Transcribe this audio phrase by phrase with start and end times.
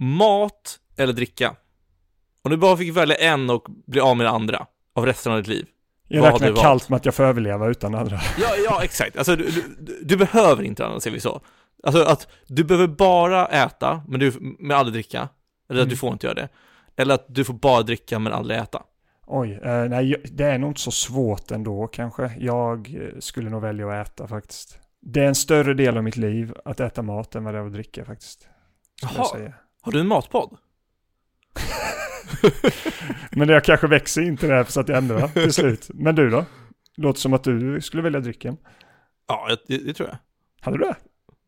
[0.00, 1.56] mat eller dricka?
[2.42, 5.38] Om du bara fick välja en och bli av med det andra av resten av
[5.38, 5.66] ditt liv.
[6.08, 8.20] Jag Vad räknar kallt med att jag får överleva utan andra.
[8.40, 9.16] Ja, ja exakt.
[9.16, 9.50] Alltså, du,
[9.80, 11.40] du, du behöver inte annat, säger vi så.
[11.82, 15.28] Alltså att du behöver bara äta, men du, men aldrig dricka.
[15.70, 15.88] Eller att Mm.
[15.88, 16.48] du får inte göra det.
[16.96, 18.82] Eller att du får bara dricka, men aldrig äta.
[19.26, 22.32] Oj, eh, nej, det är nog inte så svårt ändå kanske.
[22.38, 24.78] Jag eh, skulle nog välja att äta faktiskt.
[25.02, 27.66] Det är en större del av mitt liv att äta mat än vad det är
[27.66, 28.48] att dricka faktiskt.
[29.02, 29.52] Jaha.
[29.80, 30.56] Har du en matpodd?
[33.30, 35.90] Men jag kanske växer in till det här så att jag ändrar till slut.
[35.94, 36.44] Men du då?
[36.96, 38.56] Låter som att du skulle välja drycken.
[39.28, 40.18] Ja, det, det tror jag.
[40.60, 40.96] Hade du det?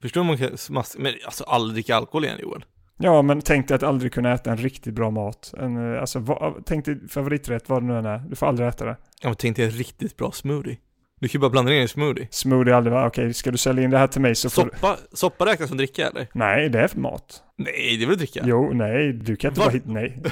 [0.02, 2.64] Förstår du man kan mass- men alltså aldrig dricka alkohol igen Joel?
[2.98, 5.54] Ja, men tänk dig att aldrig kunna äta en riktigt bra mat.
[5.58, 8.18] En, eh, alltså, vad, tänk dig favoriträtt, vad det nu än är.
[8.18, 8.96] Du får aldrig äta det.
[9.22, 10.78] Ja men tänk dig en riktigt bra smoothie.
[11.22, 12.28] Du kan ju bara blanda ner i en smoothie.
[12.30, 13.06] Smoothie aldrig, va?
[13.06, 14.70] okej, ska du sälja in det här till mig så får du...
[15.12, 16.26] Soppa, räknas som dricka eller?
[16.32, 17.42] Nej, det är för mat.
[17.58, 18.40] Nej, det är väl dricka?
[18.46, 19.66] Jo, nej, du kan inte Va?
[19.66, 19.90] bara hitta...
[19.90, 20.22] Nej.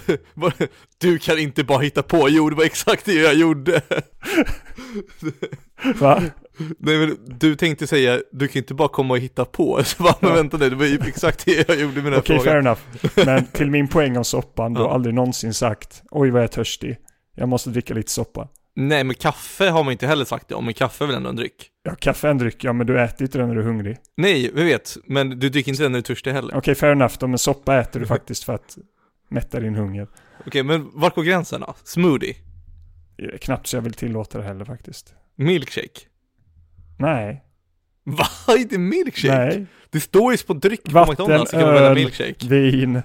[1.00, 3.80] Du kan inte bara hitta på, jo det var exakt det jag gjorde.
[6.00, 6.22] Va?
[6.78, 9.80] Nej men du tänkte säga, du kan inte bara komma och hitta på.
[9.84, 10.36] Så bara, men Ja.
[10.36, 12.66] vänta nu, det var ju exakt det jag gjorde med den här Okej, fair frågan.
[12.66, 12.80] enough.
[13.27, 14.94] Men till min poäng om soppan, du har Ja.
[14.94, 16.97] aldrig någonsin sagt oj vad jag är törstig.
[17.36, 18.48] Jag måste dricka lite soppa.
[18.74, 21.28] Nej men kaffe har man inte heller sagt det om, men kaffe är väl ändå
[21.28, 21.70] en dryck?
[21.82, 23.96] Ja, kaffe är en dryck, ja men du äter inte den när du är hungrig.
[24.16, 26.56] Nej, vi vet, men du dricker inte den när du är törstig heller.
[26.56, 28.78] Okej, fair enough då, men soppa äter du faktiskt för att
[29.28, 30.08] mätta din hunger.
[30.46, 31.74] Okej, men vart går gränsen då?
[31.84, 32.34] Smoothie?
[33.41, 35.14] Knappt så jag vill tillåta det heller faktiskt.
[35.36, 36.00] Milkshake?
[36.98, 37.44] Nej.
[38.04, 38.26] Va?
[38.58, 39.36] Inte milkshake?
[39.56, 39.66] Nej.
[39.91, 41.94] Det står ju på dryck på Vatten, McDonalds, så kan man välja öl.
[41.94, 42.46] milkshake.
[42.48, 43.02] Vin,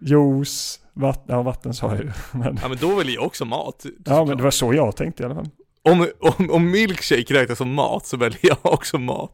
[0.00, 2.12] juice, vatten, ja vatten sa jag ju.
[2.32, 3.86] Men, Ja men då väljer jag också mat.
[4.04, 5.48] ja men det var så jag tänkte i alla fall.
[5.82, 9.32] om, om, om milkshake räknas som mat så väljer jag också mat.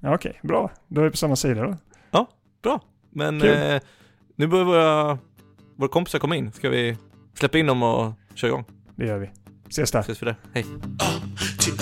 [0.00, 0.70] Ja, Okej, bra.
[0.88, 1.76] Då är vi på samma sida då.
[2.62, 2.80] Bra.
[3.10, 3.80] Men eh,
[4.36, 5.18] nu börjar våra,
[5.76, 6.52] våra kompisar komma in.
[6.52, 6.96] Ska vi
[7.34, 8.64] släppa in dem och köra igång?
[8.96, 9.30] Det gör vi.
[9.68, 10.00] Ses där.
[10.00, 10.36] Ses för det.
[10.52, 10.64] Hej.
[10.64, 11.74] Hej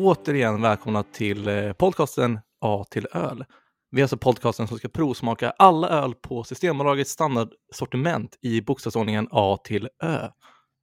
[0.00, 3.44] återigen välkomna till eh, podcasten A till öl.
[3.90, 9.58] Vi är alltså podcasten som ska provsmaka alla öl på Systembolagets standardsortiment i bokstavsordningen A
[9.64, 10.28] till Ö.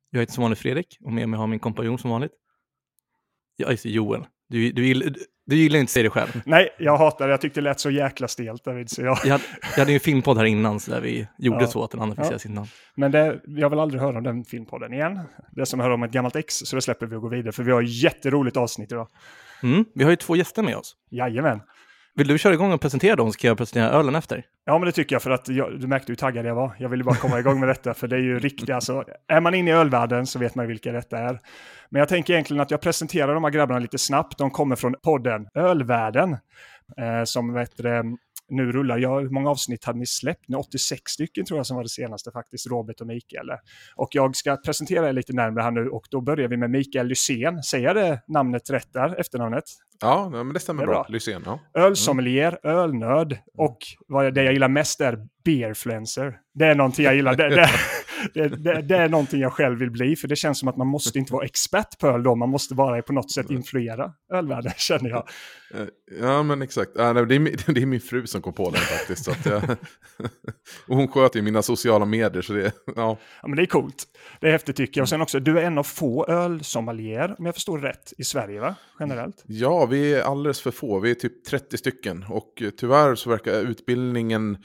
[0.10, 2.32] Jag heter som vanligt Fredrik och med mig har min kompanjon som vanligt.
[3.56, 4.26] Ja, just det, Joel.
[4.50, 5.14] Du, du,
[5.48, 6.42] du, gillar inte att säga det själv.
[6.46, 7.32] Nej, jag hatar det.
[7.34, 8.90] Jag tyckte det lät så jäkla stelt David.
[8.90, 9.18] Så jag...
[9.24, 11.68] Jag hade, jag hade ju en filmpodd här innan så där vi gjorde Ja.
[11.68, 12.40] så att den andra fick Ja.
[12.40, 12.68] sitt namn.
[12.96, 15.20] Men det, jag vill aldrig höra om den filmpodden igen.
[15.52, 17.52] Det är som höra om ett gammalt ex, så det släpper vi och går vidare.
[17.52, 19.08] För vi har ett jätteroligt avsnitt idag.
[19.64, 20.96] Mm, vi har ju två gäster med oss.
[21.12, 21.62] Jajamän.
[22.18, 24.46] Vill du köra igång och presentera dem så kan jag presentera ölen efter?
[24.66, 26.76] Ja, men det tycker jag för att jag, du märkte hur taggad jag var.
[26.80, 29.54] Jag ville bara komma igång med detta, för det är ju riktigt, alltså, är man
[29.54, 31.40] inne i ölvärlden så vet man vilka detta är.
[31.90, 34.38] Men jag tänker egentligen att jag presenterar de här grabbarna lite snabbt.
[34.38, 36.32] De kommer från podden Ölvärlden,
[36.98, 38.04] eh, som vet det,
[38.50, 39.22] nu rullar jag.
[39.22, 40.48] Hur många avsnitt hade ni släppt?
[40.48, 43.50] Nu 86 stycken tror jag som var det senaste faktiskt, Robert och Mikael.
[43.96, 47.08] Och jag ska presentera er lite närmare här nu och då börjar vi med Mikael
[47.08, 47.64] Lysén.
[47.64, 49.64] Säger jag det namnet rätt där, efternamnet?
[50.02, 50.94] Ja, men det stämmer Det bra.
[51.04, 51.06] bra.
[51.10, 51.60] Lysén, ja.
[51.74, 53.78] Ölsommelier, ölnörd och
[54.08, 56.40] vad det jag gillar mest är beerfluencer.
[56.54, 57.36] Det är någonting jag gillar.
[57.36, 57.70] Det, det,
[58.34, 60.88] det, det, det är någonting jag själv vill bli, för det känns som att man
[60.88, 64.72] måste inte vara expert på öl då, man måste bara på något sätt influera ölvärlden,
[64.78, 65.28] känner jag.
[65.74, 65.88] Eh,
[66.22, 66.92] Ja, men exakt.
[66.96, 69.26] Nej, det, är, min- det är min fru som kom på den faktiskt.
[69.26, 69.64] Så jag,
[70.88, 73.18] och hon sköter ju mina sociala medier, så det, ja.
[73.42, 74.04] Ja, men det är coolt.
[74.40, 75.04] Det är häftigt tycker jag.
[75.04, 78.60] Och sen också, du är en av få ölsommelier, om jag förstår rätt, i Sverige,
[78.60, 78.76] va?
[79.00, 79.44] Generellt.
[79.48, 81.00] ja, vi är alldeles för få.
[81.00, 82.26] Vi är typ 30 stycken.
[82.30, 84.58] Och eh, tyvärr så verkar utbildningen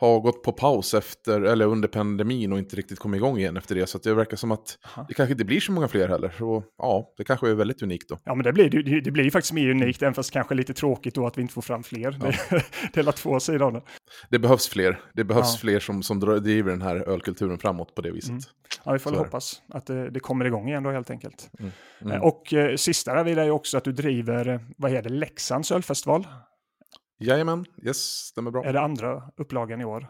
[0.00, 3.74] ha gått på paus efter, eller under pandemin och inte riktigt kommit igång igen efter
[3.74, 3.86] det.
[3.86, 5.06] Så det verkar som att Aha.
[5.08, 6.34] det kanske inte blir så många fler heller.
[6.38, 8.18] Så ja, det kanske är väldigt unikt då.
[8.24, 10.74] Ja, men det blir, det, det blir ju faktiskt mer unikt, även fast kanske lite
[10.74, 12.10] tråkigt då att vi inte får fram fler.
[12.10, 13.82] Det, det är två sidor det.
[14.30, 15.00] Det behövs fler.
[15.14, 15.58] Det behövs Ja.
[15.60, 18.30] fler som, som driver den här ölkulturen framåt på det viset.
[18.30, 18.42] Mm.
[18.84, 21.50] Ja, vi får väl hoppas att det, det kommer igång igen då helt enkelt.
[21.58, 22.12] Mm.
[22.12, 25.16] Eh, Och eh, sista där vill jag också att du driver, eh, vad heter det,
[25.16, 26.26] Leksands ölfestival.
[27.18, 28.64] Jajamän, yes, stämmer bra.
[28.64, 30.08] Är det andra upplagan i år?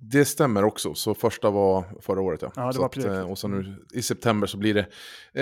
[0.00, 2.52] Det stämmer också, så första var förra året ja.
[2.56, 3.10] Ja, det så var att, precis.
[3.10, 4.86] eh, och så nu i september så blir det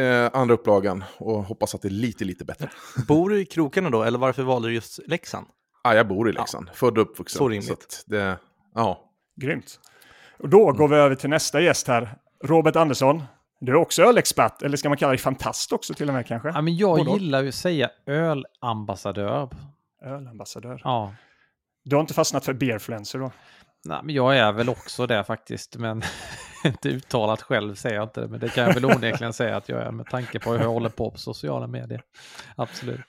[0.01, 2.71] eh, andra upplagan och hoppas att det är lite, lite bättre.
[3.09, 5.47] Bor du i krokarna då, eller varför valde du just Leksand?
[5.83, 7.39] Ah, jag bor i Leksand, född och uppvuxen.
[7.39, 7.71] Så rimligt.
[7.73, 8.39] att det,
[8.75, 9.11] ja.
[9.41, 9.81] Grymt.
[10.39, 12.19] Och då går vi över till nästa gäst här.
[12.45, 13.23] Robert Andersson.
[13.61, 16.49] Du är också ölexpert, eller ska man kalla dig fantast också till och med kanske?
[16.49, 19.49] Ja, men jag Både gillar ju att säga ölambassadör.
[20.07, 20.81] Ölambassadör.
[20.85, 21.15] Ja.
[21.85, 23.31] Du har inte fastnat för beerfluencer då?
[23.85, 26.03] Nej, men jag är väl också det faktiskt, men
[26.65, 28.29] inte uttalat själv säger jag inte det.
[28.29, 30.69] Men det kan jag väl onekligen säga att jag är med tanke på hur jag
[30.69, 32.03] håller på på sociala medier.
[32.57, 33.07] Absolut.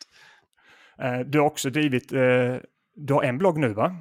[1.00, 2.56] Eh, du har också drivit, eh,
[2.96, 3.96] du har en blogg nu va?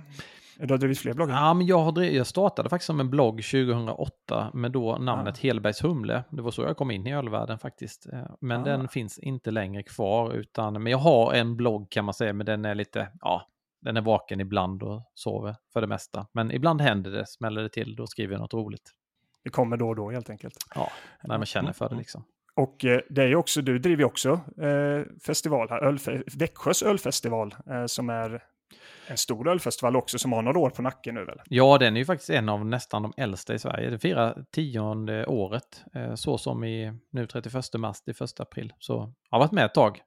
[0.59, 1.35] Du har drivit fler bloggar?
[1.35, 5.39] Ja, men jag, har driv, jag startade faktiskt som en blogg 2008 med då namnet
[5.43, 5.49] ja.
[5.49, 6.25] Helbergs Humle.
[6.31, 8.07] Det var så jag kom in i ölvärlden faktiskt.
[8.13, 8.77] Eh, men ja.
[8.77, 12.47] den finns inte längre kvar, utan, men jag har en blogg kan man säga, men
[12.47, 13.49] den är lite, ja,
[13.81, 16.27] den är vaken ibland och sover för det mesta.
[16.33, 18.91] Men ibland händer det, smäller det till, då skriver jag något roligt.
[19.45, 20.57] Det kommer då och då helt enkelt.
[20.75, 20.91] Ja,
[21.23, 22.25] när man känner för det liksom.
[22.55, 27.87] Och eh, det är också, du driver också eh, festival här, Ölfe Växjös ölfestival, eh,
[27.87, 28.43] som är
[29.07, 31.41] en stor ölfestival också som har några år på nacken nu väl?
[31.49, 33.91] Ja, den är ju faktiskt en av nästan de äldsta i Sverige.
[33.91, 38.73] Det firar tionde året, eh, så som i nu 31 mars till 1 april.
[38.79, 40.01] Så jag har varit med ett tag.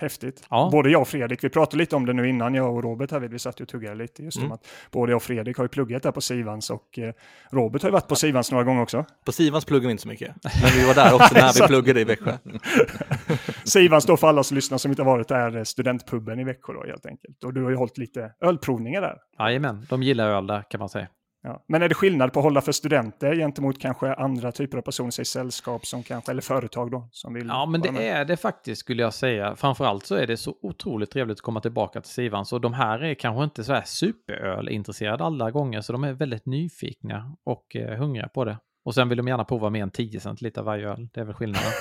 [0.00, 0.46] Häftigt.
[0.50, 0.68] Ja.
[0.72, 3.20] Både jag och Fredrik, vi pratade lite om det nu innan, jag och Robert här,
[3.20, 4.50] vi satt och tuggade lite just mm.
[4.50, 7.12] om att både jag och Fredrik har ju pluggat där på Sivans och eh,
[7.50, 9.04] Robert har ju varit på Sivans några gånger också.
[9.24, 12.00] På Sivans pluggar vi inte så mycket, men vi var där också när vi pluggade
[12.00, 12.36] i Växjö.
[13.68, 16.84] Sivans då för alla som lyssnar som inte har varit där, studentpuben i Växjö då
[16.86, 17.44] helt enkelt.
[17.44, 19.16] Och du har ju hållit lite ölprovningar där.
[19.38, 21.08] Jajamän, de gillar öl där kan man säga.
[21.42, 21.64] Ja.
[21.68, 25.10] Men är det skillnad på att hålla för studenter gentemot kanske andra typer av personer,
[25.10, 27.08] säg sällskap som kanske, eller företag då?
[27.12, 28.02] Som vill ja, men det med?
[28.02, 29.56] är det faktiskt skulle jag säga.
[29.56, 32.46] Framförallt så är det så otroligt trevligt att komma tillbaka till Sivan.
[32.46, 36.46] Så de här är kanske inte så här superölintresserade alla gånger, så de är väldigt
[36.46, 38.58] nyfikna och eh, hungriga på det.
[38.88, 41.08] Och sen vill de gärna prova mer än 10 centiliter varje öl.
[41.14, 41.72] Det är väl skillnaden.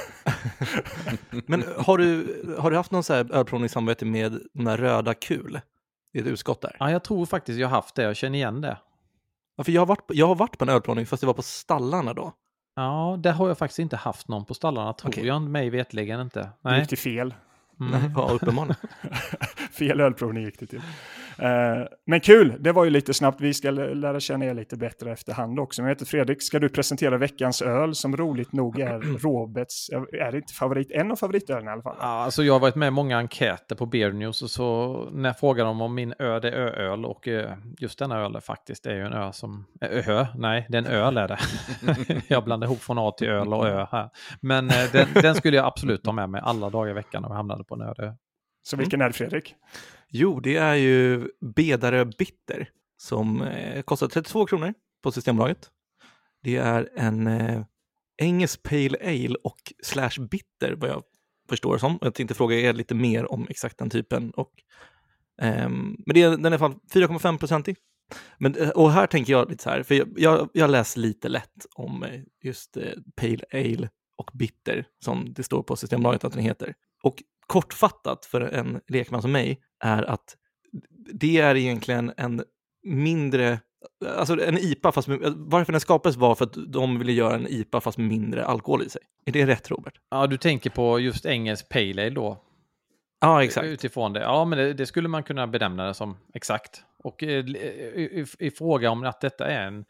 [1.46, 5.60] men har du, har du haft någon så här ölprovningssamarbete med de här röda kul?
[6.14, 6.76] I ett utskott där?
[6.80, 8.04] Ja, jag tror faktiskt jag haft det.
[8.04, 8.78] Jag känner igen det.
[9.58, 11.42] Ja, för jag, har varit, jag har varit på en ölprovning fast det var på
[11.42, 12.34] stallarna då.
[12.76, 15.26] Ja, det har jag faktiskt inte haft någon på stallarna, tror okay.
[15.26, 16.50] jag mig vetligen inte.
[16.62, 16.74] Nej.
[16.74, 17.34] Det gick till fel.
[17.80, 18.12] Mm.
[18.16, 18.76] Ja, uppenbarligen.
[19.72, 20.82] fel ölprovning gick det till.
[21.42, 23.42] Uh, men kul, det var ju lite snabbt.
[23.42, 25.82] Vi ska lära känna er lite bättre efterhand också.
[25.82, 30.32] Men jag heter Fredrik, ska du presentera veckans öl som roligt nog är Roberts, är
[30.32, 31.96] det inte favorit, en av favoritölen i alla fall?
[32.00, 35.30] Ja, alltså jag har varit med i många enkäter på Beer News och så när
[35.30, 37.44] jag frågar dem om min ö, det är ööl och uh,
[37.80, 40.88] just denna öl faktiskt är ju en ö som, äh, ö, nej, det är en
[40.88, 41.40] öl är det.
[42.28, 44.10] jag blandar ihop från A till öl och ö här.
[44.42, 47.38] Men den, den, skulle jag absolut ta med mig alla dagar i veckan om jag
[47.38, 48.14] hamnade på en ö.
[48.68, 49.56] Så vilken är det Fredrik?
[50.10, 54.74] Jo, det är ju Bedarö Bitter som eh, kostar 32 kronor
[55.04, 55.70] på Systembolaget.
[56.44, 57.62] Det är en eh,
[58.18, 61.04] engelsk Pale Ale och slash bitter vad jag
[61.50, 61.98] förstår det som.
[62.02, 64.32] Jag tänkte fråga er lite mer om exakt den typen.
[64.32, 64.52] Och,
[65.42, 67.78] eh, men det är, den är 4,5 procentig.
[68.38, 71.30] Men, eh, och här tänker jag lite så här, för jag, jag, jag läser lite
[71.30, 76.34] lätt om eh, just eh, Pale Ale och Bitter som det står på Systembolaget att
[76.34, 76.74] den heter.
[77.04, 80.36] Och kortfattat för en lekman som mig är att
[81.14, 82.44] det är egentligen en
[82.84, 83.60] mindre,
[84.18, 87.48] alltså en IPA fast med, varför den skapades var för att de ville göra en
[87.48, 89.02] IPA fast med mindre alkohol i sig.
[89.26, 89.94] Är det rätt Robert?
[90.10, 92.38] Ja, du tänker på just engelsk Pale Ale då?
[93.20, 93.68] Ja, exakt.
[93.68, 94.20] Utifrån det.
[94.20, 96.84] Ja, men det, det, skulle man kunna benämna det som exakt.
[97.08, 99.86] Och eh, i, i, fråga om att detta är en...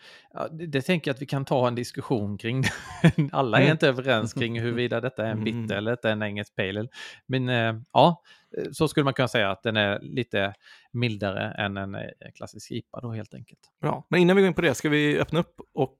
[0.52, 2.64] Det, tänker jag att vi kan ta en diskussion kring.
[3.32, 3.72] Alla är mm.
[3.72, 5.78] inte överens kring huruvida detta är en bitter mm.
[5.78, 6.88] eller detta är en engelsk pale
[7.28, 8.24] Men eh, ja,
[8.72, 10.54] så skulle man kunna säga att den är lite
[10.92, 12.02] mildare än en eh,
[12.36, 13.60] klassisk IPA då helt enkelt.
[13.82, 15.98] Bra, men innan vi går in på det, ska vi öppna upp och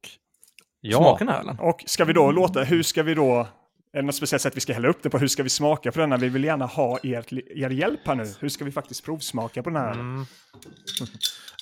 [0.82, 0.98] ja.
[0.98, 1.60] smaka den här ölen?
[1.60, 3.48] Och ska vi då låta, hur ska vi då
[3.92, 5.18] är det något speciellt sätt vi ska hälla upp det på?
[5.18, 6.18] Hur ska vi smaka på denna?
[6.18, 8.34] Vi vill gärna ha er, er hjälp här nu.
[8.40, 9.92] Hur ska vi faktiskt provsmaka på den här?
[9.92, 10.26] Mm.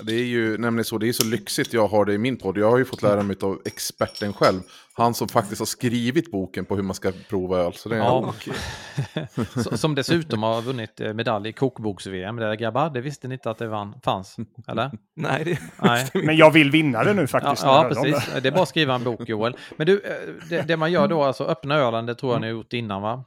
[0.03, 2.57] Det är ju nämligen så, det är så lyxigt jag har det i min podd.
[2.57, 4.61] Jag har ju fått lära mig av experten själv.
[4.93, 7.73] Han som faktiskt har skrivit boken på hur man ska prova öl.
[7.73, 9.77] Så det är ja, okay.
[9.77, 12.35] Som dessutom har vunnit eh, medalj i kokboks-VM.
[12.35, 14.37] Det grabbar, det visste ni inte att det vann, fanns?
[14.67, 14.91] Eller?
[15.15, 16.09] Nej, det Nej.
[16.25, 17.63] Men jag vill vinna det nu faktiskt.
[17.63, 18.33] Ja, ja precis.
[18.33, 18.39] Det.
[18.39, 19.57] det är bara att skriva en bok Joel.
[19.77, 22.47] Men du, eh, det, det man gör då, alltså öppna ölen, det tror jag ni
[22.47, 23.25] har gjort innan va?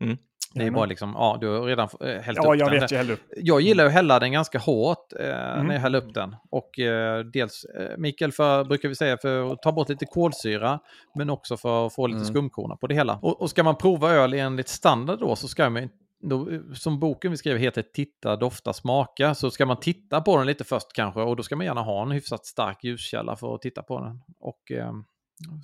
[0.00, 0.16] Mm.
[0.54, 2.80] Det är bara liksom, ja, du har redan äh, hällt ja, upp jag den.
[2.80, 3.20] Vet, jag, upp.
[3.36, 5.66] jag gillar att hälla den ganska hårt eh, mm.
[5.66, 6.36] när jag häller upp den.
[6.50, 10.80] Och eh, dels, eh, Mikael, för, brukar vi säga, för att ta bort lite kolsyra,
[11.14, 12.28] men också för att få lite mm.
[12.28, 13.18] skumkorna på det hela.
[13.22, 15.88] Och, och ska man prova öl enligt standard då så ska man
[16.20, 20.46] då, som boken vi skrev heter Titta, dofta, smaka, så ska man titta på den
[20.46, 23.62] lite först kanske och då ska man gärna ha en hyfsat stark ljuskälla för att
[23.62, 24.20] titta på den.
[24.40, 24.92] Och eh,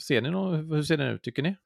[0.06, 1.56] ser ni någon, hur ser den ut tycker ni?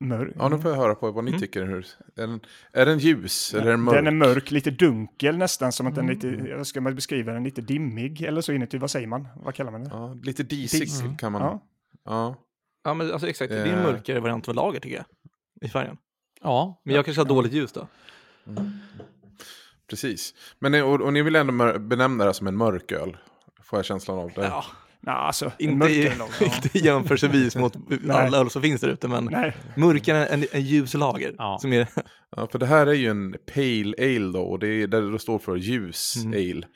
[0.00, 0.34] Mörk.
[0.38, 1.40] Ja, nu får jag höra på vad ni mm.
[1.40, 1.64] tycker.
[1.64, 2.40] Hur, är, den,
[2.72, 3.94] är den ljus eller är den mörk?
[3.94, 6.64] Den är mörk, lite dunkel nästan, som att den är lite, mm.
[6.64, 9.28] ska man beskriva den, lite dimmig eller så inuti, vad säger man?
[9.36, 9.90] Vad kallar man det?
[9.92, 11.02] Ja, lite disig Dis.
[11.18, 11.42] kan man.
[11.42, 11.66] Ja.
[12.04, 12.34] ja.
[12.84, 13.82] Ja, men alltså exakt, det är en eh.
[13.82, 15.06] mörkare variant av lager tycker jag,
[15.68, 15.96] i färgen.
[16.40, 16.80] Ja.
[16.84, 17.86] Men jag kanske har dåligt ljus då.
[18.46, 18.70] Mm.
[19.90, 20.34] Precis.
[20.58, 23.16] Men ni- och, och ni vill ändå benämna det här som en mörk öl?
[23.62, 24.44] Får jag känslan av det?
[24.44, 24.64] Ja,
[25.02, 25.88] Nej, alltså, inte,
[26.18, 26.28] ja.
[26.40, 27.76] inte jämförelsevis mot
[28.10, 31.34] alla öl som finns där ute, men Nej, mörkare än en, en ljus lager.
[31.38, 31.58] Ja.
[31.60, 31.88] Som är,
[32.36, 35.18] Ja, för det här är ju en pale ale då, och det är där det
[35.18, 36.32] står för ljus Mm.
[36.32, 36.66] ale.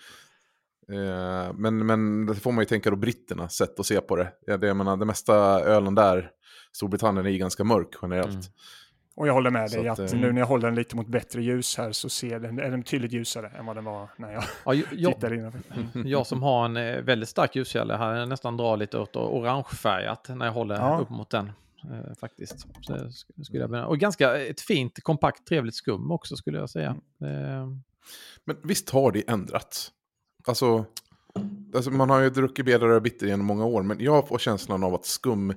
[0.92, 4.32] Eh, men, men det får man ju tänka då britternas sätt att se på det.
[4.46, 6.30] Ja, det, jag menar, det mesta ölen där,
[6.72, 8.28] Storbritannien är ju ganska mörk generellt.
[8.30, 8.42] Mm.
[9.16, 11.06] Och jag håller med dig att, att, eh, nu när jag håller den lite mot
[11.06, 14.32] bättre ljus här så ser den, är den tydligt ljusare än vad den var när
[14.32, 15.52] jag Ja, jag, tittade in.
[16.08, 20.28] jag som har en eh, väldigt stark ljuskälla här jag nästan drar lite åt orangefärgat
[20.28, 20.98] när jag håller Ja.
[21.02, 21.52] upp mot den.
[21.92, 22.66] Eh, faktiskt.
[23.44, 26.88] Skulle jag och ganska ett fint, kompakt, trevligt skum också skulle jag säga.
[27.20, 27.68] Eh,
[28.44, 29.92] Men visst har det ändrats?
[30.46, 30.84] Alltså,
[31.74, 34.94] alltså man har ju druckit bedare bitter genom många år, men jag får känslan av
[34.94, 35.50] att skum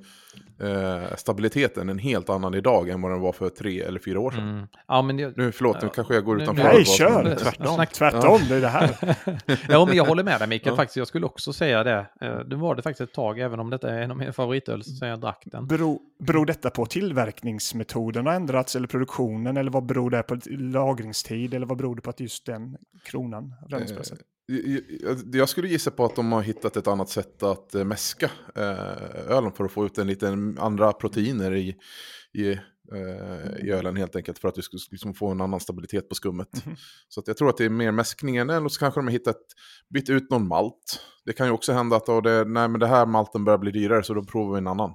[0.59, 4.19] eh, stabiliteten är en helt annan idag än vad den var för tre eller fyra
[4.19, 4.49] år sedan.
[4.49, 4.67] mm.
[4.87, 5.89] Ja, men jag, Nu, förlåt, nu Ja.
[5.95, 6.63] kanske jag går Nu- utanför.
[6.63, 7.35] Nej, kör!
[7.35, 7.75] Tvärtom.
[7.75, 8.97] Snack, Tvärtom, det är det här.
[9.69, 10.75] Ja, men jag håller med dig Mikael Ja.
[10.75, 10.97] faktiskt.
[10.97, 12.05] Jag skulle också säga det.
[12.21, 14.83] Eh, Det var det faktiskt ett tag, även om detta är en av mina favoritöl
[14.83, 15.67] sen jag drack den.
[15.67, 21.53] Beror, beror detta på tillverkningsmetoden har ändrats eller produktionen eller vad beror det på lagringstid
[21.53, 24.19] eller vad beror det på att just den kronan det sättet?
[25.33, 29.31] Jag- skulle gissa på att de har hittat ett annat sätt att eh, mäska eh,
[29.31, 31.75] ölen för att få ut en liten andra proteiner i,
[32.33, 32.51] i,
[32.93, 36.15] eh, i ölen helt enkelt för att du ska liksom få en annan stabilitet på
[36.15, 36.65] skummet.
[36.65, 36.75] Mhm.
[37.09, 39.37] Så att jag tror att det är mer mäskningen eller så kanske de har hittat,
[39.93, 40.99] bytt ut någon malt.
[41.25, 43.71] Det kan ju också hända att då det, nej, men det här malten börjar bli
[43.71, 44.93] dyrare så då provar vi en annan.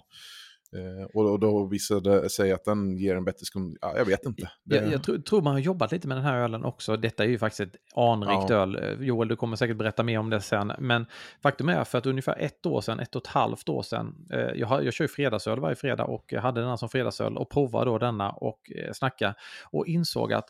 [0.76, 3.76] Eh, och, då visade det sig att den ger en bättre skum.
[3.81, 4.50] Ja, jag vet inte.
[4.64, 6.97] Det, Jag, jag tror, tror man har jobbat lite med den här ölen också.
[6.97, 8.55] Detta är ju faktiskt ett anrikt Ja.
[8.57, 8.76] öl.
[8.83, 10.73] Eh, Joel, du kommer säkert berätta mer om det sen.
[10.79, 11.07] Men
[11.43, 14.41] faktum är för att ungefär ett år sedan, ett och ett halvt år sedan, eh,
[14.41, 17.91] jag, har, jag kör ju fredagsöl varje fredag och hade denna som fredagsöl och provade
[17.91, 19.35] då denna och eh, snacka
[19.71, 20.49] och insåg att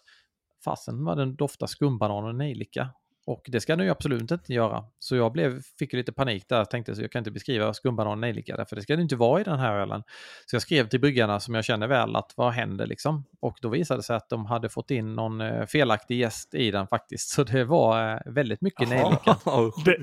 [0.64, 2.88] fasen vad den doftar skumbanan och nejlika.
[3.26, 4.84] Och det ska den ju absolut inte göra.
[4.98, 8.56] Så jag blev, fick lite panik där, tänkte så jag kan inte beskriva skumbanan nejlika
[8.56, 10.02] därför det ska det inte vara i den här ölen.
[10.46, 13.24] Så jag skrev till bryggarna som jag känner väl att vad händer liksom?
[13.40, 16.70] Och då visade det sig att de hade fått in någon eh, felaktig gäst i
[16.70, 17.28] den faktiskt.
[17.28, 19.36] Så det var eh, väldigt mycket nejlika.
[19.84, 19.96] Det,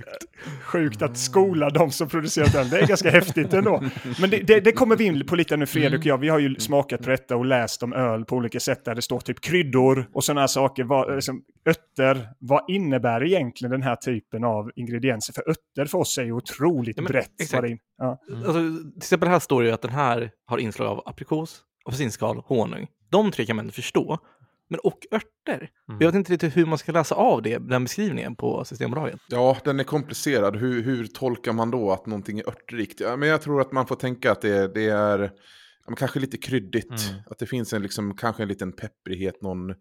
[0.64, 2.70] sjukt att skola de som producerat den.
[2.70, 3.84] Det är ganska häftigt ändå.
[4.22, 6.18] Men det, det, det kommer vi in på lite nu, Fredrik och jag.
[6.18, 9.02] Vi har ju smakat på detta och läst om öl på olika sätt där det
[9.02, 10.84] står typ kryddor och sådana här saker.
[10.84, 12.30] Vad, liksom, örter.
[12.40, 15.34] Vad innebär egentligen den här typen av ingredienser?
[15.34, 17.42] För örter för oss är ju otroligt Ja, men brett.
[17.42, 17.68] exakt.
[17.98, 18.22] Ja.
[18.36, 22.42] Alltså, till exempel här står det ju att den här har inslag av aprikos, apelsinskal,
[22.46, 22.88] honung.
[23.10, 24.18] De tre kan man inte förstå.
[24.72, 25.70] Men och örter.
[25.90, 26.00] Mm.
[26.02, 29.20] Jag vet inte riktigt hur man ska läsa av det, den beskrivningen på Systembolaget.
[29.30, 30.56] Ja, den är komplicerad.
[30.56, 33.00] Hur, hur tolkar man då att någonting är örtrikt?
[33.00, 35.32] Ja, men jag tror att man får tänka att det, det är
[35.98, 37.10] kanske lite kryddigt.
[37.10, 37.22] Mm.
[37.30, 39.76] Att det finns en, liksom, kanske en liten pepprighet, någon, nå-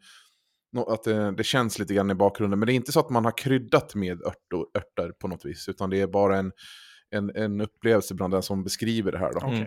[0.76, 2.58] att det, det känns lite grann i bakgrunden.
[2.58, 5.68] Men det är inte så att man har kryddat med örtor, örter på något vis,
[5.68, 6.52] utan det är bara en,
[7.10, 9.32] en, en upplevelse bland den som beskriver det här.
[9.32, 9.46] Då.
[9.46, 9.66] Mm.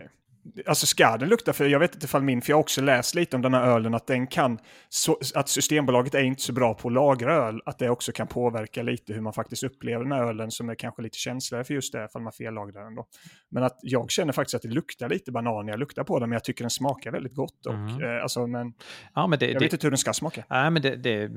[0.68, 3.16] Alltså ska den lukta, för jag vet inte ifall min, för jag har också läst
[3.16, 6.74] lite om den här ölen, att den kan, så, att Systembolaget är inte så bra
[6.74, 10.12] på att lagra öl, att det också kan påverka lite hur man faktiskt upplever den
[10.12, 13.06] här ölen som är kanske lite känsligare för just det, ifall man fellagrar den då.
[13.50, 16.30] Men att jag känner faktiskt att det luktar lite banan när jag luktar på den,
[16.30, 17.66] men jag tycker den smakar väldigt gott.
[17.66, 18.04] Och, Mm.
[18.04, 18.74] eh, alltså, men
[19.16, 20.44] Ja, men det, jag det, vet inte hur den ska smaka.
[20.50, 21.32] Nej, men det, det,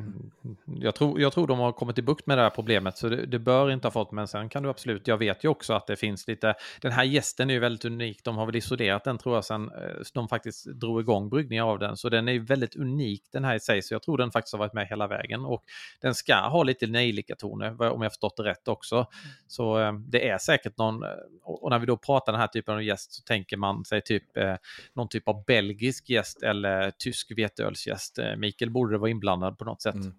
[0.66, 3.26] jag, tror, jag tror de har kommit i bukt med det här problemet, så det,
[3.26, 5.86] det bör inte ha fått, men sen kan du absolut, jag vet ju också att
[5.86, 9.18] det finns lite, den här gästen är ju väldigt unik, de har väl isolerat den
[9.18, 12.44] tror jag sen eh, de faktiskt drog igång bryggningen av den, så den är ju
[12.44, 15.06] väldigt unik den här i sig, så jag tror den faktiskt har varit med hela
[15.06, 15.64] vägen och
[16.00, 19.06] den ska ha lite nejlika toner, vad- om jag förstått det rätt också.
[19.46, 21.08] Så eh, det är säkert någon, eh,
[21.42, 24.36] och när vi då pratar den här typen av gäst så tänker man sig typ
[24.36, 24.54] eh,
[24.94, 28.18] någon typ av belgisk gäst eller tysk veteölsgäst.
[28.18, 29.94] Eh, Mikael borde vara inblandad på något sätt.
[29.94, 30.12] Mm.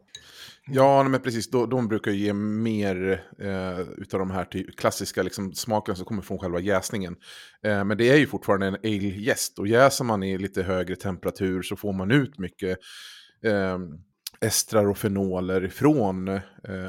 [0.68, 1.50] Ja, men precis.
[1.50, 6.06] De, de brukar ju ge mer eh, utav de här typ, klassiska liksom, smakerna som
[6.06, 7.16] kommer från själva jäsningen.
[7.64, 11.62] Eh, men det är ju fortfarande en ale-jäst och jäser man i lite högre temperatur
[11.62, 12.78] så får man ut mycket
[13.44, 13.78] eh,
[14.42, 16.42] estrar och fenoler från eh,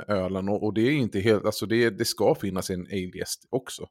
[0.09, 0.49] ölen.
[0.49, 3.87] Och, och det är inte helt, alltså det, det ska finnas en ale-jäst också.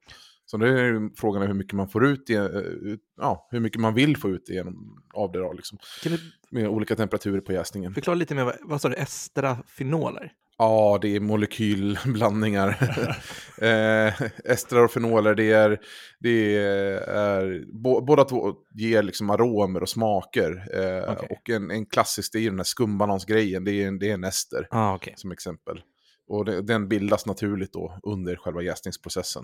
[0.46, 2.50] Så det är frågan är hur mycket man får ut, i, eh,
[3.18, 6.18] ja, hur mycket man vill få ut genom, av det då, liksom, du
[6.52, 7.94] med olika temperaturer på jäsningen.
[7.94, 10.32] förklara lite mer, vad, sa du, estrafenoler?
[10.58, 12.68] Ja, det är molekylblandningar.
[13.62, 15.80] eh, estrar och fenoler, det är,
[16.20, 20.68] det är bo, båda två ger liksom aromer och smaker.
[20.74, 21.28] Eh, Okej.
[21.30, 24.68] Och en, en klassisk, det är den här skumbanansgrejen, det är, det är en ester
[24.72, 25.14] Ah, okej.
[25.18, 25.82] som exempel.
[26.28, 29.44] Och det, den bildas naturligt då under själva jäsningsprocessen.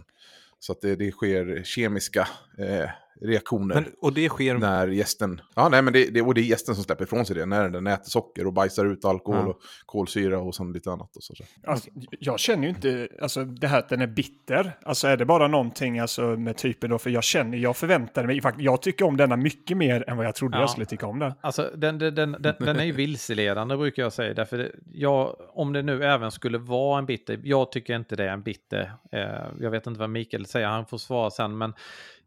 [0.63, 2.27] Så att det, det sker kemiska
[2.57, 2.89] eh,
[3.21, 3.75] reaktioner.
[3.75, 4.57] Men, och det sker...
[4.57, 7.35] När gästen, ja nej men det, det, och det är gästen som släpper ifrån sig
[7.35, 9.49] det, när den äter socker och bajsar ut alkohol Ja.
[9.49, 11.15] och kolsyra och sånt lite annat.
[11.15, 11.33] Och så.
[11.67, 11.89] Alltså,
[12.19, 15.47] jag känner ju inte, alltså det här att den är bitter, alltså är det bara
[15.47, 19.35] någonting alltså, med typen då, för jag känner, jag förväntar mig, jag tycker om denna
[19.37, 20.61] mycket mer än vad jag trodde Ja.
[20.61, 21.33] jag skulle tycka om den.
[21.41, 24.33] Alltså den, den, den, den, den är ju vilseledande brukar jag säga.
[24.33, 28.23] Därför det, jag, om det nu även skulle vara en bitter, jag tycker inte det
[28.23, 28.93] är en bitter.
[29.11, 29.21] Eh,
[29.59, 31.57] jag vet inte vad Mikael säger, han får svara sen.
[31.57, 31.69] Men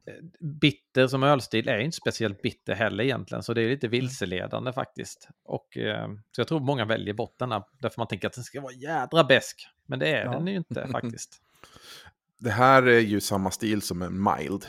[0.06, 3.42] eh, bitter som ölstil är inte speciellt bitter heller egentligen.
[3.42, 5.28] Så det är lite vilseledande faktiskt.
[5.44, 8.60] Och, eh, så jag tror många väljer bort denna, därför man tänker att den ska
[8.60, 9.68] vara jädra besk.
[9.86, 10.30] Men det är Ja.
[10.32, 11.40] den ju inte faktiskt.
[12.38, 14.66] Det här är ju samma stil som en mild.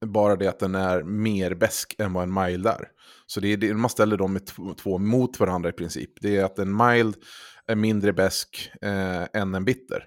[0.00, 2.88] Bara det att den är mer besk än vad en mild är.
[3.26, 4.38] Så det är, det, man ställer dem
[4.76, 6.10] två mot varandra i princip.
[6.20, 7.16] Det är att en mild
[7.66, 10.04] är mindre besk eh, än en bitter.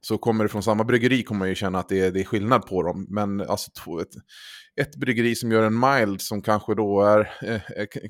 [0.00, 2.24] Så kommer det från samma bryggeri kommer man ju känna att det är, det är
[2.24, 3.06] skillnad på dem.
[3.10, 4.14] Men alltså två, ett,
[4.80, 7.60] ett bryggeri som gör en mild som kanske då är, eh,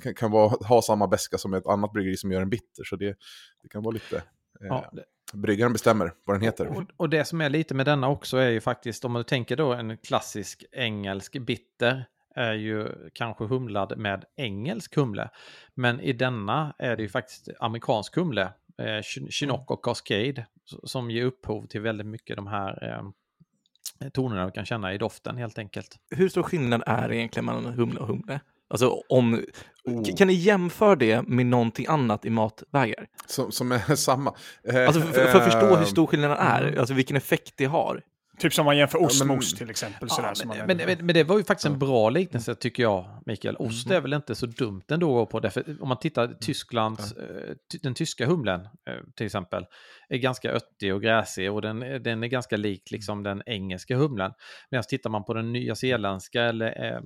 [0.03, 2.85] kan, kan vara, ha samma beska som ett annat bryggeri som gör en bitter.
[2.85, 3.17] Så det,
[3.63, 4.17] det kan vara lite...
[4.17, 4.23] Eh,
[4.69, 6.67] Ja, det- Bryggaren bestämmer vad den heter.
[6.67, 9.57] Och, och det som är lite med denna också är ju faktiskt, om man tänker
[9.57, 15.31] då en klassisk engelsk bitter, är ju kanske humlad med engelsk humle.
[15.75, 20.47] Men i denna är det ju faktiskt amerikansk humle, eh, Chi- Chinook och Cascade,
[20.85, 25.37] som ger upphov till väldigt mycket de här eh, tonerna du kan känna i doften
[25.37, 25.97] helt enkelt.
[26.11, 28.41] Hur stor skillnad är det egentligen mellan humle och humle?
[28.69, 29.45] Alltså om...
[29.85, 30.17] Oh.
[30.17, 33.07] Kan ni jämföra det med någonting annat i matvägar?
[33.27, 34.35] Som, som är samma.
[34.69, 36.79] Eh, Alltså för, för att förstå hur eh, stor skillnaden är, mm.
[36.79, 38.03] alltså vilken effekt det har.
[38.39, 40.09] Typ som man jämför ost Ja, men- med ost till exempel.
[40.11, 43.23] sådär, som man Men, men, men det var ju faktiskt en bra liknelse tycker jag,
[43.27, 43.57] Mikael.
[43.57, 43.97] Ost Mhm.
[43.97, 45.41] är väl inte så dumt ändå att gå på.
[45.41, 49.67] Därför, om man tittar Tysklands, eh, ty, den tyska humlen eh, till exempel,
[50.09, 54.33] är ganska öttig och gräsig och den, den är ganska lik liksom den engelska humlen.
[54.71, 57.01] Medan tittar man på den nya zeeländska eller eh,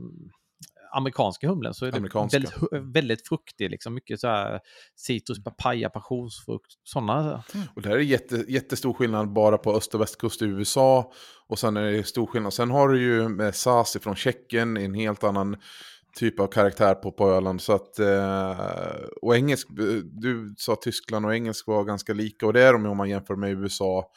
[0.93, 2.37] amerikanska humlen så är det Amerikanska.
[2.39, 4.61] väldigt, hu- väldigt fruktig, liksom mycket så här
[4.97, 7.45] citrus, papaya, passionsfrukt, sådana.
[7.77, 11.13] Och det här är jätte, jättestor skillnad bara på öst och västkust i USA.
[11.49, 12.53] Och sen är det stor skillnad.
[12.53, 15.57] Sen har du ju med SAS från Tjeckien, en helt annan
[16.17, 17.61] typ av karaktär på, på Öland.
[17.63, 18.59] Så att, eh,
[19.23, 19.69] och engelsk,
[20.05, 22.47] du sa Tyskland och engelsk var ganska lika.
[22.47, 24.11] Och det är de om man jämför med USA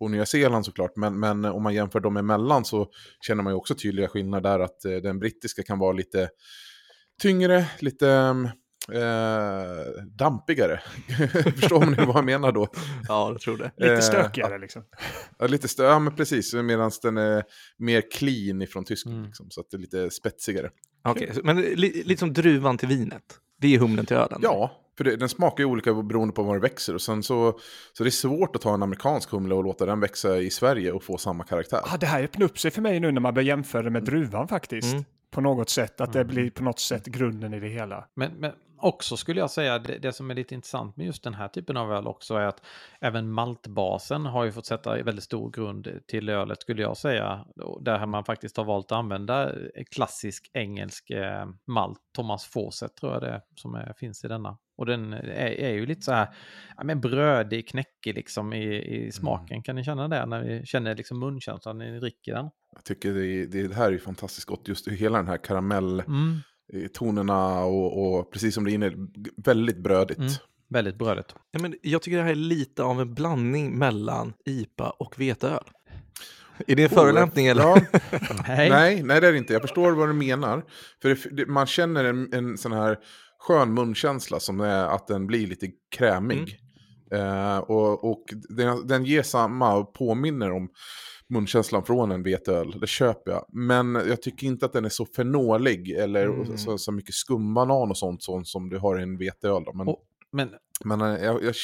[0.00, 0.96] och Nya Zeeland såklart.
[0.96, 2.88] Men, men om man jämför dem emellan så
[3.20, 4.60] känner man ju också tydliga skillnader där.
[4.60, 6.28] Att eh, den brittiska kan vara lite
[7.22, 8.08] tyngre, lite
[8.92, 10.80] eh, dampigare.
[11.56, 12.68] Förstår ni vad jag menar då?
[13.08, 13.70] Ja, jag tror det.
[13.76, 14.82] Lite Eh, stökigare liksom.
[15.38, 16.54] Ja, lite stö ja, men precis.
[16.54, 17.44] Medan den är
[17.78, 19.16] mer clean ifrån Tyskland.
[19.16, 19.26] Mm.
[19.26, 20.70] Liksom, så att det är lite spetsigare.
[21.04, 23.22] Okej, så- men li, lite som druvan till vinet.
[23.60, 24.40] Det är humlen till ölen.
[24.42, 26.94] Ja, för det, den smakar ju olika beroende på var det växer.
[26.94, 27.58] Och sen så,
[27.92, 30.92] så det är svårt att ta en amerikansk humle och låta den växa i Sverige
[30.92, 31.80] och få samma karaktär.
[31.84, 34.48] Ah, det här öppnar upp sig för mig nu när man börjar jämföra med druvan
[34.48, 34.92] faktiskt.
[34.92, 35.04] Mm.
[35.30, 38.04] På något sätt, att det blir på något sätt grunden i det hela.
[38.14, 41.34] Men, men också skulle jag säga, det, det som är lite intressant med just den
[41.34, 42.66] här typen av öl också är att
[43.00, 47.44] även maltbasen har ju fått sätta väldigt stor grund till ölet skulle jag säga.
[47.80, 49.52] Där man faktiskt har valt att använda
[49.90, 54.58] klassisk engelsk eh, malt, Thomas Fawcett tror jag det är, som är, finns i denna.
[54.76, 56.28] Och den är, är ju lite så här,
[56.76, 59.62] ja, men brödig, knäckig liksom i, i smaken.
[59.62, 62.50] Kan ni känna det när ni känner liksom munkänslan när ni dricker den?
[62.74, 64.68] Jag tycker det, det, det här är ju fantastiskt gott.
[64.68, 66.40] Just hela den här karamelltonerna Mm.
[67.64, 68.92] Och, och precis som det är inne,
[69.36, 70.18] väldigt brödigt.
[70.18, 70.32] Mm.
[70.68, 71.34] Väldigt brödigt.
[71.50, 75.64] Ja, men jag tycker det här är lite av en blandning mellan IPA och veteöl.
[76.66, 77.62] Är det en förolämpning eller?
[77.62, 77.80] Ja,
[78.48, 78.70] Nej.
[78.70, 79.52] Nej, nej det är det inte.
[79.52, 80.64] Jag förstår vad du menar.
[81.02, 82.98] För det, det, man känner en, en sån här
[83.38, 86.60] skön munkänsla som är att den blir lite krämig.
[87.12, 90.68] Eh, och och den, den ger samma och påminner om
[91.28, 92.80] munkänslan från en veteöl.
[92.80, 93.44] Det köper jag.
[93.48, 96.58] Men jag tycker inte att den är så fenolig eller Mm.
[96.58, 99.64] så, så mycket skumbanan och sånt, sånt som du har i en veteöl.
[99.74, 100.48] Men, Och- Men
[100.84, 101.54] men eh, jag, jag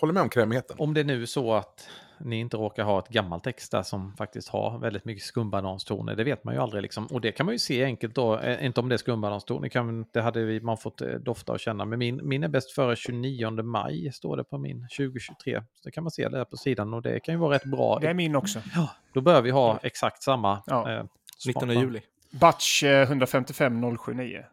[0.00, 0.76] håller med om krämigheten.
[0.78, 1.88] Om det nu är så att
[2.20, 6.24] ni inte råkar ha ett gammalt text där som faktiskt har väldigt mycket skumbananstoner, det
[6.24, 7.06] vet man ju aldrig liksom.
[7.06, 10.20] Och det kan man ju se enkelt då, eh, inte om det är skumbananstoner, det
[10.20, 11.84] hade vi, man fått eh, dofta och känna.
[11.84, 15.62] Men min, min är bäst före 29 maj, står det på min, 2023.
[15.74, 17.98] Så det kan man se där på sidan och det kan ju vara rätt bra.
[18.00, 18.60] Det är min också.
[18.74, 20.62] Ja, då bör vi ha exakt samma.
[20.66, 20.92] Ja.
[20.92, 21.04] eh,
[21.38, 21.74] smak, 19 va?
[21.74, 22.00] juli.
[22.30, 24.44] Batch eh, 155 079.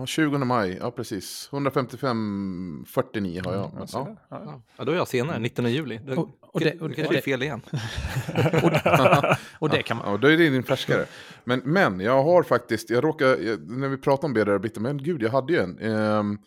[0.00, 1.48] Ja, 20 maj, ja precis.
[1.52, 3.70] 155, 49 har jag.
[3.78, 4.36] Ja, så Ja.
[4.36, 4.44] där.
[4.46, 4.62] Ja.
[4.76, 6.00] Ja, då är jag senare, 19 juli.
[6.06, 7.60] Då, Och- och det- och det- kanske det är fel igen.
[9.58, 10.10] Och det kan man...
[10.10, 11.06] Ja, då är det din färskare.
[11.44, 14.98] Men, men jag har faktiskt, jag råkar, jag, när vi pratar om BDR bitter, men
[14.98, 15.78] gud, jag hade ju en.
[15.78, 16.38] ehm,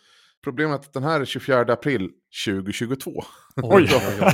[0.44, 2.10] Problemet är att den här är 24 april
[2.46, 3.12] 2022.
[3.56, 3.88] Oj.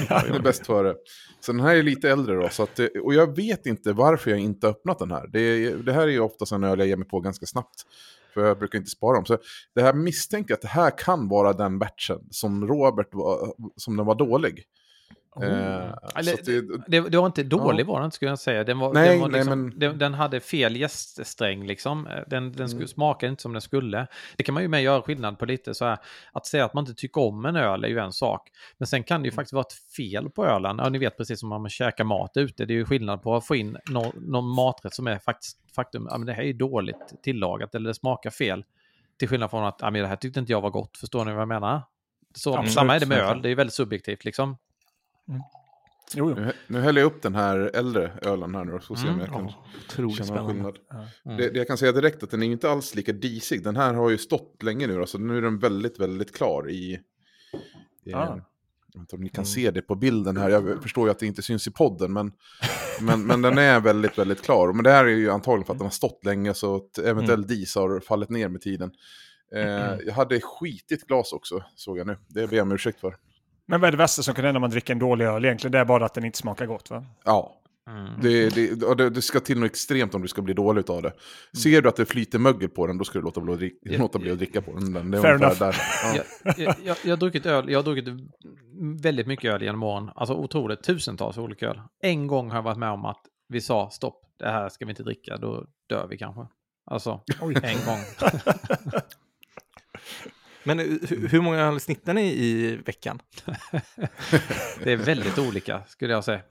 [0.10, 0.96] Den är bäst före.
[1.40, 2.50] Så den här är lite äldre då.
[2.50, 5.28] Så att, det- och jag vet inte varför jag inte har öppnat den här.
[5.28, 7.76] Det, det här är ju oftast en öl jag ger mig på ganska snabbt.
[8.34, 9.26] För jag brukar inte spara dem.
[9.26, 9.38] Så
[9.76, 13.98] det här misstänker jag att det här kan vara den batchen som Robert var, som
[13.98, 14.64] den var dålig.
[15.36, 15.44] Oh.
[15.46, 18.64] Eh, Eller, det, det, det var inte dålig var den skulle jag säga.
[18.64, 22.08] Den, var, Nej, den, var nej, liksom, men- den, den hade fel gäststräng liksom.
[22.28, 22.88] Den, den skulle, Mm.
[22.88, 24.08] smakade inte som den skulle.
[24.38, 25.98] Det kan man ju med göra skillnad på lite så här.
[26.32, 28.50] Att säga att man inte tycker om en öl är ju en sak.
[28.78, 29.36] Men sen kan det ju Mm.
[29.36, 30.78] faktiskt vara ett fel på ölen.
[30.84, 32.66] Ja, ni vet precis som om man käkar mat ute.
[32.66, 36.08] Det är ju skillnad på att få in någon, någon maträtt som är faktiskt faktum.
[36.12, 38.64] Ja, men det här är ju dåligt tillagat eller det smakar fel.
[39.20, 40.98] Till skillnad från att ja, men det här tyckte inte jag var gott.
[40.98, 41.82] Förstår ni vad jag menar?
[42.36, 43.42] Så, Absolut, samma är det med öl.
[43.42, 44.58] Det är ju väldigt subjektivt liksom.
[46.16, 46.36] Jo, jo.
[46.36, 49.16] nu, nu häller jag upp den här äldre ölen här nu och så ser Mm,
[49.16, 49.52] om jag kan
[49.88, 50.78] otroligt känna skillnad.
[51.26, 51.38] Mm.
[51.38, 53.64] Det, det jag kan säga direkt att den är inte alls lika disig.
[53.64, 56.70] Den här har ju stått länge nu, då, så nu är den väldigt, väldigt klar
[56.70, 57.00] i...
[58.06, 58.40] i Ah.
[58.94, 59.34] Jag vet inte om ni Mm.
[59.36, 60.50] kan se det på bilden här.
[60.50, 62.32] Jag förstår ju att det inte syns i podden, men,
[63.02, 64.74] men, men den är väldigt, väldigt klar.
[64.74, 67.40] Men det här är ju antagligen för att den har stått länge, så att eventuell
[67.40, 67.48] Mm.
[67.48, 68.92] dis har fallit ner med tiden.
[69.56, 69.62] Eh,
[70.06, 72.18] jag hade skitigt glas också, såg jag nu.
[72.28, 73.16] Det ber jag om ursäkt för.
[73.68, 75.72] Men vad är det värsta som kan hända om man dricker en dålig öl egentligen?
[75.72, 77.06] Det är bara att den inte smakar gott va?
[77.24, 78.12] Ja, Mm.
[78.22, 81.14] det, det, det, det ska till något extremt om du ska bli dålig av det.
[81.58, 83.78] Ser du att det flyter mögel på den, då ska du låta bli att dricka,
[83.82, 84.00] Ja.
[84.00, 85.12] låta bli att dricka på den.
[85.12, 85.60] Det är Fair enough.
[85.60, 85.76] där.
[86.16, 86.24] Ja.
[86.58, 88.14] jag, jag, jag, har druckit öl, jag har druckit
[89.04, 90.10] väldigt mycket öl genom åren.
[90.16, 91.82] Alltså otroligt, tusentals olika öl.
[92.04, 94.90] En gång har jag varit med om att vi sa stopp, det här ska vi
[94.92, 96.42] inte dricka, då dör vi kanske.
[96.92, 98.00] Alltså, en gång.
[100.64, 103.20] Men eh, hu- hur många snittar ni i veckan?
[104.84, 106.42] Det är väldigt olika, skulle jag säga.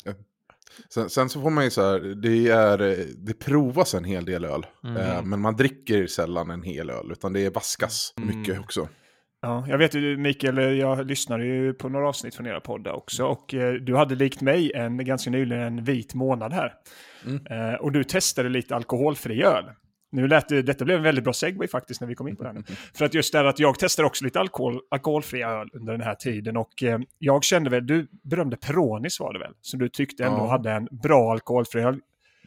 [0.94, 2.78] Sen, sen så får man ju så här, det, är,
[3.16, 4.66] det provas en hel del öl.
[4.84, 4.96] Mm.
[4.96, 8.38] Eh, men man dricker sällan en hel öl, utan det är vaskas Mm.
[8.38, 8.88] mycket också.
[9.42, 13.24] Ja, jag vet ju Mikael, jag lyssnade ju på några avsnitt från era poddar också
[13.24, 16.72] och eh, du hade likt mig en ganska nyligen en vit månad här.
[17.26, 17.46] Mm.
[17.46, 19.64] Eh, och du testade lite alkoholfri öl.
[20.12, 22.42] Nu lät det, detta blev en väldigt bra segway faktiskt när vi kom in på
[22.42, 22.62] det här nu.
[22.94, 26.14] För att just det att jag testade också lite alkohol, alkoholfri öl under den här
[26.14, 30.24] tiden och eh, jag kände väl, du berömde Peronis var det väl, som du tyckte
[30.24, 30.50] ändå Ja.
[30.50, 32.00] hade en bra alkoholfri öl.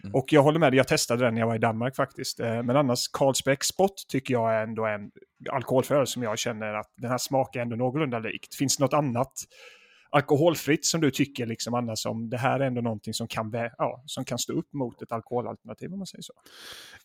[0.04, 0.16] Mm.
[0.16, 2.40] Och jag håller med dig, jag testade den när jag var i Danmark faktiskt.
[2.40, 5.12] Eh, Men annars, Carlsberg Spot tycker jag är ändå en
[5.52, 8.56] alkoholfri öl som jag känner att den här smakar ändå någorlunda likt.
[8.56, 9.32] Finns det något annat
[10.16, 14.04] alkoholfritt som du tycker liksom annars om det här är ändå någonting som kan, ja,
[14.06, 16.34] som kan stå upp mot ett alkoholalternativ om man säger så?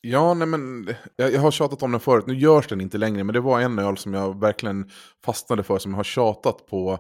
[0.00, 3.32] Ja, nej men jag, har tjatat om den förut, nu görs den inte längre, men
[3.32, 4.90] det var en öl som jag verkligen
[5.24, 6.92] fastnade för, som jag har tjatat på.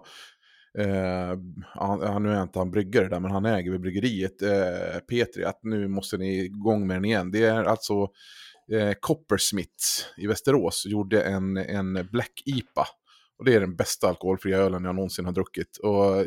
[0.78, 1.38] Uh,
[1.74, 5.60] han, nu är inte han bryggare där, men han äger vid bryggeriet, uh, Petri, att
[5.62, 7.30] nu måste ni igång med den igen.
[7.30, 8.08] Det är alltså
[8.72, 9.84] eh, Coppersmith
[10.16, 12.86] i Västerås gjorde en, en Black IPA.
[13.40, 15.76] Och det är den bästa alkoholfria ölen jag någonsin har druckit.
[15.76, 16.26] Och eh,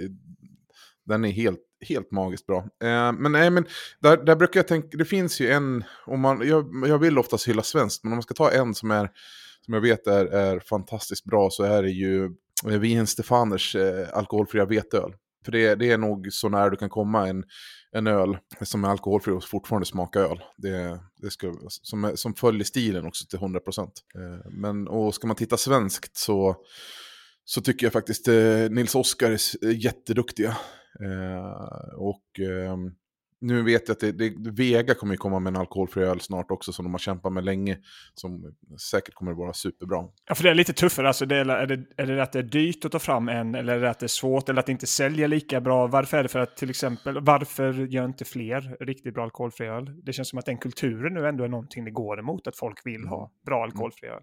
[1.05, 2.57] den är helt, helt magiskt bra.
[2.57, 3.65] Eh, men nej, men
[3.99, 7.47] där, där brukar jag tänka, det finns ju en, om man, jag, jag vill oftast
[7.47, 9.09] hylla svenskt, men om man ska ta en som är
[9.65, 12.25] som jag vet är, är fantastiskt bra så är det ju
[12.69, 15.15] eh, Wien Stefaners eh, alkoholfria veteöl.
[15.45, 17.43] För det, det är nog så nära du kan komma en,
[17.91, 20.41] en öl som är alkoholfri och fortfarande smakar öl.
[20.57, 23.79] Det, det ska, som, som följer stilen också till 100%.
[23.79, 26.55] Eh, men och ska man titta svenskt så,
[27.45, 30.57] så tycker jag faktiskt eh, Nils Oskar är jätteduktiga.
[30.99, 32.77] Eh, och eh,
[33.43, 36.51] nu vet jag att det, det, Vega kommer ju komma med en alkoholfri öl snart
[36.51, 37.77] också som de har kämpat med länge.
[38.13, 38.55] Som
[38.91, 40.05] säkert kommer att vara superbra.
[40.27, 41.07] Ja, för det är lite tuffare.
[41.07, 43.55] Alltså det är, är, det, är det att det är dyrt att ta fram en,
[43.55, 45.87] eller är det att det är svårt, eller att det inte säljer lika bra?
[45.87, 49.91] Varför är det för att till exempel, varför gör inte fler riktigt bra alkoholfri öl?
[50.03, 52.85] Det känns som att den kulturen nu ändå är någonting det går emot, att folk
[52.85, 54.21] vill ha bra alkoholfri öl.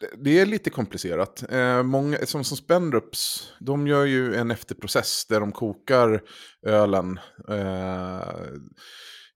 [0.00, 1.52] Det, det är lite komplicerat.
[1.52, 6.20] Eh, många, som, som Spendrups, de gör ju en efterprocess där de kokar
[6.66, 8.20] ölen eh,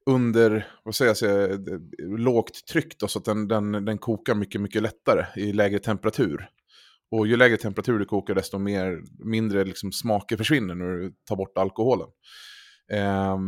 [0.07, 1.61] under vad säger jag,
[2.21, 6.49] lågt tryck då, så att den, den, den kokar mycket, mycket lättare i lägre temperatur.
[7.11, 11.37] Och ju lägre temperatur du kokar desto mer, mindre liksom smaker försvinner när du tar
[11.37, 12.09] bort alkoholen.
[12.93, 13.39] Eh,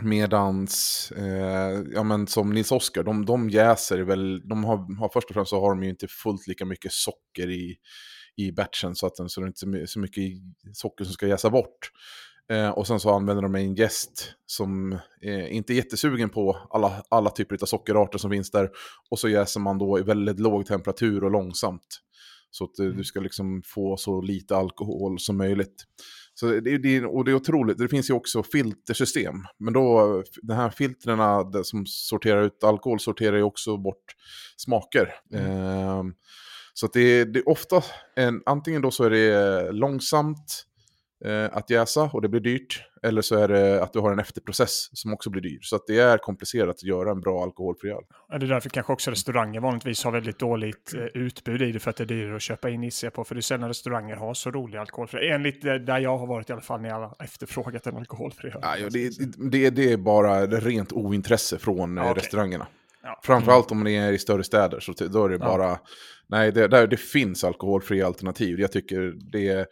[0.00, 5.28] medans, eh, ja men som Nils Oskar, de, de jäser väl, de har, har först
[5.28, 7.76] och främst så har de ju inte fullt lika mycket socker i,
[8.36, 10.22] i batchen så att den, så det är inte så mycket
[10.72, 11.90] socker som ska jäsa bort.
[12.52, 17.02] Eh, och sen så använder de en gäst som eh, inte är jättesugen på alla,
[17.08, 18.70] alla typer av sockerarter som finns där.
[19.10, 22.00] Och så jäser man då i väldigt låg temperatur och långsamt.
[22.50, 25.84] Så att eh, du ska liksom få så lite alkohol som möjligt.
[26.34, 29.34] Så det, det, och det är otroligt, det finns ju också filtersystem.
[29.58, 34.04] Men då, de här filtrerna där som sorterar ut alkohol sorterar ju också bort
[34.56, 35.14] smaker.
[35.34, 36.02] Eh,
[36.74, 37.82] Så att det, är, det är ofta,
[38.16, 40.64] en, antingen då så är det långsamt
[41.50, 42.82] att jäsa och det blir dyrt.
[43.02, 45.58] Eller så är det att du har en efterprocess som också blir dyr.
[45.62, 48.02] Så att det är komplicerat att göra en bra alkoholfri öl.
[48.28, 51.78] Ja, det är därför kanske också restauranger vanligtvis har väldigt dåligt eh, utbud i det
[51.78, 53.24] för att det är dyrare att köpa in jag på.
[53.24, 55.34] För det är sällan restauranger har så roliga alkoholfria.
[55.34, 58.50] Enligt det där jag har varit i alla fall när jag har efterfrågat en alkoholfri
[58.50, 58.58] öl.
[58.62, 59.10] Ja, det,
[59.50, 62.22] det, det är bara rent ointresse från eh, Ja, okej.
[62.22, 62.66] restaurangerna.
[63.02, 63.20] Ja.
[63.22, 64.80] Framförallt om det är i större städer.
[64.80, 65.78] Så då är det bara...
[66.28, 68.60] Nej, det, där, det finns alkoholfria alternativ.
[68.60, 69.66] Jag tycker det,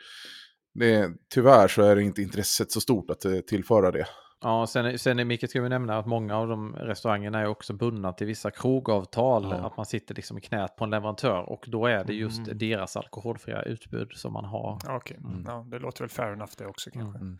[0.74, 1.10] det...
[1.34, 4.06] Tyvärr så är det inte intresset så stort att eh, tillföra det.
[4.42, 7.46] Ja, sen, är- sen är Micke ska vi nämna att många av de restaurangerna är
[7.46, 9.46] också bundna till vissa krogavtal.
[9.50, 9.66] Ja.
[9.66, 12.58] Att man sitter liksom i knät på en leverantör och då är det just Mm.
[12.58, 14.78] deras alkoholfria utbud som man har.
[14.88, 17.18] Okej, ja, det låter väl fair enough det också kanske.
[17.20, 17.38] Mm.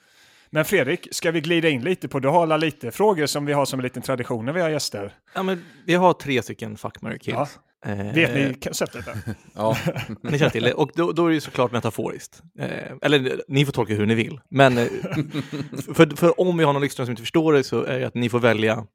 [0.51, 3.53] Men Fredrik, ska vi glida in lite på, du har alla lite frågor som vi
[3.53, 5.15] har som en liten tradition när vi har gäster.
[5.35, 7.37] Ja, men vi har tre stycken fuck, marry, kills.
[7.37, 7.47] Ja.
[7.87, 9.05] Eh, Vet ni konceptet?
[9.55, 9.77] Ja,
[10.23, 10.73] Ni känner till det.
[10.75, 12.43] Och då, då är det såklart metaforiskt.
[12.59, 12.69] Eh,
[13.03, 14.41] eller ni får tolka hur ni vill.
[14.49, 14.85] Men eh,
[15.95, 18.15] för, för om vi har någon lyssnare som inte förstår det så är det att
[18.15, 18.87] ni får välja.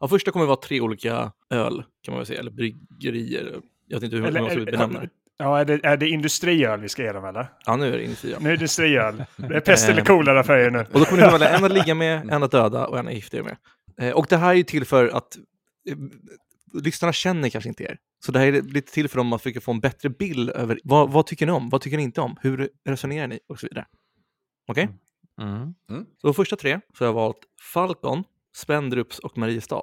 [0.00, 3.54] Ja, första kommer att vara tre olika öl, kan man väl säga, eller bryggerier.
[3.86, 5.08] Jag vet inte hur Eller- man ska benämna det.
[5.38, 7.48] Ja, är det, är det industriöl vi ska ge dem eller?
[7.66, 8.42] Ja, nu är det industriöl.
[8.42, 9.24] Nu är det industriöl.
[9.36, 10.78] Det är pest eller kolera för er nu.
[10.92, 13.08] Och då kommer ni få välja en att ligga med, en att döda och en
[13.08, 13.56] att gifta er med.
[14.00, 15.36] Eh, och det här är ju till för att
[15.90, 15.96] eh,
[16.82, 17.98] lyssnarna känner kanske inte er.
[18.24, 20.80] Så det här är lite till för dem att försöka få en bättre bild över
[20.84, 23.66] vad, vad tycker ni om, vad tycker ni inte om, hur resonerar ni och så
[23.66, 23.86] vidare.
[24.68, 24.88] Okej?
[25.40, 25.74] Mm.
[26.20, 27.38] Så de första tre så har jag valt
[27.72, 28.24] Falcon,
[28.56, 29.82] Spendrups och Mariestad.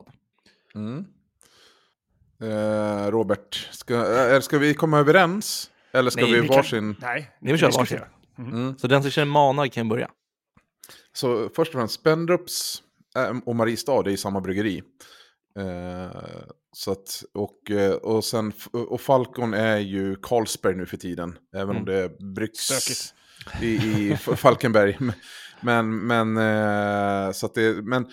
[0.76, 1.06] Mm.
[2.42, 5.72] Eh, Robert, ska, eh, ska vi komma överens?
[5.92, 6.96] Eller ska Nej, vi vi kan- varsin?
[7.02, 8.08] Nej, Ni vill köra diskutera.
[8.38, 8.78] Mm.
[8.78, 10.10] Så den som känner manad kan börja.
[11.14, 12.84] Så först och främst, Spendrups
[13.18, 14.84] eh, och Mariestad är i samma bryggeri.
[15.60, 16.12] Eh,
[16.76, 21.38] så att, och, eh, och, sen, och Falcon är ju Carlsberg nu för tiden.
[21.56, 21.86] Även om Mm.
[21.86, 23.14] det bryggs
[23.62, 24.98] i, i Falkenberg.
[25.62, 28.06] Men, men, eh, så att det, men,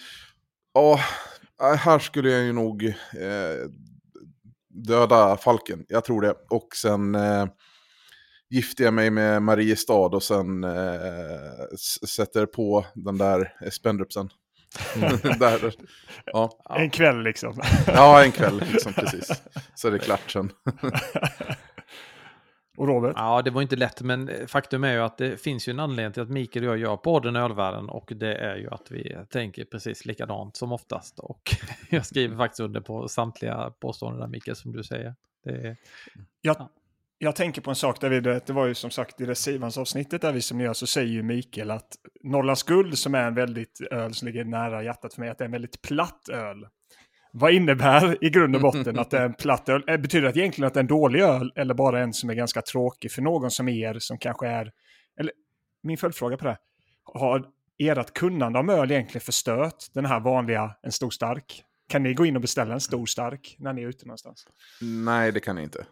[0.74, 1.00] ja,
[1.76, 3.68] här skulle jag ju nog eh,
[4.68, 5.84] döda Falken.
[5.88, 6.34] Jag tror det.
[6.50, 7.46] Och sen eh,
[8.50, 11.76] gifter jag mig med Mariestad och sen eh,
[12.08, 14.28] sätter på den där Spendrupsen.
[15.38, 15.74] där,
[16.24, 16.50] ja.
[16.78, 17.60] En kväll liksom.
[17.86, 19.42] ja, en kväll liksom, precis.
[19.74, 20.52] Så är det klart sen.
[22.76, 23.12] Och Robert?
[23.16, 26.12] Ja, det var inte lätt, men faktum är ju att det finns ju en anledning
[26.12, 29.64] till att Mikael och jag gör podden Ölvärlden och det är ju att vi tänker
[29.64, 31.18] precis likadant som oftast.
[31.18, 31.42] Och
[31.90, 35.14] jag skriver faktiskt under på samtliga påståenden där Mikael, som du säger.
[35.44, 35.76] Det är,
[36.40, 36.68] Jag,
[37.22, 40.22] jag tänker på en sak, där vi, det var ju som sagt i det Sivans-avsnittet
[40.22, 43.80] där vi som gör så säger ju Mikael att Norrlands guld som är en väldigt
[43.90, 46.66] öl som ligger nära hjärtat för mig, att det är en väldigt platt öl.
[47.32, 49.84] Vad innebär i grund och botten att det är en platt öl?
[49.86, 52.34] Eh, betyder det egentligen att det är en dålig öl eller bara en som är
[52.34, 54.72] ganska tråkig för någon som er som kanske är...
[55.20, 55.32] Eller
[55.82, 56.58] min följdfråga på det.
[57.04, 57.44] Har
[57.78, 61.64] ert kunnande om öl egentligen förstört den här vanliga en stor stark?
[61.88, 64.46] Kan ni gå in och beställa en stor stark när ni är ute någonstans?
[64.80, 65.86] Nej, det kan ni inte.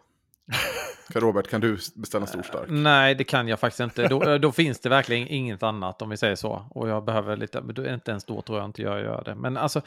[1.12, 2.68] För Robert, kan du beställa en stor stark?
[2.68, 4.08] Eh, nej, det kan jag faktiskt inte.
[4.08, 6.66] Då, eh, då finns det verkligen inget annat om vi säger så.
[6.70, 9.22] Och jag behöver lite, men då är inte ens då tror jag inte jag gör
[9.24, 9.34] det.
[9.34, 9.80] Men alltså,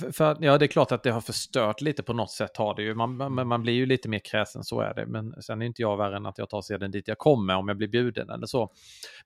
[0.00, 2.74] för, för, ja det är klart att det har förstört lite på något sätt har
[2.74, 2.94] det ju.
[2.94, 5.06] Man, man, man blir ju lite mer kräsen, så är det.
[5.06, 7.68] Men sen är inte jag värre än att jag tar sedan dit jag kommer om
[7.68, 8.72] jag blir bjuden eller så.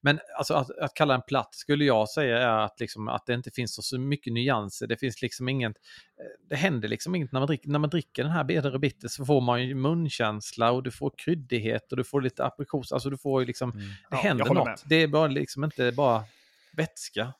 [0.00, 3.34] Men alltså att, att kalla en platt skulle jag säga är att, liksom, att det
[3.34, 4.86] inte finns så, så mycket nyanser.
[4.86, 8.22] Det finns liksom inget, eh, det händer liksom inget när man dricker, när man dricker
[8.22, 12.04] den här Bedre Bitter så får man ju munkänsla och du får kryddighet och du
[12.04, 14.64] får lite aprikos, alltså du får ju liksom, det Ja, händer något.
[14.66, 14.78] med.
[14.84, 16.24] Det är bara liksom inte bara
[16.76, 17.32] vätska.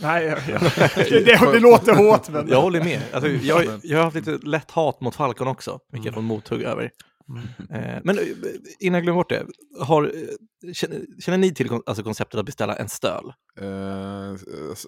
[0.00, 0.60] Nej, jag, jag,
[0.96, 2.48] det, det, det låter hårt men...
[2.48, 3.02] Jag håller med.
[3.12, 6.62] Alltså, jag, jag har haft lite lätt hat mot Falcon också, vilket jag får mothugg
[6.62, 6.90] över.
[7.70, 8.24] Eh, men eh,
[8.80, 9.46] innan jag glömmer bort det,
[9.80, 10.02] har,
[10.66, 13.32] eh, känner, känner ni till alltså, konceptet att beställa en stöl?
[13.60, 14.30] Eh,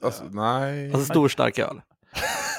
[0.02, 0.92] alltså, nej.
[0.92, 1.80] Alltså stor stark öl?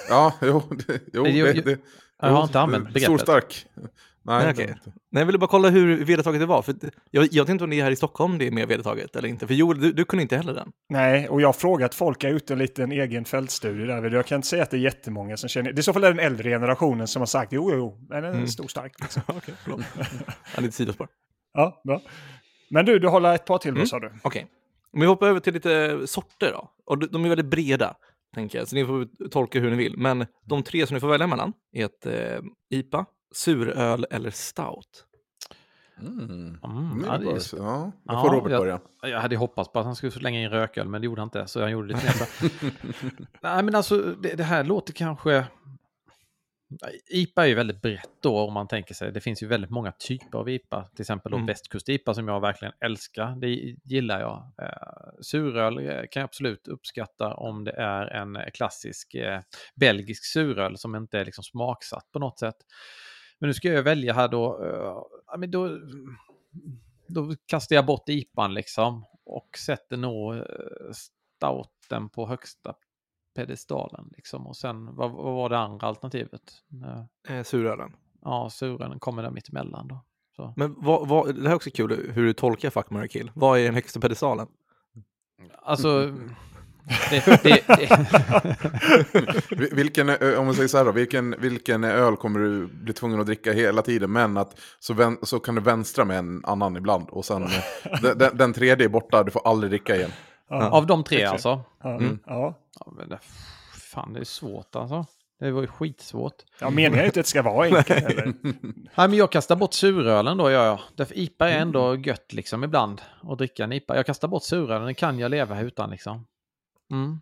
[0.09, 0.63] Ja, jo.
[0.87, 1.79] Det, jo, Det- det,
[2.19, 3.21] jag- har inte använt Stor begreppet.
[3.21, 3.65] stark.
[3.75, 4.63] Nej, Nej, inte.
[5.09, 6.61] Nej, jag ville bara kolla hur vedertaget det var.
[6.61, 6.75] För
[7.11, 9.47] jag, jag tänkte om det är här i Stockholm det är mer vedertaget eller inte.
[9.47, 10.71] För Joel, du, du kunde inte heller den.
[10.89, 14.09] Nej, och jag har frågat folk, jag har gjort en liten egen fältstudie där.
[14.11, 15.71] Jag kan inte säga att det är jättemånga som känner...
[15.71, 18.23] Det är i så fall den äldre generationen som har sagt jo, jo, jo, men
[18.23, 18.47] den är Mm.
[18.47, 18.93] stor stark.
[19.01, 19.21] Liksom.
[19.25, 19.81] Okej, förlåt.
[20.55, 21.07] ja, lite sidospår.
[21.53, 22.01] Ja, bra.
[22.69, 23.85] Men du, du håller ett par till, Mm.
[23.87, 24.11] sa du?
[24.21, 24.47] Okej.
[24.93, 26.71] Om vi hoppar över till lite sorter då.
[26.85, 27.95] Och de är väldigt breda,
[28.37, 28.67] tänker jag.
[28.67, 29.97] Så ni får tolka hur ni vill.
[29.97, 35.03] Men de tre som ni får välja mellan är ett eh, IPA, suröl eller stout.
[36.01, 36.57] Mm.
[36.63, 38.79] Mm, ja, det är ja, då Ja, får Robert jag- börja.
[39.01, 41.47] Jag hade hoppats på att han skulle slänga in rököl, men det gjorde han inte.
[41.47, 42.51] Så jag gjorde lite mer.
[43.41, 45.45] Nej, men alltså det, det här låter kanske...
[47.09, 49.11] IPA är ju väldigt brett då om man tänker sig.
[49.11, 50.89] Det finns ju väldigt många typer av IPA.
[50.95, 51.45] Till exempel mm.
[51.45, 53.35] västkust-IPA som jag verkligen älskar.
[53.35, 53.47] Det
[53.83, 54.51] gillar jag.
[54.61, 59.41] Eh, suröl eh, kan jag absolut uppskatta om det är en klassisk eh,
[59.75, 62.57] belgisk suröl som inte är liksom smaksatt på något sätt.
[63.39, 64.65] Men nu ska jag välja här då.
[64.65, 65.79] Eh, då,
[67.07, 70.43] då kastar jag bort IPAn liksom och sätter nog eh,
[71.37, 72.73] stouten på högsta
[73.37, 74.09] pedestalen.
[74.15, 74.47] Liksom.
[74.47, 76.41] Och sen, vad, vad var det andra alternativet?
[77.29, 77.91] Eh, surölen.
[78.21, 80.03] Ja, surölen kommer där mittemellan då.
[80.35, 80.53] Så.
[80.55, 83.31] Men vad, vad, det här är också kul hur du tolkar Fuck, Mary Kill.
[83.33, 84.47] Vad är den högsta pedestalen?
[85.61, 86.13] Alltså...
[87.09, 88.05] Det, det, det.
[89.75, 93.25] vilken, om man säger så här då, vilken, vilken öl kommer du bli tvungen att
[93.25, 97.09] dricka hela tiden, men att så, vän, så kan du vänstra med en annan ibland
[97.09, 97.47] och sen
[98.01, 100.11] den, den, tredje är borta, du får aldrig dricka igen.
[100.49, 100.69] Ja.
[100.69, 101.61] Av de tre alltså?
[101.83, 102.19] Mm.
[102.25, 102.55] Ja.
[102.79, 103.19] Ja men det,
[103.93, 105.05] fan, det är svårt alltså.
[105.39, 106.43] Det var ju skitsvårt.
[106.59, 108.33] Ja, meningen är inte att det ska vara enkelt eller?
[108.73, 110.79] Nej, men jag kastar bort surölen då, gör jag.
[110.95, 112.01] Därför IPA är ändå mm.
[112.01, 113.01] gött liksom ibland.
[113.21, 113.95] Att dricka en IPA.
[113.95, 116.27] Jag kastar bort surölen, den kan jag leva utan liksom.
[116.91, 117.21] Mm.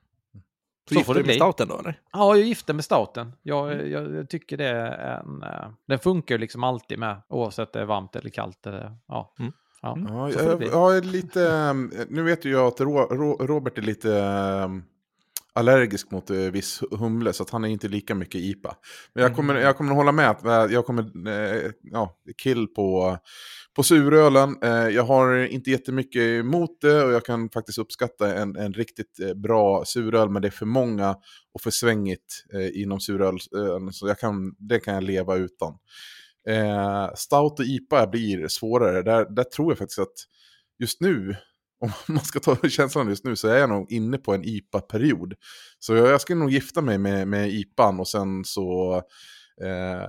[0.90, 1.28] Så, så får det bli.
[1.28, 2.00] med stouten då eller?
[2.14, 3.32] Ja, jag gifter med stouten.
[3.42, 3.92] Jag, mm.
[3.92, 5.44] jag, jag, tycker det är en...
[5.44, 8.68] Uh, den funkar ju liksom alltid med, oavsett det är varmt eller kallt.
[8.68, 9.34] Eller, ja.
[9.40, 9.52] Mm.
[9.82, 10.14] Ja, mm.
[10.14, 12.82] ja, jag, jag, är lite, ehm, nu vet ju jag att
[13.50, 14.84] Robert är lite um,
[15.56, 18.76] allergisk mot uh, viss humle, så att han är inte lika mycket IPA.
[19.14, 19.66] Men jag kommer, mm.
[19.66, 23.18] jag kommer att hålla med att eh, jag kommer, uh, ja, kill på,
[23.76, 24.64] på surölen.
[24.64, 29.20] Uh, jag har inte jättemycket emot det och jag kan faktiskt uppskatta en, en riktigt
[29.36, 31.16] bra suröl, men det är för många
[31.54, 33.38] och för svängigt inom suröl,
[33.92, 35.74] så jag kan, det kan jag leva utan.
[36.50, 39.02] Eh, Stout och IPA blir svårare.
[39.02, 40.18] Där, där tror jag faktiskt att
[40.80, 41.36] just nu,
[41.80, 45.34] om man ska ta känslan just nu, så är jag nog inne på en IPA-period.
[45.80, 48.96] Så jag, jag skulle nog gifta mig med, med IPAn och sen så
[49.62, 50.04] eh,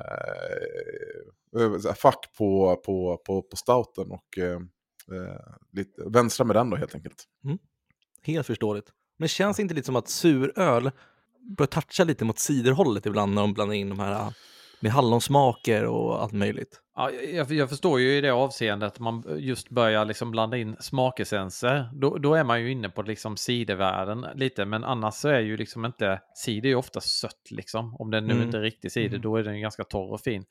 [1.55, 4.61] eh fack på, på, på, på stouten och eh,
[5.17, 5.41] eh,
[5.73, 7.25] lite, vänstra med den då helt enkelt.
[7.45, 7.59] Mm.
[8.23, 8.93] Helt förståeligt.
[9.19, 10.91] Men känns det inte lite som att suröl
[11.57, 14.31] börjar toucha lite mot ciderhållet ibland när de blandar in de här eh,
[14.81, 16.81] med hallonsmaker och allt möjligt.
[16.99, 20.77] Ja, jag, jag, förstår ju i det avseendet att man just börjar liksom blanda in
[20.81, 21.91] smakessenser.
[21.93, 25.57] Då, då är man ju inne på liksom cidervärlden lite, men annars så är ju
[25.57, 27.97] liksom inte cider är ju ofta sött liksom.
[27.97, 28.45] Om den nu mm.
[28.47, 29.21] inte är riktig cider, mm.
[29.21, 30.45] då är den ganska torr och fin.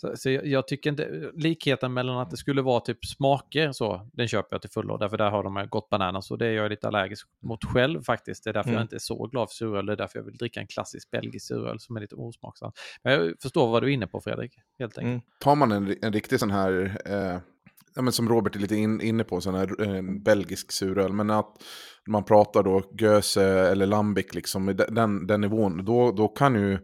[0.00, 4.08] Så, så jag, jag, tycker inte, likheten mellan att det skulle vara typ smaker så,
[4.12, 6.70] den köper jag till fullo, därför där har de gått bananas och det är jag
[6.70, 8.44] lite allergisk mot själv faktiskt.
[8.44, 8.78] Det är därför mm.
[8.78, 11.10] jag inte är så glad för suröl, det är därför jag vill dricka en klassisk
[11.10, 12.78] belgisk suröl som är lite osmaksamt.
[13.02, 15.12] Men jag förstår vad du är inne på Fredrik, helt enkelt.
[15.12, 15.20] Mm.
[15.40, 17.40] Tar man en, en riktig sån här eh
[17.98, 21.12] ja, men som Robert är lite in, inne på, sån här en belgisk suröl.
[21.12, 21.56] Men att
[22.06, 26.78] man pratar då Göse eller Lambic, liksom, den, den nivån, då, då kan ju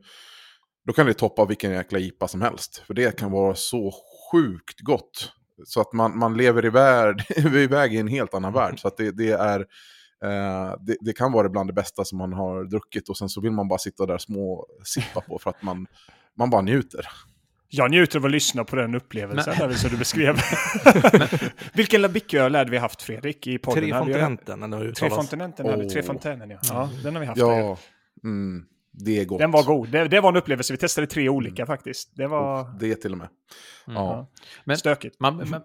[0.86, 2.82] då kan det toppa vilken jäkla IPA som helst.
[2.86, 3.92] För det kan vara så
[4.32, 5.32] sjukt gott.
[5.64, 8.80] Så att man, man lever i värld, iväg i en helt annan värld.
[8.80, 9.60] Så att det, det är...
[10.24, 13.40] Eh, det, det, kan vara bland det bästa som man har druckit och sen så
[13.40, 15.86] vill man bara sitta där små sippa på för att man,
[16.38, 17.08] man bara njuter.
[17.76, 20.40] Jag njuter av att lyssna på den upplevelsen där, som du beskrev.
[21.72, 23.82] Vilken Labicköl hade vi haft Fredrik i podden?
[23.84, 24.94] Trefontinenten.
[24.94, 25.88] Trefontinenten, oh.
[25.88, 26.58] Trefontänen ja.
[26.62, 26.90] ja.
[27.02, 27.38] Den har vi haft.
[27.38, 27.78] Ja.
[28.24, 28.64] Mm.
[28.96, 29.38] Det är gott.
[29.38, 29.88] Den var god.
[29.88, 30.72] Det, det, var en upplevelse.
[30.72, 31.66] Vi testade tre olika mm.
[31.66, 32.12] faktiskt.
[32.16, 32.78] Det var...
[32.80, 33.28] Det till och med.
[33.87, 34.02] Mm.
[34.02, 34.30] Ja.
[34.64, 35.20] Men Stökigt.
[35.20, 35.62] Man, man,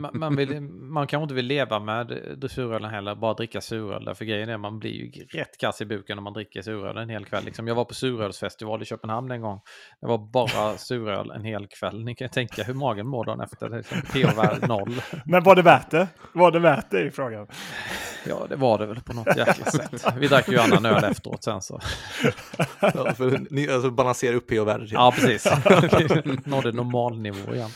[0.00, 4.04] man, man, vill, man kanske inte vill leva med dressurölen heller, bara dricka suröl.
[4.04, 7.08] Därför grejen är man blir ju rätt kass i buken om man dricker suröl en
[7.08, 7.44] hel kväll.
[7.44, 9.60] Liksom, jag var på surölsfestival i Köpenhamn en gång.
[10.00, 12.04] Det var bara suröl en hel kväll.
[12.04, 13.76] Ni kan tänka hur magen mår dagen efter.
[13.76, 15.02] Liksom, pH-värde noll.
[15.26, 16.08] Men var det värt det?
[16.34, 17.46] Var det värt det i frågan?
[18.26, 20.04] Ja, det var det väl på något jäkla sätt.
[20.16, 21.80] Vi drack ju annan öl efteråt sen så.
[22.80, 24.92] Ja, för ni alltså balanserar upp pH-värdet.
[24.92, 25.52] Ja, precis.
[26.44, 27.70] Nådde normalnivå igen.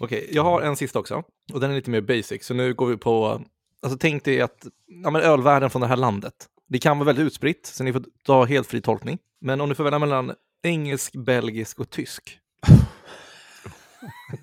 [0.00, 1.22] Okej, jag har en sista också.
[1.52, 2.46] Och den är lite mer basic.
[2.46, 3.42] Så nu går vi på,
[3.82, 4.66] alltså tänk dig att
[5.04, 6.34] ja, men ölvärlden från det här landet.
[6.68, 9.18] Det kan vara väldigt utspritt, så ni får ta helt fri tolkning.
[9.40, 12.38] Men om ni får välja mellan engelsk, belgisk och tysk.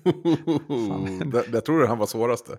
[1.24, 2.56] det, jag tror han var svåraste.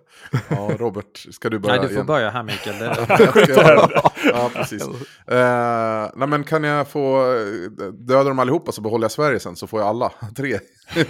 [0.50, 1.76] Ja, Robert, ska du börja?
[1.76, 2.06] Nej, du får igen?
[2.06, 2.76] börja här Mikael.
[4.34, 4.84] ja, precis.
[4.84, 7.24] Uh, nej, men kan jag få
[7.94, 10.60] döda dem allihopa så behåller jag Sverige sen så får jag alla tre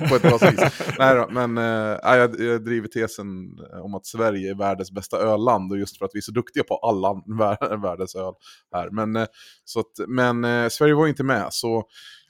[0.10, 0.60] på ett bra vis.
[1.00, 3.28] nej då, men uh, jag, jag driver tesen
[3.84, 6.64] om att Sverige är världens bästa ölland och just för att vi är så duktiga
[6.64, 7.14] på alla
[7.78, 8.34] världens öl
[8.74, 8.90] här.
[8.90, 9.26] Men, uh,
[9.66, 11.84] så att, men Sverige var inte med, så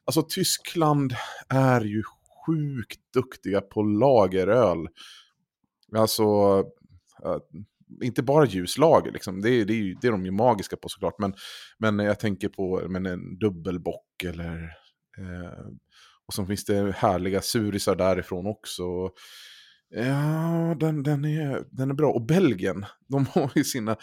[0.06, 1.14] alltså Tyskland
[1.50, 2.04] är ju
[2.46, 4.88] sjukt duktiga på lageröl.
[5.96, 6.24] Alltså,
[7.26, 7.38] äh,
[8.04, 9.42] inte bara ljuslager, liksom.
[9.42, 11.20] det, är, det, är, det är de ju magiska på såklart.
[11.20, 11.34] Men,
[11.78, 14.64] men jag tänker på men en dubbelbock eller...
[15.18, 15.68] Eh,
[16.26, 18.84] Och så finns det härliga surisar därifrån också.
[19.90, 22.12] Ja, den, den, är, den är bra.
[22.12, 23.96] Och Belgien, de har ju sina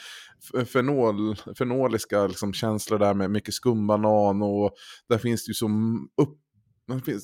[0.73, 4.71] fenol, fenoliska liksom, känslor där med mycket skumbanan och
[5.09, 6.39] där finns det ju som upp,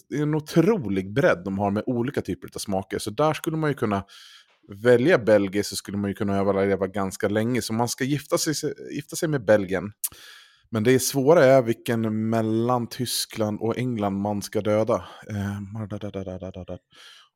[0.08, 2.98] det är en otrolig bredd de har med olika typer av smaker.
[2.98, 4.04] Så där skulle man ju kunna
[4.68, 7.62] välja Belgien så skulle man ju kunna överleva ganska länge.
[7.62, 8.54] Så man ska gifta sig,
[8.92, 9.92] gifta sig med Belgien.
[10.70, 14.94] Men det svåra är vilken mellan Tyskland och England man ska döda.
[15.30, 15.60] Eh,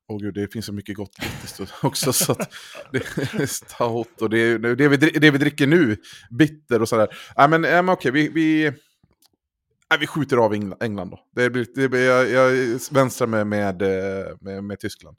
[0.08, 1.16] Åh gud, det finns så mycket gott
[1.82, 2.12] också.
[2.12, 2.54] så att
[2.92, 5.96] det är stout och det, är, det, vi, det vi dricker nu,
[6.30, 7.08] bitter och sådär.
[7.36, 8.72] Nej men, äh, men okej, vi, vi,
[9.90, 11.20] Nej, vi skjuter av England då.
[11.34, 15.16] Det blir, det blir, jag, jag vänstrar med, med, eh, med, med, Tyskland.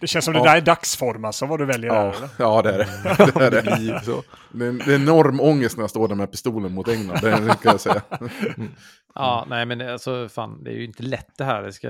[0.00, 0.42] Det känns som ja.
[0.42, 3.40] det där är dagsform alltså, vad du väljer ja, där, Ja, det är det.
[3.50, 4.04] det, är det.
[4.04, 7.18] Så, det, är, det är enorm ångest när jag står där med pistolen mot England,
[7.22, 8.02] det kan jag säga.
[8.56, 8.70] Mm.
[9.14, 11.62] Ja, nej men alltså fan, det är ju inte lätt det här.
[11.62, 11.88] Det ska,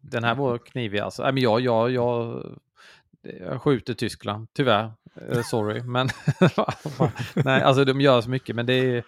[0.00, 1.22] den här var knivig alltså.
[1.22, 2.42] Nej, men jag, jag, jag
[3.40, 4.92] jag skjuter Tyskland, tyvärr.
[5.20, 6.08] Eh, sorry, men
[7.34, 9.04] nej, alltså de gör så mycket, men det är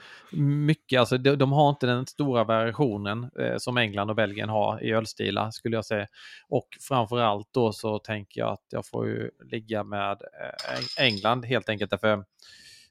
[0.67, 4.85] mycket, alltså de, de har inte den stora variationen eh, som England och Belgien har
[4.85, 6.07] i ölstilar skulle jag säga.
[6.49, 11.69] Och framförallt då så tänker jag att jag får ju ligga med eh, England helt
[11.69, 12.25] enkelt därför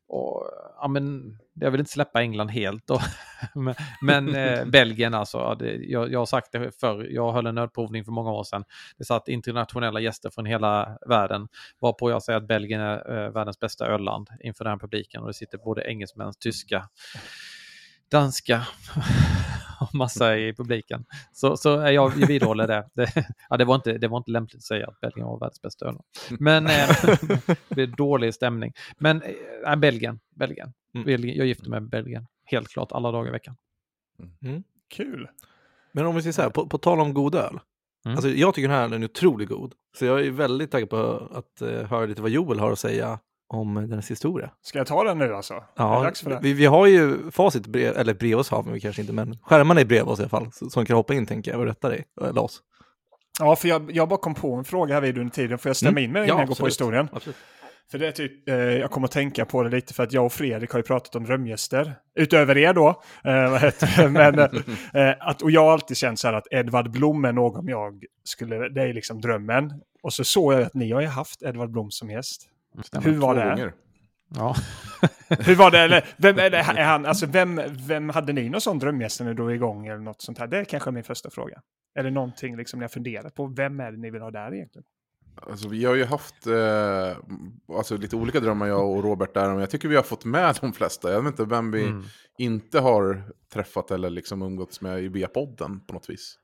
[0.08, 0.44] och,
[0.82, 2.88] ja, men, jag vill inte släppa England helt.
[2.88, 3.00] Då.
[3.56, 7.56] men, men eh, Belgien alltså, det, jag, jag har sagt det förr, jag höll en
[7.56, 8.64] nödprovning för många år sedan.
[8.98, 11.48] Det satt internationella gäster från hela världen,
[11.82, 15.28] varpå jag säger att Belgien är eh, världens bästa ölland inför den här publiken och
[15.28, 16.90] det sitter både engelsmän, tyska,
[18.10, 18.68] danska
[19.82, 21.06] och massa i publiken.
[21.32, 22.90] Så, så jag vidhåller det.
[22.94, 23.14] Det,
[23.50, 25.86] ja, det, var inte, det var inte lämpligt att säga att Belgien var världens bästa
[25.86, 25.98] öl.
[26.40, 26.90] Men eh,
[27.70, 28.74] det är dålig stämning.
[28.98, 29.22] Men
[29.66, 30.74] eh, Belgien, Belgien.
[30.94, 31.06] Mm.
[31.06, 31.38] Belgien.
[31.38, 32.28] Jag gifter mig med Belgien.
[32.46, 33.56] Helt klart, alla dagar i veckan.
[34.20, 34.32] Mm.
[34.42, 34.64] mm.
[34.90, 35.30] Kul.
[35.92, 37.60] Men om vi säger så här, på, på tal om god öl.
[38.06, 38.18] Mm.
[38.18, 39.74] Alltså, jag tycker den här är otroligt god.
[39.98, 43.20] Så jag är väldigt taggad på att uh, höra lite vad Joel har att säga
[43.48, 44.52] om dennes historia.
[44.62, 45.64] Ska jag ta den nu alltså?
[45.76, 49.38] Ja, vi, vi, har ju facit, brev, eller bredvid oss har vi kanske inte, men
[49.42, 51.90] skärmarna är bredvid oss i alla fall, som kan hoppa in tänker jag och rätta
[51.90, 52.62] dig, eller oss.
[53.40, 55.76] Ja, för jag, jag bara kom på en fråga här vid under tiden, får jag
[55.76, 56.04] stämma mm.
[56.04, 57.10] in med dig innan ja, jag går på historien?
[57.12, 57.38] Absolut.
[57.92, 60.26] För det är typ, eh, jag kommer att tänka på det lite för att jag
[60.26, 61.96] och Fredrik har ju pratat om drömgäster.
[62.16, 62.88] Utöver er då.
[63.24, 66.92] Eh, vad heter Men, eh, att, och jag har alltid känt så här att Edvard
[66.92, 69.74] Blom är någon jag skulle, det är liksom drömmen.
[70.04, 72.50] Och så såg jag att ni har ju haft Edvard Blom som gäst.
[72.84, 73.06] Stämmer.
[73.06, 73.50] Hur var det?
[73.50, 73.74] Gånger.
[74.36, 74.56] Ja.
[75.40, 75.80] Hur var det?
[75.80, 79.28] Eller, vem, är, det, är han, alltså, vem, vem hade ni någon sån drömgäst när
[79.28, 80.48] ni drog igång eller något sånt här?
[80.48, 81.62] Det är kanske min första fråga.
[82.00, 83.48] Eller någonting liksom ni har funderat på.
[83.48, 84.86] Vem är det ni vill ha där egentligen?
[85.42, 87.18] Alltså, vi har ju haft eh,
[87.78, 89.50] alltså, lite olika drömmar jag och Robert där.
[89.50, 91.12] Men jag tycker vi har fått med de flesta.
[91.12, 92.04] Jag vet inte vem vi mm.
[92.38, 93.24] inte har
[93.54, 96.38] träffat eller liksom umgåtts med via podden på något vis.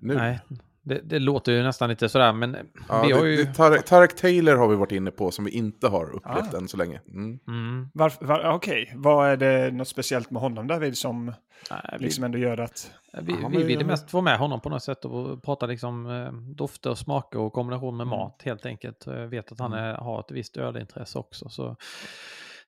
[0.00, 0.14] Nu.
[0.14, 0.40] Nej,
[0.86, 2.56] det, det, låter ju nästan lite sådär, men
[2.88, 3.44] ja, vi har det, ju...
[3.44, 6.58] Det, Tarek, Taylor har vi varit inne på som vi inte har upplevt ah.
[6.58, 7.00] än så länge.
[7.08, 7.38] Mm.
[7.48, 7.88] Mm.
[7.94, 8.94] Var, var, Okej, okay.
[8.96, 11.32] vad är det något speciellt med honom David som
[11.70, 12.90] Nej, liksom ändå gör att...
[13.22, 16.94] Vi, vi vill mest få med honom på något sätt och prata liksom eh, dofter,
[16.94, 18.18] smaker och kombination med mm.
[18.18, 19.06] mat helt enkelt.
[19.06, 19.84] Jag vet att han mm.
[19.84, 21.48] är, har ett visst ölintresse också.
[21.48, 21.76] Så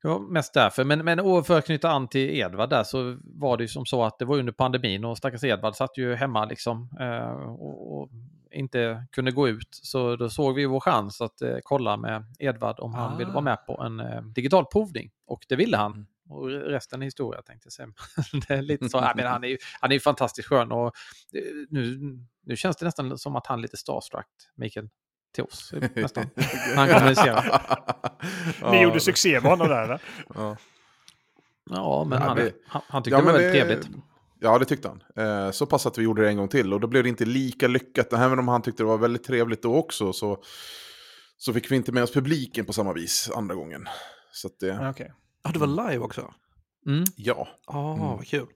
[0.02, 0.84] var mest därför.
[0.84, 4.04] Men, men för att knyta an till Edvard där så var det ju som så
[4.04, 8.10] att det var under pandemin och stackars Edvard satt ju hemma liksom eh, och, och,
[8.50, 9.68] inte kunde gå ut.
[9.70, 13.16] Så då såg vi vår chans att eh, kolla med Edvard om han ah.
[13.16, 15.10] ville vara med på en eh, digital provning.
[15.26, 15.92] Och det ville han.
[15.92, 16.06] Mm.
[16.30, 17.88] Och resten är historia tänkte jag säga.
[18.48, 20.92] det är lite så, men han är ju han är fantastiskt skön och
[21.68, 21.98] nu,
[22.42, 24.88] nu känns det nästan som att han är lite starstruck, Mikael
[25.34, 26.26] till oss nästan.
[26.76, 27.62] Han kommunicerar.
[28.70, 30.02] Ni gjorde succé med honom där eller?
[30.34, 30.56] Ja.
[31.70, 33.88] Ja, men, han, han, han tyckte ja, det var väldigt trevligt.
[34.40, 35.02] Ja, det tyckte han.
[35.16, 36.72] Eh, så pass att vi gjorde det en gång till.
[36.72, 38.12] Och då blev det inte lika lyckat.
[38.12, 40.12] Även om han tyckte det var väldigt trevligt då också.
[40.12, 40.42] Så,
[41.36, 43.88] så fick vi inte med oss publiken på samma vis andra gången.
[44.32, 44.88] Så att det...
[44.88, 45.08] Okay.
[45.42, 46.34] Ja, det var live också?
[46.86, 47.04] Mm.
[47.16, 47.48] Ja.
[47.66, 48.06] Ja, ah, mm.
[48.06, 48.46] vad kul.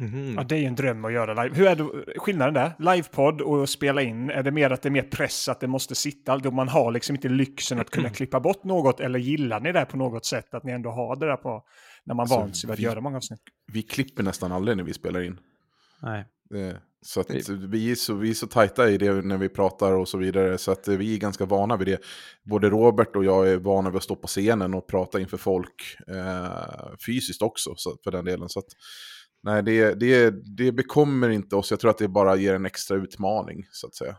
[0.00, 0.34] Mm.
[0.34, 1.56] Ja, det är ju en dröm att göra live.
[1.56, 2.72] Hur är det, skillnaden där?
[2.78, 5.94] Livepodd och spela in, är det mer att det är mer press att det måste
[5.94, 6.38] sitta?
[6.38, 9.00] Då man har liksom inte lyxen att kunna klippa bort något?
[9.00, 10.54] Eller gillar ni det på något sätt?
[10.54, 11.64] Att ni ändå har det där på,
[12.04, 13.40] när man alltså, vant sig vid att göra många avsnitt?
[13.72, 15.38] Vi klipper nästan aldrig när vi spelar in.
[16.02, 16.24] Nej.
[16.54, 19.92] Eh, så att vi är så, vi är så tajta i det när vi pratar
[19.92, 20.58] och så vidare.
[20.58, 22.00] Så att vi är ganska vana vid det.
[22.42, 25.96] Både Robert och jag är vana vid att stå på scenen och prata inför folk.
[26.08, 28.48] Eh, fysiskt också så, för den delen.
[28.48, 28.66] Så att,
[29.42, 31.70] Nej, det, det, det bekommer inte oss.
[31.70, 34.16] Jag tror att det bara ger en extra utmaning, så att säga.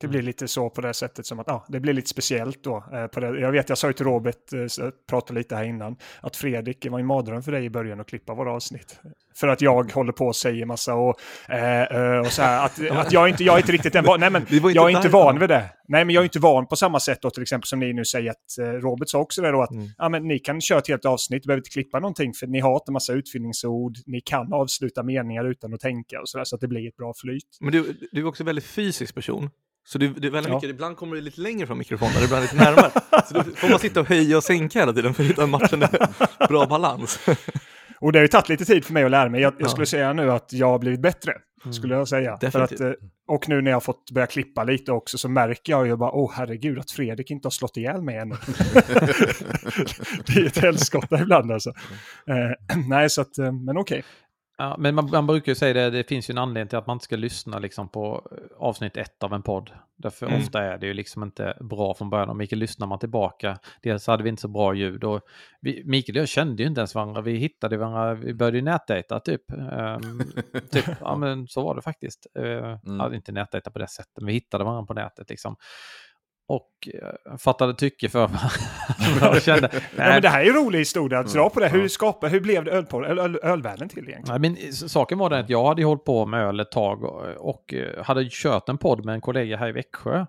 [0.00, 2.84] Det blir lite så på det sättet som att ja, det blir lite speciellt då.
[2.92, 3.40] Eh, på det.
[3.40, 6.90] Jag vet, jag sa ju till Robert, eh, pratade lite här innan, att Fredrik det
[6.90, 9.00] var en mardröm för dig i början att klippa våra avsnitt.
[9.34, 12.90] För att jag håller på och säger massa och, eh, eh och så här, att,
[12.90, 15.48] att jag, inte, jag är inte riktigt den Nej men jag är inte van vid
[15.48, 15.70] det.
[15.88, 18.04] Nej men jag är inte van på samma sätt då till exempel som ni nu
[18.04, 19.88] säger att Robert sa också det då att mm.
[19.98, 22.74] ja, men ni kan köra ett helt avsnitt, behöver inte klippa någonting för ni har
[22.74, 26.60] inte massa utfyllningsord, ni kan avsluta meningar utan att tänka och så där så att
[26.60, 27.58] det blir ett bra flyt.
[27.60, 29.50] Men du, du är också en väldigt fysisk person.
[29.86, 30.56] Så det, det är väldigt ja.
[30.56, 32.90] mycket, ibland kommer du lite längre från mikrofonen, ibland lite närmare.
[33.28, 35.84] Så då får man sitta och höja och sänka hela tiden för att hitta matchen
[36.48, 37.20] bra balans.
[38.00, 39.40] Och det har ju tagit lite tid för mig att lära mig.
[39.40, 41.32] Jag, jag skulle säga nu att jag har blivit bättre.
[41.64, 41.72] Mm.
[41.72, 42.38] Skulle jag säga.
[42.50, 42.90] För att, eh,
[43.28, 46.10] och nu när jag har fått börja klippa lite också så märker jag ju bara,
[46.10, 48.34] åh herregud, att Fredrik inte har slått ihjäl mig ännu.
[50.26, 51.70] det är ett helskotta ibland alltså.
[52.26, 53.98] Eh, nej, så att, eh, men okej.
[53.98, 54.02] Okay.
[54.58, 56.86] Ja, men man, man, brukar ju säga det, det finns ju en anledning till att
[56.86, 59.70] man inte ska lyssna liksom på eh, avsnitt ett av en podd.
[59.96, 60.38] Därför mm.
[60.40, 62.28] ofta är det ju liksom inte bra från början.
[62.28, 65.20] Och Mikael, lyssnar man tillbaka, dels hade vi inte så bra ljud och
[65.60, 67.20] vi, Mikael och jag kände ju inte ens varandra.
[67.20, 69.42] Vi hittade varandra, vi började ju nätdejta typ.
[69.52, 70.22] Um,
[70.70, 72.26] typ ja men så var det faktiskt.
[72.38, 72.78] Uh, mm.
[72.84, 75.56] ja, inte nätdejta på det sättet, men vi hittade varandra på nätet liksom
[76.48, 78.30] och eh, fattade tycke för
[79.20, 79.70] vad kände.
[79.72, 81.68] ja, men det här är en rolig historia att dra på det.
[81.68, 82.86] Hur, skapade, hur blev det öl,
[83.18, 84.40] öl, ölvärlden till egentligen?
[84.42, 87.22] Nej, men, saken var den att jag hade hållit på med öl ett tag och,
[87.36, 90.26] och eh, hade kört en podd med en kollega här i Växjö.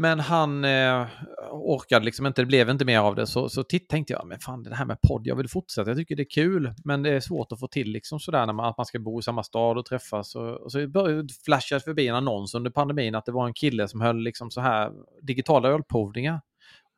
[0.00, 1.06] Men han eh,
[1.50, 3.26] orkade liksom inte, det blev inte mer av det.
[3.26, 6.16] Så, så tänkte jag, men fan det här med podd, jag vill fortsätta, jag tycker
[6.16, 6.74] det är kul.
[6.84, 9.20] Men det är svårt att få till liksom sådär när man, att man ska bo
[9.20, 10.34] i samma stad och träffas.
[10.34, 13.88] Och, och så började flasha förbi en annons under pandemin att det var en kille
[13.88, 14.92] som höll liksom så här
[15.22, 16.40] digitala ölprovningar.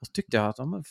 [0.02, 0.82] Och så tyckte jag att ja,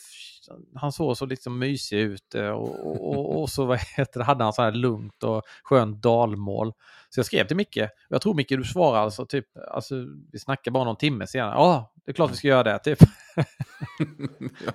[0.74, 4.44] han såg så liksom mysig ut eh, och, och, och, så vad heter det, hade
[4.44, 6.72] han så här lugnt och skönt dalmål.
[7.10, 7.78] Så jag skrev till Micke.
[8.08, 9.94] Jag tror Micke du svarar alltså typ, alltså
[10.32, 11.54] vi snackar bara någon timme senare.
[11.54, 12.98] Ja, det är klart vi ska göra det typ.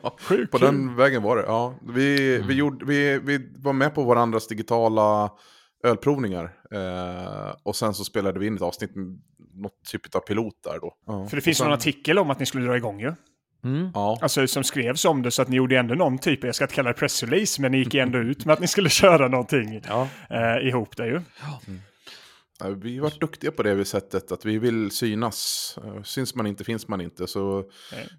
[0.01, 0.17] ja,
[0.51, 1.43] på den vägen var det.
[1.43, 2.47] Ja, vi, mm.
[2.47, 5.31] vi, gjorde, vi, vi var med på varandras digitala
[5.83, 6.53] ölprovningar.
[6.71, 8.91] Eh, och sen så spelade vi in ett avsnitt,
[9.53, 10.93] något typ av pilot där då.
[11.05, 11.27] Ja.
[11.27, 11.67] För det finns sen...
[11.67, 13.13] någon artikel om att ni skulle dra igång ju.
[13.63, 13.91] Mm.
[13.93, 14.19] Ja.
[14.21, 16.75] Alltså som skrevs om det så att ni gjorde ändå någon typ, jag ska inte
[16.75, 20.07] kalla det pressrelease, men ni gick ändå ut med att ni skulle köra någonting ja.
[20.29, 21.21] eh, ihop där ju.
[21.67, 21.81] Mm.
[22.79, 25.75] Vi har varit duktiga på det vi sättet, att vi vill synas.
[25.83, 27.27] Eh, syns man inte finns man inte.
[27.27, 27.63] Så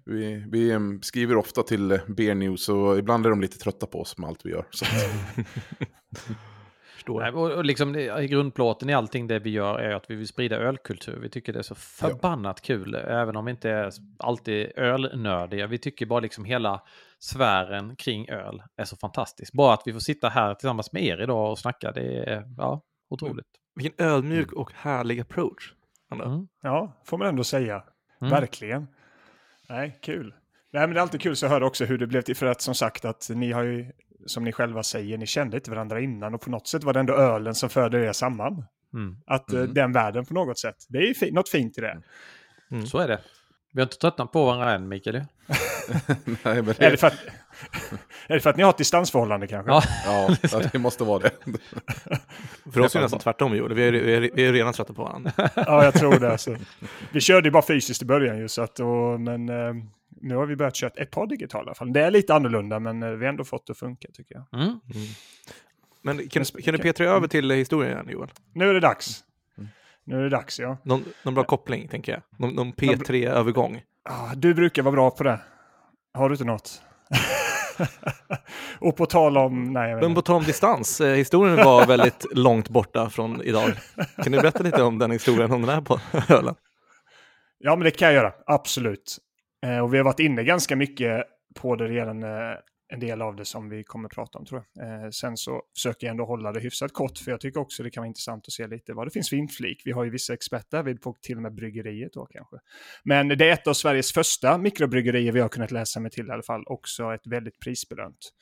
[0.05, 4.17] vi, vi, skriver ofta till Beer News och ibland är de lite trötta på oss
[4.17, 4.65] med allt vi gör.
[7.17, 7.93] Nej, och, och liksom,
[8.29, 11.19] grundplåten i allting det vi gör är att vi vill sprida ölkultur.
[11.19, 12.65] Vi tycker det är så förbannat ja.
[12.65, 15.67] kul, även om vi inte är alltid ölnördiga.
[15.67, 16.81] Vi tycker bara liksom hela
[17.19, 19.53] sfären kring öl är så fantastisk.
[19.53, 22.81] Bara att vi får sitta här tillsammans med er idag och snacka, det är ja,
[23.09, 23.47] otroligt.
[23.75, 25.73] Vilken ödmjuk och härlig approach.
[26.11, 26.47] Mm.
[26.61, 27.83] Ja, får man ändå säga.
[28.21, 28.31] Mm.
[28.31, 28.87] Verkligen.
[29.69, 30.33] Nej, kul.
[30.71, 32.35] Nej, men det är alltid kul att höra också hur det blev till.
[32.35, 33.91] För att som sagt att ni har ju,
[34.25, 36.33] som ni själva säger, ni kände inte varandra innan.
[36.33, 38.65] Och på något sätt var det ändå ölen som förde er samman.
[38.93, 39.17] Mm.
[39.25, 39.73] Att eh, mm.
[39.73, 40.75] den världen på något sätt.
[40.89, 42.01] Det är ju fi något fint i det.
[42.71, 42.85] Mm.
[42.85, 43.19] Så är det.
[43.73, 45.15] Vi har inte tröttnat på varandra än, Mikael.
[46.25, 46.85] Nej, men det...
[46.85, 47.13] Är, det för att,
[48.27, 49.71] är det för att ni har ett distansförhållande kanske?
[49.71, 51.31] Ja, ja det måste vara det.
[52.73, 53.73] för oss är det nästan tvärtom, Joel.
[53.73, 55.31] Vi är, vi, är, vi är redan trötta på varandra.
[55.55, 56.31] ja, jag tror det.
[56.31, 56.55] Alltså.
[57.11, 59.73] Vi körde ju bara fysiskt i början ju, så att, och, men eh,
[60.21, 61.93] nu har vi börjat köra ett par digitala i alla fall.
[61.93, 64.61] Det är lite annorlunda, men eh, vi har ändå fått det att funka tycker jag.
[64.61, 64.67] Mm.
[64.67, 64.79] Mm.
[66.01, 68.29] Men kan, kan du P3 över till historien igen, Joel?
[68.53, 69.23] Nu är det dags.
[70.03, 70.77] Nu är det dags, ja.
[70.83, 72.21] Någon, någon bra koppling, tänker jag.
[72.39, 73.81] Någon, någon P3-övergång.
[74.03, 75.39] Ah, du brukar vara bra på det.
[76.13, 76.81] Har du inte något?
[78.79, 79.73] och på tal om...
[79.73, 83.71] Nej, Men på tal om distans, eh, historien var väldigt långt borta från idag.
[84.23, 85.99] Kan du berätta lite om den historien, om den är på
[86.29, 86.55] ölen?
[87.57, 88.33] Ja, men det kan jag göra.
[88.45, 89.17] Absolut.
[89.65, 91.23] Eh, och vi har varit inne ganska mycket
[91.55, 92.55] på det redan eh,
[92.93, 95.03] en del av det som vi kommer prata om tror jag.
[95.03, 97.89] Eh, sen så försöker jag ändå hålla det hyfsat kort för jag tycker också det
[97.89, 99.81] kan vara intressant att se lite vad det finns för inflik.
[99.85, 102.55] Vi har ju vissa experter, vi på till och med bryggeriet då kanske.
[103.03, 106.31] Men det är ett av Sveriges första mikrobryggerier vi har kunnat läsa mig till i
[106.31, 108.33] alla fall, också ett väldigt prisbelönt.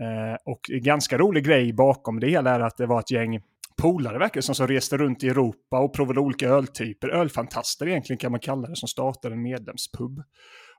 [0.00, 3.40] Eh, och ganska rolig grej bakom det hela är att det var ett gäng
[3.76, 7.08] polare verkar som, som reste runt i Europa och provade olika öltyper.
[7.08, 10.22] Ölfantaster egentligen kan man kalla det, som startade en medlemspub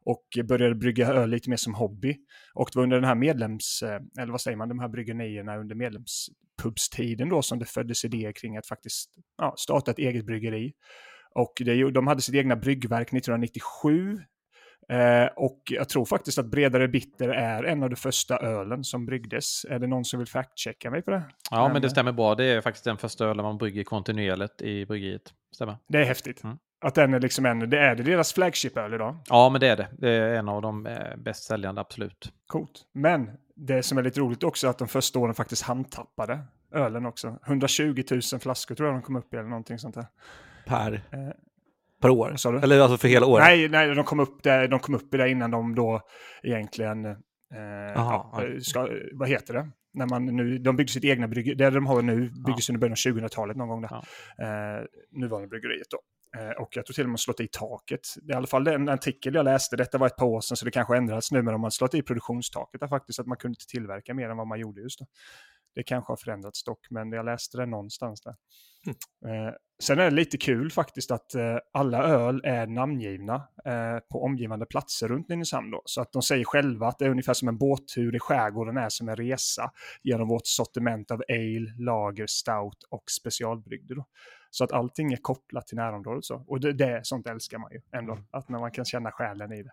[0.06, 2.18] och började brygga öl lite mer som hobby.
[2.54, 5.58] Och det var under den här medlems, eh, eller vad säger man, de här bryggerierna
[5.58, 10.74] under medlemspubstiden då som det föddes idéer kring att faktiskt ja, starta ett eget bryggeri.
[11.36, 14.20] Och det, de hade sitt egna bryggverk 1997.
[14.90, 19.06] Eh, och jag tror faktiskt att Bredare Bitter är en av de första ölen som
[19.06, 19.66] bryggdes.
[19.70, 21.24] Är det någon som vill fact-checka mig på det?
[21.52, 22.36] Ja, men, men det stämmer bra.
[22.36, 25.34] Det är faktiskt den första ölen man brygger kontinuerligt i bryggeriet.
[25.56, 25.78] Stämmer.
[25.88, 26.44] Det är häftigt.
[26.44, 26.58] Mm.
[26.86, 29.18] Att den är liksom en, det är det deras flagship-öl idag.
[29.30, 29.88] Ja, men det är det.
[29.98, 32.32] Det är en av de eh, bäst säljande, absolut.
[32.48, 32.72] Coolt.
[32.94, 36.40] Men det som är lite roligt också är att de första åren faktiskt handtappade
[36.74, 37.40] ölen också.
[37.48, 40.06] 120 000 flaskor tror jag de kom upp i eller någonting sånt där.
[40.66, 41.20] Per, Eh,
[42.02, 42.30] per år?
[42.30, 42.60] vad sa du?
[42.60, 43.46] Eller alltså för hela året?
[43.46, 46.02] Nej, nej de, kom upp där, de kom upp i det innan de då
[46.44, 47.06] egentligen...
[47.06, 47.16] Eh,
[48.02, 48.60] Aha, ja, ja.
[48.62, 49.70] ska, vad heter det?
[49.94, 51.56] När man nu, de byggde sitt egna bryggeri.
[51.56, 52.16] Det de har nu
[52.46, 52.74] byggdes Ja.
[52.76, 53.82] under början av 2000-talet någon gång.
[53.82, 53.90] Där.
[53.92, 54.44] Ja.
[54.46, 55.98] Eh, nuvarande bryggeriet då.
[56.36, 58.02] Eh, och jag tror till och med slått i taket.
[58.22, 60.58] Det är i alla fall den artikel jag läste, detta var ett par år sedan
[60.58, 63.38] så det kanske ändrats nu, men de har slått i produktionstaket där faktiskt, att man
[63.38, 65.06] kunde inte tillverka mer än vad man gjorde just då.
[65.76, 68.36] Det kanske har förändrats dock, men jag läste det någonstans där.
[69.26, 74.24] Eh, sen är det lite kul faktiskt att eh, alla öl är namngivna eh, på
[74.24, 75.72] omgivande platser runt Nynäshamn.
[75.72, 75.82] Då.
[75.86, 78.90] Så att de säger själva att det är ungefär som en båttur i skärgården är
[78.90, 79.72] som en resa
[80.04, 83.96] genom vårt sortiment av ale, lager, stout och specialbrygder.
[83.96, 84.06] Då.
[84.56, 86.26] Så att allting är kopplat till närområdet.
[86.26, 86.44] Så.
[86.48, 89.64] Och det, det, sånt älskar man ju ändå, att när man kan känna själen i
[89.64, 89.72] det.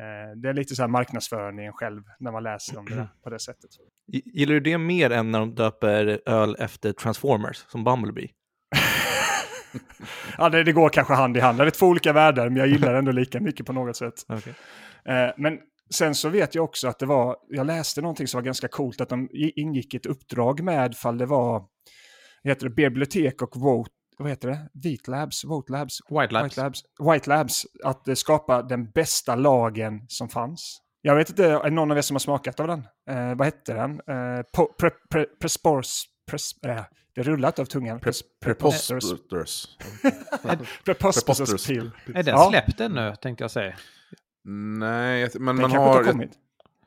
[0.00, 3.30] Eh, det är lite så här marknadsföringen själv när man läser om det där, på
[3.30, 3.70] det sättet.
[4.06, 8.28] Gillar du det mer än när de döper öl efter Transformers, som Bumblebee?
[10.38, 11.58] Ja, det, det går kanske hand i hand.
[11.58, 14.14] Det är två olika världar, men jag gillar ändå lika mycket på något sätt.
[14.28, 14.52] Okay.
[15.14, 15.58] Eh, men
[15.90, 19.00] sen så vet jag också att det var, jag läste någonting som var ganska coolt,
[19.00, 21.64] att de ingick ett uppdrag med, fall det var,
[22.44, 26.44] heter det, bibliotek och vote, vad heter det, Vit Labs, Vote Labs, White Labs.
[26.58, 30.80] White Labs, White Labs, att eh, skapa den bästa lagen som fanns.
[31.02, 32.86] Jag vet inte, är någon av er som har smakat av den?
[33.10, 33.90] Eh, vad hette den?
[33.90, 36.82] Eh, po, pre, pre, prespors, pres, äh,
[37.14, 38.00] det rullat av tungan.
[38.00, 39.68] Pres, preposterous, Preposterous.
[40.84, 41.66] preposterous Preposterous.
[41.66, 41.90] pill.
[42.14, 42.48] Är den Ja.
[42.50, 43.74] släppt ännu, tänkte jag säga.
[44.44, 45.68] Nej, men Den man har...
[45.68, 46.30] inte har kommit.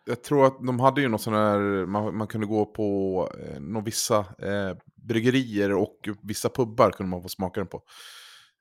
[0.07, 3.59] Jag tror att de hade ju något sån här, man, man kunde gå på eh,
[3.59, 7.77] några vissa eh, bryggerier och vissa pubbar kunde man få smaka den på.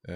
[0.08, 0.14] Eh,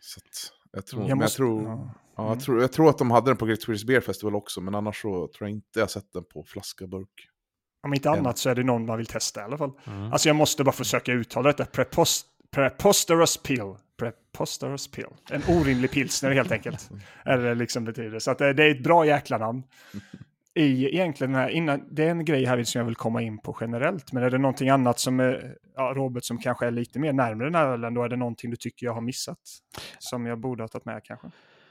[0.00, 1.94] så att, jag, tror, Jag men måste- jag, tror, ja.
[2.16, 2.32] ja, Mm.
[2.32, 4.74] jag, tror, jag tror att de hade den på Great Swedish Beer Festival också, men
[4.74, 7.28] annars så tror jag inte jag sett den på flaska burk.
[7.82, 9.72] Om inte annat så är det någon man vill testa i alla fall.
[9.86, 10.12] Mm.
[10.12, 11.64] Alltså jag måste bara försöka uttala detta.
[11.64, 13.74] Prepost, preposterous pill.
[13.98, 15.06] Preposterous pill.
[15.30, 16.90] En orimlig pilsner helt enkelt.
[17.24, 18.18] är det liksom betyder.
[18.18, 19.62] Så att det, det är ett bra jäkla namn.
[20.56, 23.38] I egentligen den här, innan, det är en grej här som jag vill komma in
[23.38, 24.12] på generellt.
[24.12, 27.46] Men är det någonting annat som, är, ja, Robert, som kanske är lite mer närmare
[27.46, 29.38] den här ölen, då är det någonting du tycker jag har missat?
[29.98, 31.30] Som jag borde ha tagit med kanske?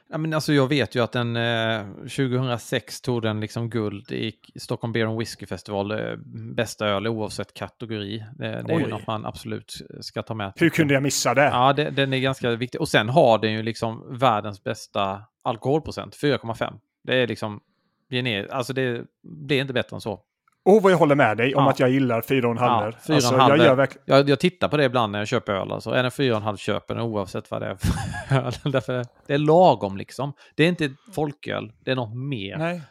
[0.09, 4.33] Ja, men alltså jag vet ju att den eh, 2006 tog den liksom guld i
[4.55, 6.15] Stockholm Beer and Whiskey Festival, eh,
[6.55, 8.23] bästa öl oavsett kategori.
[8.37, 10.53] Det, det är ju något man absolut ska ta med.
[10.55, 11.45] Hur kunde jag missa det?
[11.45, 12.81] Ja, det, den är ganska viktig.
[12.81, 16.79] Och sen har den ju liksom världens bästa alkoholprocent, 4,5.
[17.03, 17.59] Det är liksom,
[18.09, 19.03] gener, alltså det
[19.47, 20.19] blir inte bättre än så.
[20.65, 21.69] Och vad jag håller med dig om Ja.
[21.69, 22.55] att jag gillar 4,5.
[22.59, 23.49] Ja, Ja, alltså, 4,5.
[23.49, 24.03] jag gör verkligen...
[24.07, 25.71] Jag, jag tittar på det ibland när jag köper öl.
[25.71, 25.89] Alltså.
[25.91, 28.35] Är den 4,5 köper den oavsett vad det är för
[28.67, 28.71] öl.
[28.73, 30.33] Därför det är lagom liksom.
[30.55, 32.57] Det är inte folköl, det är något mer.
[32.57, 32.81] Nej,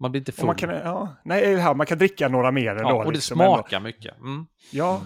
[0.00, 0.46] Man blir inte och full.
[0.46, 2.82] man kan, ja, nej, här, man kan dricka några mer ändå.
[2.90, 4.18] ja, och det liksom, smakar mycket.
[4.18, 4.46] Mm.
[4.72, 5.00] Ja,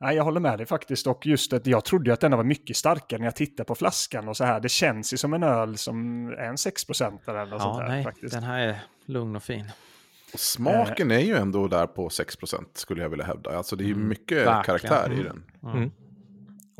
[0.00, 1.06] nej, jag håller med dig faktiskt.
[1.06, 4.28] Och just att jag trodde att den var mycket starkare när jag tittade på flaskan
[4.28, 4.60] och så här.
[4.60, 7.88] Det känns ju som en öl som är en 6 eller något sånt Ja, där
[7.88, 8.34] nej, faktiskt.
[8.34, 9.70] den här är lugn och fin.
[10.32, 13.56] Och smaken är ju ändå där på 6% skulle jag vilja hävda.
[13.56, 14.62] Alltså det är ju Mm, mycket verkligen.
[14.80, 15.24] karaktär i Mm.
[15.62, 15.70] den.
[15.76, 15.90] Mm.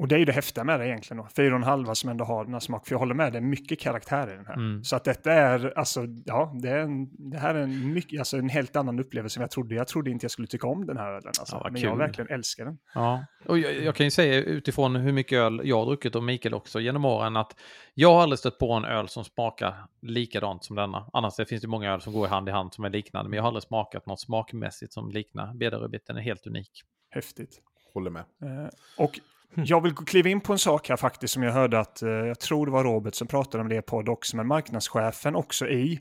[0.00, 1.42] Och det är ju det häftiga med det egentligen då.
[1.42, 2.84] 4,5 som ändå har den här smaken.
[2.84, 4.54] För jag håller med, det är mycket karaktär i den här.
[4.54, 4.84] Mm.
[4.84, 8.36] Så att detta är, alltså, ja, det, är en, det här är en, mycket, alltså,
[8.36, 9.74] en helt annan upplevelse än jag trodde.
[9.74, 11.32] Jag trodde inte jag skulle tycka om den här ölen.
[11.38, 11.56] Alltså.
[11.64, 11.98] Ja, Men jag kul.
[11.98, 12.78] verkligen älskar den.
[12.94, 16.22] Ja, och jag, jag kan ju säga utifrån hur mycket öl jag har druckit och
[16.22, 17.56] Mikael också genom åren att
[17.94, 21.10] jag har aldrig stött på en öl som smakar likadant som denna.
[21.12, 23.36] Annars det finns det många öl som går hand i hand som är liknande, men
[23.36, 26.06] jag har aldrig smakat något smakmässigt som liknar Bedarubit.
[26.06, 26.70] Den är helt unik.
[27.10, 27.60] Häftigt.
[27.94, 28.24] Håller med.
[28.42, 29.20] Eh, Och
[29.54, 32.40] jag vill kliva in på en sak här faktiskt som jag hörde att, eh, jag
[32.40, 36.00] tror det var Robert som pratade om det podd också, men marknadschefen också i,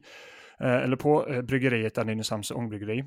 [0.59, 3.05] eh, eller på eh, bryggeriet där Nynäshamns ångbryggeri,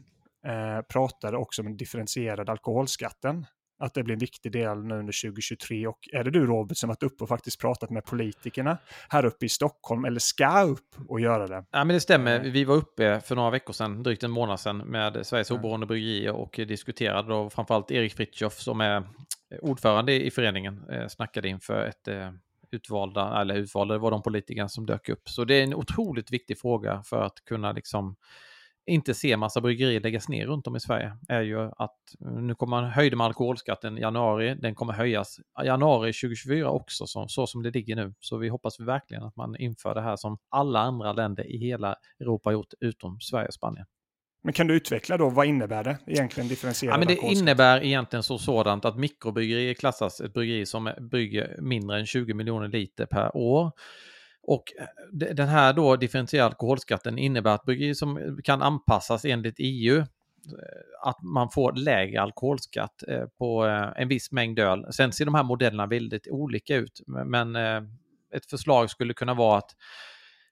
[0.88, 3.46] pratade också om den differentierade alkoholskatten.
[3.78, 5.86] Att det blir en viktig del nu under 2023.
[5.86, 8.78] Och är det du Robert som varit uppe och faktiskt pratat med politikerna
[9.08, 11.64] här uppe i Stockholm, eller ska upp och göra det?
[11.70, 12.40] Ja, men det stämmer.
[12.40, 16.32] Vi var uppe för några veckor sedan, drygt en månad sedan, med Sveriges oberoende bryggerier
[16.32, 19.02] och diskuterade då framförallt Erik Fritiof som är
[19.52, 22.30] Eh, ordförande i föreningen, eh, snackade inför ett eh,
[22.70, 25.28] utvalda, eller utvalda, det var de politikerna som dök upp.
[25.28, 28.16] Så det är en otroligt viktig fråga för att kunna liksom
[28.86, 32.54] inte se massa bryggerier läggas ner runt om i Sverige är ju att eh, nu
[32.54, 37.28] kommer man höjde med alkoholskatten i januari, den kommer höjas i januari 2024 också så,
[37.28, 38.14] så som det ligger nu.
[38.20, 41.96] Så vi hoppas verkligen att man inför det här som alla andra länder i hela
[42.20, 43.86] Europa gjort utom Sverige och Spanien.
[44.44, 47.42] Men kan du utveckla då, vad innebär det egentligen differentierad Ja, men det alkoholskatt?
[47.42, 52.68] innebär egentligen så sådant att mikrobryggerier klassas ett bryggeri som brygger mindre än 20 miljoner
[52.68, 53.72] liter per år.
[54.42, 59.54] Och eh, de- den här då differentierade alkoholskatten innebär att bryggerier som kan anpassas enligt
[59.58, 60.04] EU eh,
[61.02, 63.62] att man får lägre alkoholskatt eh, på
[63.96, 64.86] en viss mängd öl.
[64.92, 67.56] Sen ser de här modellerna väldigt olika ut, men
[68.34, 69.70] ett förslag skulle kunna vara att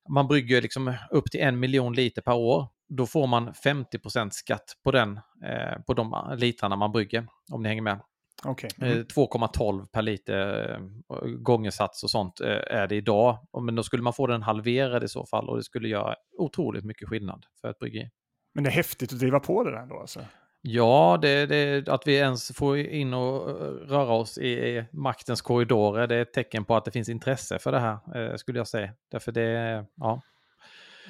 [0.08, 2.68] man brygger liksom upp till en miljon liter per år.
[2.90, 7.68] Då får man 50% skatt på, den, eh, på de litrarna man brygger, om ni
[7.68, 8.00] hänger med.
[8.44, 8.70] Okej.
[8.80, 9.04] Eh, Mm.
[9.04, 13.38] 2,12 per liter eh, gångersats och sånt eh, är det idag.
[13.62, 16.84] Men då skulle man få den halverad i så fall och det skulle göra otroligt
[16.84, 18.10] mycket skillnad för ett bryggeri.
[18.54, 20.20] Men det är häftigt att driva på det där då alltså.
[20.62, 23.48] Ja, det, det, att vi ens får in och
[23.88, 27.58] röra oss i, i maktens korridorer, det är ett tecken på att det finns intresse
[27.58, 28.94] för det här, skulle jag säga.
[29.10, 30.22] Därför det, ja.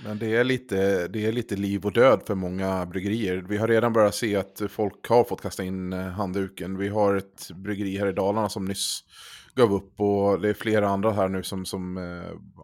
[0.04, 3.36] Men det är, lite, det är lite liv och död för många bryggerier.
[3.48, 6.76] Vi har redan börjat se att folk har fått kasta in eh, handduken.
[6.78, 9.04] Vi har ett bryggeri här i Dalarna som nyss
[9.54, 12.02] gav upp och det är flera andra här nu som, som eh,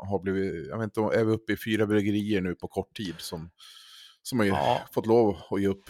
[0.09, 3.14] har blivit, jag vet inte, är vi uppe i fyra bryggerier nu på kort tid
[3.18, 3.51] som,
[4.22, 4.80] som har ju Ja.
[4.93, 5.84] fått lov att ge upp.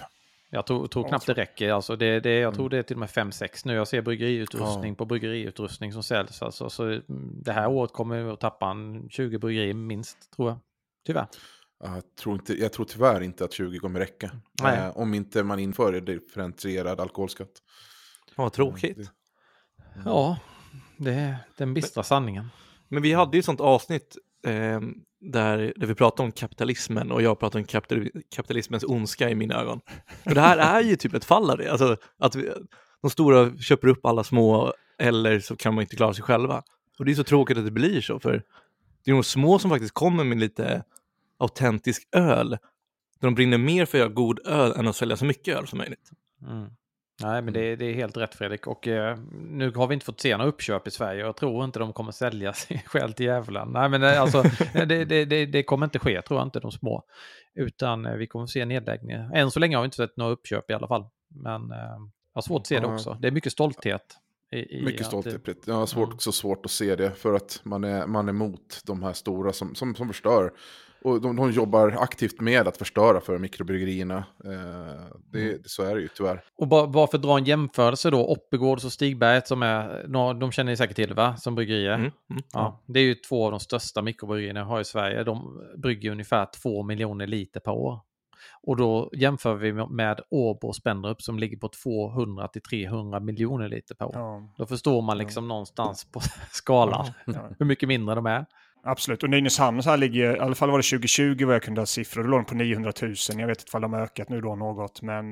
[0.51, 1.73] Jag tror, tror knappt det räcker.
[1.73, 2.71] Alltså det, det, jag tror Mm.
[2.71, 3.75] det är till och med 5-6 nu.
[3.75, 6.43] Jag ser bryggeriutrustning på bryggeriutrustning som säljs.
[6.43, 7.01] Alltså, så
[7.45, 10.59] det här året kommer vi att tappa en 20 bryggerier minst, tror jag.
[11.07, 11.27] Tyvärr.
[11.83, 14.31] Jag tror, inte, jag tror tyvärr inte att 20 kommer räcka.
[14.63, 14.79] Nej.
[14.79, 17.49] Eh, om inte man inför en differentierad alkoholskatt.
[18.37, 18.97] Ja, vad tråkigt.
[18.97, 19.09] Det-
[20.05, 20.39] Ja,
[20.97, 22.49] det är den bistra sanningen.
[22.89, 24.81] Men vi hade ju ett sånt avsnitt eh,
[25.21, 29.61] där, där vi pratade om kapitalismen och jag pratade om kapital, kapitalismens ondska i mina
[29.61, 29.81] ögon.
[30.25, 31.69] Och det här är ju typ ett fall av det.
[31.71, 32.51] Alltså, att vi,
[33.03, 36.63] de stora köper upp alla små eller så kan man inte klara sig själva.
[36.99, 38.43] Och det är så tråkigt att det blir så, för
[39.05, 40.85] det är de små som faktiskt kommer med lite
[41.39, 42.59] autentisk öl.
[43.21, 45.79] De brinner mer för att göra god öl än att sälja så mycket öl som
[45.79, 46.11] möjligt.
[46.43, 46.69] Mm.
[47.23, 48.67] Nej, men det, det är helt rätt Fredrik.
[48.67, 51.21] Och eh, nu har vi inte fått se några uppköp i Sverige.
[51.21, 53.69] Jag tror inte de kommer sälja sig själv till djävulen.
[53.73, 56.73] Nej, men eh, alltså, det, det, det, det kommer inte ske, tror jag inte, de
[56.73, 57.03] små.
[57.55, 59.31] Utan eh, vi kommer se nedläggningar.
[59.35, 61.07] Än så länge har vi inte sett några uppköp i alla fall.
[61.35, 63.19] Men eh, jag har svårt att se det också.
[63.21, 64.17] Det är mycket stolthet.
[64.53, 65.67] I, i Mycket stolthet.
[65.67, 66.19] Jag har svårt, Mm.
[66.19, 69.53] så svårt att se det för att man är, man är emot de här stora
[69.53, 70.53] som, som, som förstör.
[71.07, 74.25] Och de, de jobbar aktivt med att förstöra för mikrobryggerierna.
[74.45, 76.43] Eh, det, Så är det ju tyvärr.
[76.57, 80.09] Och bara, bara för att dra en jämförelse då, Oppegårds och Stigberget som är,
[80.41, 81.95] de känner ni säkert till va, som bryggerier.
[81.95, 82.43] Mm, mm.
[82.53, 85.25] Ja, det är ju två av de största mikrobryggerierna vi har i Sverige.
[85.25, 88.01] De brygger ungefär två miljoner liter per år.
[88.63, 93.69] Och då jämför vi med- Åbo och Spendrup som ligger på 200 till 300 miljoner
[93.69, 94.13] liter per år.
[94.15, 96.21] Ja, Då förstår man liksom någonstans på
[96.53, 97.49] skalan ja.
[97.59, 98.47] hur mycket mindre de är.
[98.87, 101.81] Absolut, och Nynäshamn så här ligger, i alla fall var det 2020 vad jag kunde
[101.81, 103.15] ha siffror, då låg de på 900 000.
[103.29, 105.25] Jag vet inte om de har ökat nu då något, men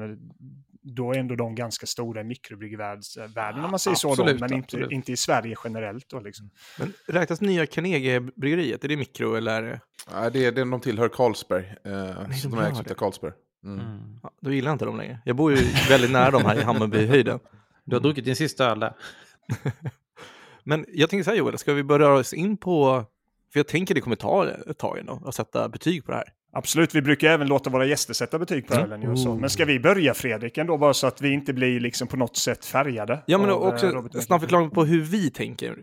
[0.83, 4.09] då är ändå de ganska stora i mikrobryggvärlden om man säger så.
[4.09, 4.91] Då, Absolut, men inte, absolut.
[4.91, 6.09] inte i Sverige generellt.
[6.09, 6.51] Då, liksom.
[6.79, 9.63] Men räknas nya Carnegie-bryggeriet, är det mikro eller?
[9.63, 9.81] är det-
[10.13, 11.65] Nej, det, de tillhör Carlsberg.
[11.85, 13.33] Eh, så de ägs av Carlsberg.
[13.65, 13.81] Mm.
[13.81, 14.01] Mm.
[14.23, 15.19] Ja, då gillar jag inte dem längre.
[15.25, 17.39] Jag bor ju väldigt nära dem här i Hammarbyhöjden.
[17.85, 18.93] Du har druckit din sista öl där.
[20.65, 23.05] Men jag tänker så här Joel, ska vi börja röra oss in på,
[23.55, 26.29] för jag tänker det kommer ta ett tag ändå att sätta betyg på det här.
[26.53, 28.93] Absolut, vi brukar även låta våra gäster sätta betyg på Mm.
[28.93, 29.11] ölen.
[29.11, 29.35] och så.
[29.35, 32.37] Men ska vi börja Fredrik ändå, bara så att vi inte blir liksom på något
[32.37, 33.23] sätt färgade?
[33.27, 35.77] Ja, men eh, också snabb förklaring på hur vi tänker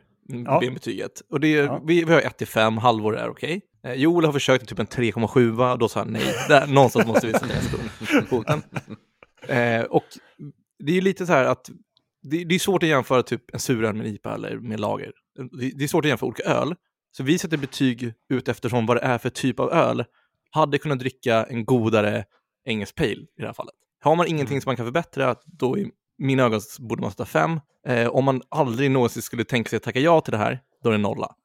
[0.45, 0.59] Ja.
[0.61, 1.11] med betyget.
[1.31, 1.81] Och det är, Ja.
[1.85, 3.61] vi, vi har 1 till 5, halvor är okej.
[3.83, 6.33] Eh, Joel har försökt typ en 3,7 och då sa han nej.
[6.49, 8.61] Där, någonstans måste vi sätta foten.
[9.47, 10.03] Eh, och
[10.79, 11.69] det är ju lite så här att
[12.23, 15.11] det, det är svårt att jämföra typ en suröl med en IPA eller med lager.
[15.59, 16.75] Det, det är svårt att jämföra olika öl.
[17.11, 20.05] Så vi sätter betyg ut eftersom vad det är för typ av öl.
[20.51, 22.25] Hade kunnat dricka en godare
[22.65, 23.73] engelsk pale i det här fallet.
[24.03, 27.59] Har man ingenting som man kan förbättra, då i mina ögon borde man sätta fem.
[27.87, 30.89] Eh, om man aldrig någonsin skulle tänka sig att tacka ja till det här, då
[30.89, 31.35] är det nolla.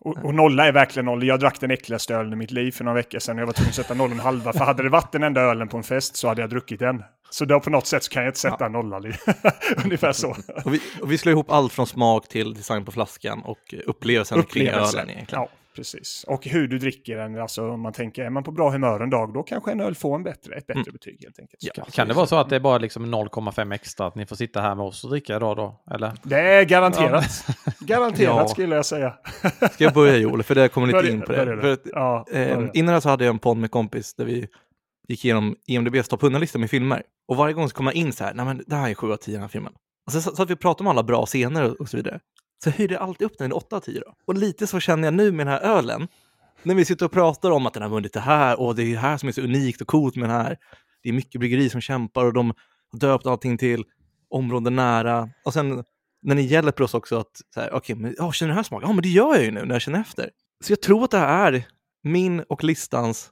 [0.00, 1.24] Och, och nolla är verkligen noll.
[1.26, 3.38] Jag drack den äckligaste ölen i mitt liv för några veckor sedan.
[3.38, 4.52] Jag var tvungen att sätta noll och en halva.
[4.52, 7.02] För hade det varit den enda ölen på en fest så hade jag druckit den.
[7.34, 8.96] Så då på något sätt så kan jag inte sätta nolla.
[9.84, 10.36] Ungefär så.
[10.64, 14.42] Och vi, och vi slår ihop allt från smak till design på flaskan och upplevelsen
[14.42, 15.00] kring Upplevelsen.
[15.00, 15.42] ölen egentligen.
[15.42, 16.24] Ja, precis.
[16.28, 17.40] Och hur du dricker den.
[17.40, 19.94] Alltså om man tänker, är man på bra humör en dag, då kanske en öl
[19.94, 20.92] får en bättre, ett bättre Mm.
[20.92, 21.58] betyg helt enkelt.
[21.62, 21.72] Ja.
[21.74, 24.36] Kan, kan det vara så att det är bara liksom 0,5 extra att ni får
[24.36, 25.82] sitta här med oss och dricka idag då?
[25.94, 26.12] Eller?
[26.22, 27.46] Det är garanterat.
[27.80, 28.48] Garanterat Ja.
[28.48, 29.14] skulle jag säga.
[29.72, 31.38] Ska jag börja Joel, för det kommer lite in på det.
[31.38, 31.60] börja du.
[31.62, 34.48] För Ja, eh, innan så hade jag en podd med kompis där vi
[35.08, 37.02] gick igenom IMDBs topp 100-lista med filmer.
[37.28, 39.12] Och varje gång så kom jag in så här, nej men det här är 7
[39.12, 39.72] av 10 den här filmen.
[40.06, 42.20] Och så satt vi och pratade om alla bra scener och, så vidare.
[42.64, 44.14] Så höjde jag alltid upp den till 8 av 10 då.
[44.26, 46.08] Och lite så känner jag nu med den här ölen.
[46.62, 48.92] När vi sitter och pratar om att den har vunnit det här och det är
[48.92, 50.58] det här som är så unikt och coolt med den här.
[51.02, 52.52] det är mycket bryggeri som kämpar och de
[52.92, 53.84] har döpt allting till
[54.30, 55.30] områden nära.
[55.44, 55.84] Och sen
[56.22, 58.88] när ni hjälper oss också att, så här, men oh, känner du den här smaken?
[58.88, 60.30] Ja, men det gör jag ju nu när jag känner efter.
[60.64, 61.66] Så jag tror att det här är
[62.02, 63.30] min och listans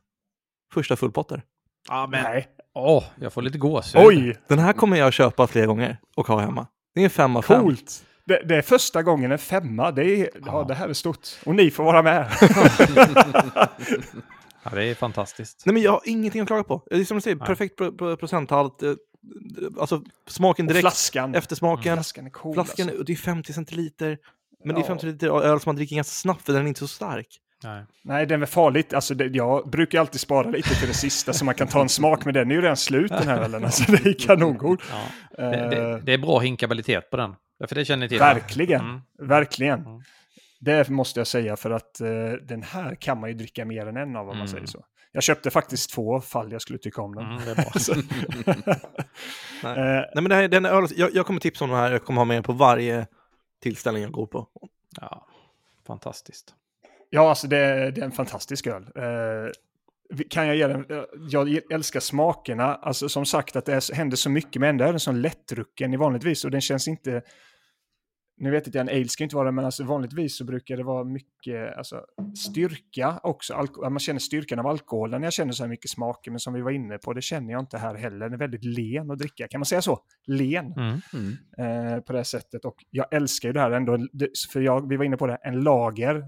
[0.75, 1.43] första fullpotter.
[1.89, 2.49] Ja, men Nej.
[2.75, 4.03] åh, jag får lite gåshud.
[4.05, 6.67] Oj, Den här kommer jag köpa flera gånger och ha hemma.
[6.95, 7.63] Det är en femma fem.
[7.63, 8.05] coolt.
[8.25, 9.91] Det, det är första gången en femma.
[9.91, 11.29] Det, är, ja, det här är stort.
[11.47, 12.31] Och ni får vara med.
[14.65, 15.63] Ja, det är fantastiskt.
[15.67, 16.83] Nej, men jag har ingenting att klaga på.
[16.91, 17.47] Det är som du säger, Nej.
[17.47, 18.83] perfekt pro pro procenthalt.
[19.81, 21.35] Alltså smaken Och direkt, flaskan.
[21.35, 21.97] eftersmaken.
[21.97, 22.55] Flaskan är cool.
[22.55, 23.05] Flaskan, alltså.
[23.05, 24.19] det är 50 centiliter.
[24.65, 24.87] Men det är Ja.
[24.89, 27.27] 50 liter öl som man dricker ganska snabbt för den är inte så stark.
[27.65, 27.85] Nej.
[28.03, 28.95] Nej, den är farligt.
[28.95, 31.89] Alltså, det, jag brukar alltid spara lite till det sista så man kan ta en
[31.89, 32.25] smak.
[32.25, 33.65] Men den är ju redan slut den här ölen.
[33.65, 34.83] Alltså, det är kanongod.
[34.91, 35.03] Ja.
[35.37, 37.35] Det, det, Eh, det är bra hinkabilitet på den.
[37.69, 38.19] För det känner ni till.
[38.19, 38.81] verkligen.
[38.81, 39.01] Mm.
[39.19, 39.81] Verkligen.
[39.87, 40.03] Mm.
[40.61, 42.09] Det måste jag säga för att eh,
[42.43, 44.49] den här kan man ju dricka mer än en av om man Mm.
[44.49, 44.85] säger så.
[45.15, 47.25] Jag köpte faktiskt två fall jag skulle tycka om den.
[47.27, 47.65] Mm, det är bra.
[47.81, 47.95] Så-
[49.63, 49.79] Nej.
[49.79, 51.93] Eh, Nej, men det här, den är öl, jag, jag kommer tipsa om den här,
[51.93, 53.07] jag kommer ha med den på varje
[53.63, 54.49] tillställning jag går på.
[55.01, 55.27] Ja,
[55.87, 56.55] fantastiskt.
[57.15, 58.83] Ja, alltså det, det är en fantastisk öl.
[58.97, 59.51] Eh,
[60.31, 60.85] kan jag ge den?
[60.91, 62.75] eh, Jag älskar smakerna.
[62.75, 64.77] Alltså som sagt att det är, händer så mycket med den.
[64.77, 67.23] Det är en sån lättdrucken i vanligtvis och den känns inte...
[68.37, 70.77] Nu vet jag att en ale ska inte vara det, men alltså vanligtvis så brukar
[70.77, 72.01] det vara mycket alltså,
[72.51, 73.55] styrka också.
[73.55, 76.53] Alko- man känner styrkan av alkoholen när jag känner så här mycket smaker, men som
[76.55, 78.19] vi var inne på, det känner jag inte här heller.
[78.19, 79.99] Den är väldigt len att dricka, kan man säga så?
[80.27, 81.01] Len Mm.
[81.59, 81.87] Mm.
[81.95, 82.65] eh, på det sättet.
[82.65, 83.99] Och jag älskar ju det här ändå,
[84.53, 86.25] för jag, vi var inne på det, en lager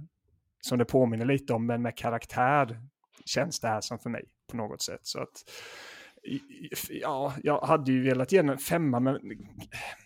[0.64, 2.80] som det påminner lite om, men med karaktär
[3.24, 5.00] känns det här som för mig på något sätt.
[5.02, 5.44] Så att,
[6.90, 9.18] ja, jag hade ju velat ge den en femma, men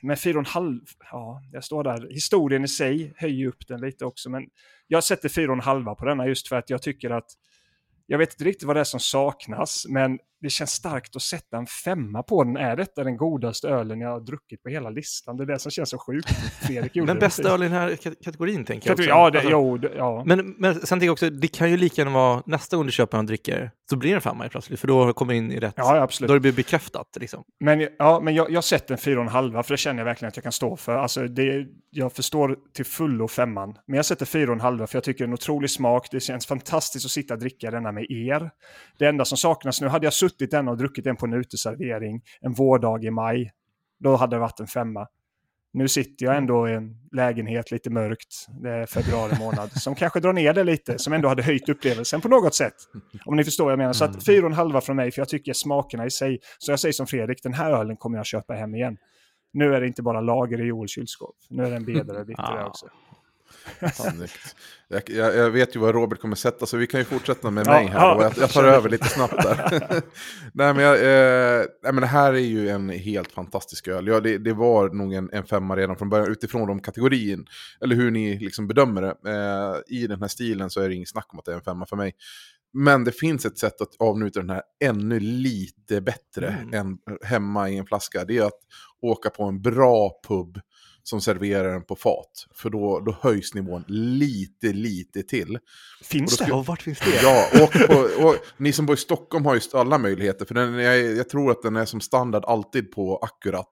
[0.03, 0.81] med fyra och en halv,
[1.11, 2.09] ja, jag står där.
[2.11, 4.43] Historien i sig höjer upp den lite också, men
[4.87, 7.31] jag sätter fyra och en halva på denna just för att jag tycker att
[8.07, 11.57] jag vet inte riktigt vad det är som saknas, men det känns starkt att sätta
[11.57, 12.57] en femma på den.
[12.57, 15.37] Är detta den godaste ölen jag har druckit på hela listan?
[15.37, 16.29] Det är det som känns så sjukt.
[16.63, 19.09] Fredrik gjorde Men bästa öl i den här kat- kategorin tänker jag också.
[19.09, 20.23] Ja, det, Alltså, jo, ja.
[20.27, 22.93] Men, men sen tänker jag också, det kan ju lika gärna vara nästa gång du
[22.93, 25.75] köper en dricker, så blir det en femma plötsligt, för då kommer in i rätt,
[25.77, 26.29] ja, absolut.
[26.29, 27.17] då har det blivit bekräftat.
[27.21, 27.45] Liksom.
[27.61, 30.05] Men, ja, men jag, jag sätter en fyra och en halva, för det känner jag
[30.05, 30.97] verkligen att jag kan stå för.
[30.97, 34.97] Alltså, det, jag förstår till fullo femman, men jag sätter fyra och en halva för
[34.97, 36.09] jag tycker det är en otrolig smak.
[36.11, 38.51] Det känns fantastiskt att sitta och dricka denna med er.
[38.99, 42.23] Det enda som saknas nu, hade jag suttit denna och druckit den på en uteservering
[42.41, 43.53] en vårdag i maj,
[44.01, 45.09] då hade det varit en femma.
[45.73, 50.21] Nu sitter jag ändå i en lägenhet lite mörkt, det är februari månad, som kanske
[50.21, 52.75] drar ner det lite, som ändå hade höjt upplevelsen på något sätt.
[53.25, 53.93] Om ni förstår vad jag menar.
[53.93, 56.73] Så att fyra och en halva från mig, för jag tycker smakerna i sig, så
[56.73, 58.97] jag säger som Fredrik, den här ölen kommer jag köpa hem igen.
[59.53, 62.57] Nu är det inte bara lager i Joels kylskåp, nu är det en bedare bitter
[62.57, 62.87] där också.
[64.91, 67.67] Jag, jag, jag vet ju vad Robert kommer sätta, så vi kan ju fortsätta med
[67.67, 68.17] mig här.
[68.17, 69.71] och jag, jag tar över lite snabbt där.
[70.53, 74.07] nej, men jag, eh, nej, men det här är ju en helt fantastisk öl.
[74.07, 77.47] Ja, det, det var nog en, en femma redan från början, utifrån de kategorin.
[77.81, 79.15] Eller hur ni liksom bedömer det.
[79.31, 81.63] Eh, I den här stilen så är det inget snack om att det är en
[81.63, 82.13] femma för mig.
[82.73, 86.75] Men det finns ett sätt att avnjuta den här ännu lite bättre Mm.
[86.75, 88.25] än hemma i en flaska.
[88.25, 88.61] Det är att
[89.03, 90.61] åka på en bra pub
[91.09, 92.47] som serverar den på fat.
[92.55, 95.59] För då, då höjs nivån lite, lite till.
[96.03, 96.51] Finns Och då det?
[96.51, 97.23] Ja, vart finns det?
[97.23, 100.45] Ja, och, på, och ni som bor i Stockholm har ju alla möjligheter.
[100.45, 103.71] För den, jag, jag tror att den är som standard alltid på Akkurat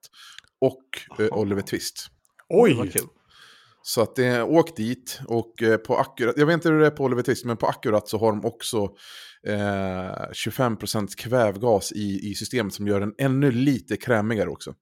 [0.61, 0.83] och
[1.19, 1.37] eh.
[1.37, 2.07] Oliver Twist.
[2.49, 2.91] Oj.
[3.81, 6.91] Så att eh, åk dit och eh, på Akkurat, jag vet inte hur det är
[6.91, 8.77] på Oliver Twist, men på Akkurat så har de också
[9.47, 14.73] eh, 25% kvävgas i, i systemet som gör den ännu lite krämigare också.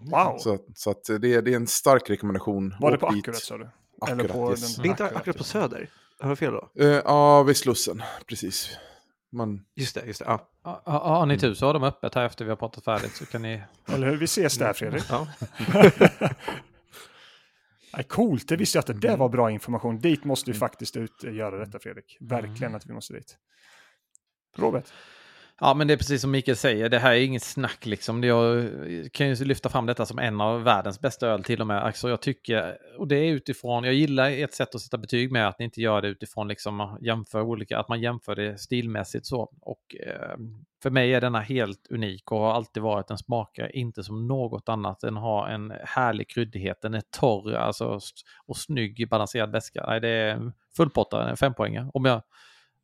[0.00, 0.38] Wow!
[0.38, 2.74] Så, så att det, det är en stark rekommendation.
[2.80, 3.06] Var det på.
[3.06, 3.68] Akkurat sa du?
[4.00, 4.74] Akkurat, på yes.
[4.76, 5.44] den- Det är inte Akkurat, på.
[5.44, 5.90] Söder.
[6.20, 6.70] Har jag fel då?
[6.84, 8.76] Eh, ja, vid Slussen, precis.
[9.32, 10.24] Man, Just det, just det.
[10.28, 10.48] Ja.
[10.64, 13.16] Ja, ja, Har ni tur så har de öppet här efter vi har pratat färdigt
[13.16, 13.62] så kan ni...
[13.86, 14.16] Eller hur?
[14.16, 15.04] Vi ses där Fredrik.
[15.10, 15.26] Ja.
[17.96, 19.20] Nej, coolt, det visste jag att det Mm.
[19.20, 19.98] var bra information.
[19.98, 22.16] Dit måste vi faktiskt ut och göra detta Fredrik.
[22.20, 23.36] Verkligen att vi måste dit.
[24.56, 24.84] Robert?
[25.60, 28.24] Ja, men det är precis som Mikael säger, det här är inget snack liksom.
[28.24, 28.70] Jag
[29.12, 31.82] kan ju lyfta fram detta som en av världens bästa öl till och med.
[31.82, 35.48] Alltså jag tycker, och det är utifrån, jag gillar ett sätt att sätta betyg med
[35.48, 39.52] att ni inte gör det utifrån liksom jämför olika, att man jämför det stilmässigt så.
[39.60, 40.36] Och eh,
[40.82, 44.68] för mig är denna helt unik och har alltid varit, den smakar inte som något
[44.68, 45.00] annat.
[45.00, 48.00] Den har en härlig kryddighet, den är torr alltså,
[48.46, 49.84] och snygg balanserad väska.
[49.86, 51.90] Nej, det är fullpottare, en fempoängare.
[51.94, 52.22] Om jag,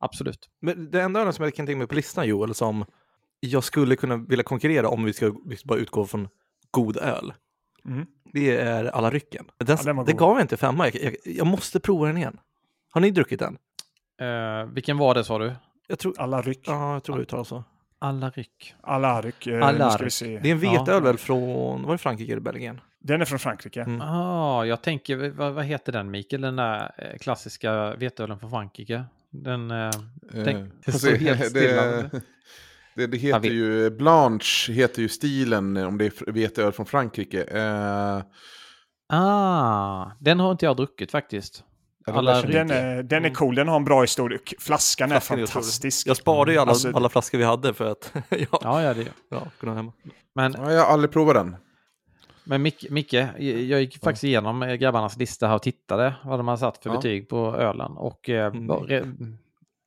[0.01, 0.49] absolut.
[0.61, 2.85] Men det enda som jag kan tänka mig på listan Joel, som
[3.39, 5.25] jag skulle kunna vilja konkurrera om vi ska
[5.57, 6.27] ska bara utgå från
[6.71, 7.33] god öl,
[7.85, 8.05] Mm.
[8.33, 9.45] det är alla rycken.
[9.57, 12.17] Den, Ja, den var det gav jag inte femma, jag, jag, jag måste prova den
[12.17, 12.39] igen.
[12.91, 13.57] Har ni druckit den?
[14.21, 15.53] Eh, vilken var det sa du?
[15.87, 16.59] Jag tror, Alla ryck.
[16.67, 17.63] ja, jag tror det uttalas så.
[17.99, 18.73] Alaryk.
[19.47, 20.01] Eh, nu ska Alaryk.
[20.05, 20.39] vi se.
[20.43, 20.99] Det är en veteöl Ja.
[20.99, 22.81] väl från, var det Frankrike eller Belgien?
[22.99, 23.81] Den är från Frankrike.
[23.81, 24.01] Mm.
[24.01, 29.03] Ah, jag tänker, vad, vad heter den Mikael, den där eh, klassiska veteölen från Frankrike?
[29.31, 29.71] Den...
[29.71, 29.91] Eh,
[30.33, 30.43] Eh,
[30.85, 31.81] det får står helt stilla.
[31.85, 32.11] det,
[32.95, 37.43] det, det heter ju, Blanche heter ju stilen om det är veteöl från Frankrike.
[37.43, 38.21] Eh,
[39.17, 41.63] ah, den har inte jag druckit faktiskt.
[42.07, 44.39] Alla Den är, den är cool, den har en bra historia.
[44.59, 46.07] Flaskan är Flaskan är fantastisk.
[46.07, 49.47] Jag sparade ju alla, Alltså- alla flaskor vi hade för att ja, Ja, det ja,
[49.59, 49.93] kunna hemma.
[50.35, 51.55] Men, ja, jag har aldrig provat den.
[52.43, 56.47] Men Mic- Micke, jag gick faktiskt igenom eh, grabbarnas lista här och tittade vad de
[56.47, 56.95] har satt för Ja.
[56.95, 57.91] betyg på ölen.
[57.91, 59.37] Och eh, Mm.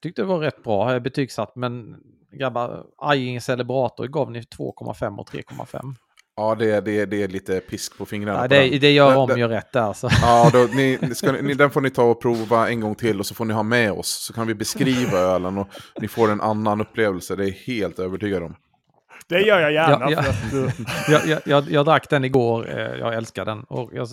[0.02, 1.96] tyckte det var rätt bra betygsatt, men
[2.32, 5.94] grabbar, Ajing Celebrator gav ni 2,5 och 3,5.
[6.36, 8.38] Ja, det, det, det är lite pisk på fingrarna.
[8.38, 8.80] Ja, på det, den.
[8.80, 9.92] det gör om den- gör rätt där.
[9.92, 10.08] Så.
[10.22, 13.26] Ja, då, ni, ska, ni, den får ni ta och prova en gång till och
[13.26, 14.08] så får ni ha med oss.
[14.08, 15.68] Så kan vi beskriva ölen och
[16.00, 17.36] ni får en annan upplevelse.
[17.36, 18.54] Det är helt övertygad om.
[19.28, 20.10] Det gör jag gärna.
[20.10, 20.22] Ja, ja.
[20.22, 23.64] För att, eh, jag, jag, jag, jag drack den igår, eh, jag älskar den.
[23.64, 24.08] Och jag,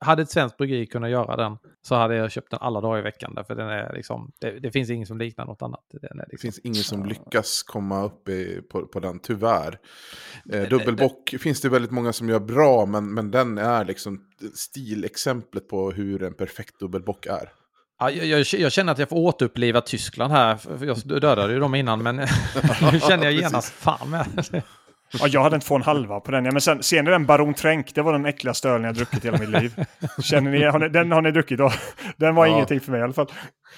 [0.00, 3.02] hade ett svenskt bryggeri kunnat göra den så hade jag köpt den alla dagar i
[3.02, 3.34] veckan.
[3.34, 5.80] Därför den är liksom, det, det finns ingen som liknar något annat.
[5.92, 9.78] Den är Det liksom, finns ingen som lyckas komma upp i, på, på den, tyvärr.
[10.52, 14.20] Eh, dubbelbock finns det väldigt många som gör bra, men, men den är liksom
[14.54, 17.63] stilexemplet på hur en perfekt dubbelbock är.
[17.98, 20.58] Ja, jag, jag, känner att jag får återuppliva Tyskland här.
[20.80, 22.16] Jag dödade ju dem innan, men
[22.92, 24.26] nu känner jag genast fan med.
[25.20, 26.44] Ja, jag hade en två och en halva på den.
[26.44, 27.94] Ja, men sen, ser ni den Baron Tränk?
[27.94, 29.84] Det var den äckligaste ölen jag druckit i hela mitt liv.
[30.22, 31.70] Känner ni, har ni, den har ni druckit då?
[32.16, 32.52] Den var Ja.
[32.54, 33.26] ingenting för mig i alla fall.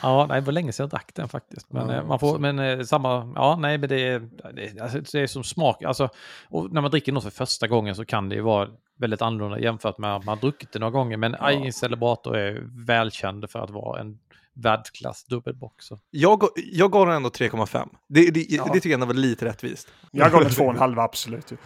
[0.02, 1.72] Ja, nej, det var länge sedan jag drack den faktiskt.
[1.72, 4.20] Men, Ja, eh, man får, men eh, samma, ja, nej, men det är,
[4.54, 5.82] det, alltså, det är som smak.
[5.82, 6.08] Alltså,
[6.70, 8.68] när man dricker något för första gången så kan det ju vara
[8.98, 11.16] väldigt annorlunda jämfört med att man har druckit det några gånger.
[11.16, 11.72] Men ja.
[11.72, 14.18] Celebrator är välkänd för att vara en
[14.62, 15.82] världsklass dubbelbock.
[15.82, 15.98] Så.
[16.10, 17.88] Jag, jag gav den ändå 3,5.
[18.08, 18.64] Det, det, Ja.
[18.64, 19.88] det tycker jag ändå var lite rättvist.
[20.12, 21.52] Jag gav den två och en halva, absolut.
[21.52, 21.56] Eh,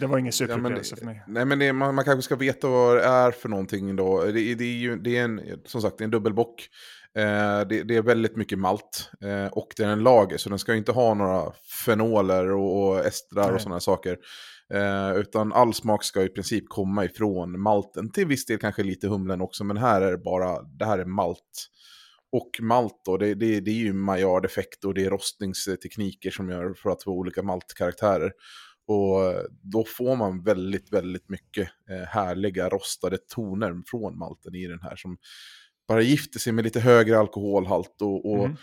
[0.00, 1.22] det var ingen Ja, superupplevelse för mig.
[1.26, 4.24] nej, men det, man, man kanske ska veta vad det är för någonting då.
[4.24, 6.68] Det, det är ju det är en, som sagt, det är en dubbelbock.
[7.16, 7.22] Eh,
[7.68, 10.72] det, det är väldigt mycket malt eh, och det är en lager så den ska
[10.72, 11.52] ju inte ha några
[11.84, 13.54] fenoler och, och estrar Nej.
[13.54, 14.16] och sådana saker.
[14.74, 18.10] Eh, utan all smak ska i princip komma ifrån malten.
[18.10, 21.04] Till viss del kanske lite humlen också, men här är det bara, det här är
[21.04, 21.68] malt.
[22.32, 26.74] Och malt då, det, det, det är ju Maillard-effekt och det är rostningstekniker som gör
[26.74, 28.32] för att få olika maltkaraktärer.
[28.86, 34.80] Och då får man väldigt, väldigt mycket eh, härliga rostade toner från malten i den
[34.82, 35.16] här som
[35.88, 38.02] bara gifter sig med lite högre alkoholhalt.
[38.02, 38.56] Och, och Mm.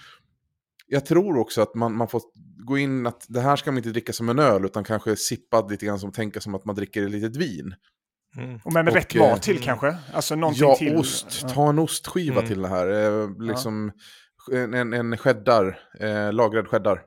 [0.88, 2.22] Jag tror också att man, man får
[2.66, 5.68] gå in att det här ska man inte dricka som en öl utan kanske sippa
[5.68, 7.76] lite grann som tänka som att man dricker ett litet vin.
[8.38, 8.60] Mm.
[8.64, 9.96] Och med, med och, rätt mat eh, till kanske?
[10.14, 10.96] Alltså någonting ja, till.
[10.96, 11.40] ost.
[11.42, 11.50] Ja.
[11.50, 12.48] Ta en ostskiva Mm.
[12.48, 12.88] till det här.
[13.22, 13.92] Eh, liksom
[14.52, 17.02] en, en, en cheddar, eh, lagrad cheddar.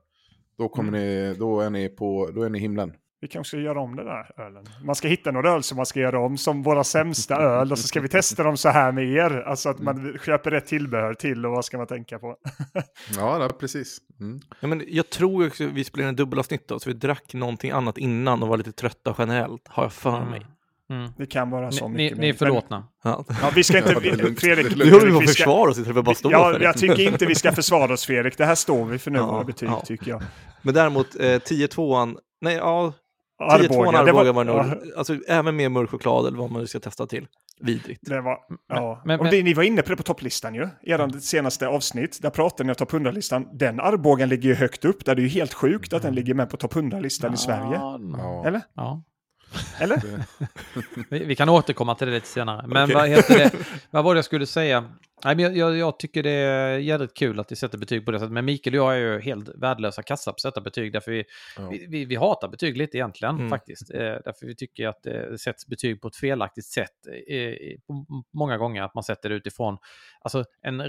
[0.59, 1.01] Då, kommer Mm.
[1.31, 2.93] ni, då, är ni på, då är ni i himlen.
[3.23, 4.65] Vi kanske ska göra om den där ölen.
[4.85, 7.79] Man ska hitta några öl som man ska göra om som våra sämsta öl och
[7.79, 9.43] så ska vi testa dem så här med er.
[9.47, 12.37] Alltså att man köper rätt tillbehör till och vad ska man tänka på.
[13.17, 13.99] Ja, det, precis.
[14.21, 14.41] Mm.
[14.61, 17.71] Ja, men jag tror också att vi spelade en dubbelavsnitt då, så vi drack någonting
[17.71, 20.47] annat innan och var lite trötta generellt, har jag för mig.
[20.91, 21.11] Mm.
[21.19, 22.19] Det kan vara så Ni, ni, mycket.
[22.19, 22.39] ni är mer.
[22.39, 22.83] förlåller.
[23.05, 23.25] Ja.
[23.29, 23.91] Men, ja, vi ska inte...
[23.93, 24.41] Är.
[24.41, 26.79] Fredrik, är Nu håller vi på att försvara oss istället för bara stå Ja, jag
[26.79, 28.39] tycker inte vi ska försvara oss Fredrik.
[28.39, 29.83] Det här står vi för nu, Ja, våra betyg ja.
[29.87, 30.23] tycker jag.
[30.63, 32.93] Men däremot eh, 10-2an, nej ja, 10-2an
[33.41, 36.67] Arboga, det Arboga var nog, ja, alltså även med mörk choklad eller vad man nu
[36.67, 37.27] ska testa till.
[37.61, 38.01] Vidrigt.
[38.05, 38.39] Det var,
[38.69, 39.03] ja.
[39.05, 40.69] men- och men- det, ni var inne på det på topplistan ju.
[40.83, 43.47] Er senaste avsnitt, där pratade ni om topp 100-listan.
[43.53, 45.05] Den Arbogan ligger ju högt upp.
[45.05, 47.75] Där det är ju helt sjukt att den ligger med på topp 100-listan i Sverige.
[47.75, 48.45] Ja, Ja.
[48.47, 48.61] Eller?
[48.75, 49.03] ja.
[49.79, 50.03] Eller?
[51.11, 52.67] Vi, vi kan återkomma till det lite senare.
[52.67, 52.95] Men Okej.
[52.95, 53.51] vad heter det?
[53.91, 54.85] Vad var det jag skulle säga?
[55.25, 58.11] Nej, men jag, jag, jag tycker det är jävligt kul att vi sätter betyg på
[58.11, 58.33] det sättet.
[58.33, 60.93] Men Mikael och jag är ju helt värdelösa kassa på att sätta betyg.
[60.93, 61.25] Därför vi,
[61.57, 61.69] Ja.
[61.71, 63.51] vi, vi, vi hatar betyg lite egentligen Mm.
[63.51, 63.91] faktiskt.
[63.95, 66.91] Eh, därför vi tycker att det sätts betyg på ett felaktigt sätt.
[67.29, 67.55] Eh,
[68.35, 69.79] många gånger att man sätter det utifrån.
[70.21, 70.83] Alltså en,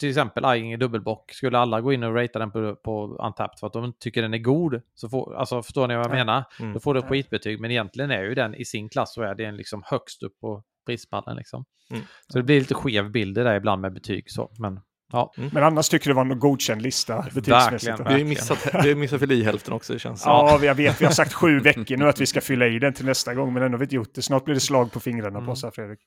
[0.00, 1.32] till exempel i dubbelbock.
[1.32, 4.34] Skulle alla gå in och ratea den på, på Untapped för att de tycker den
[4.34, 4.82] är god.
[4.94, 6.44] Så får, alltså, förstår ni vad jag menar?
[6.60, 6.72] Mm.
[6.72, 7.60] Då får du ett skitbetyg.
[7.60, 10.62] Men egentligen är ju den i sin klass så är den liksom högst upp på
[10.86, 11.36] prispallen.
[11.36, 11.64] Liksom.
[11.90, 12.02] Mm.
[12.28, 14.30] Så det blir lite skev bild det där ibland med betyg.
[14.30, 14.50] Så.
[14.58, 14.80] Men
[15.12, 17.90] ja, Men annars tycker du det var en godkänd lista betygsmässigt?
[18.00, 18.14] Verkligen.
[18.14, 20.74] Vi har missat, vi har ju missat för i hälften också, det känns Ja, jag
[20.74, 21.00] vet.
[21.00, 23.52] Vi har sagt sju veckor nu att vi ska fylla i den till nästa gång,
[23.54, 24.22] men ändå har vi inte gjort det.
[24.22, 25.46] Snart blir det slag på fingrarna Mm.
[25.46, 25.98] på oss här, Fredrik.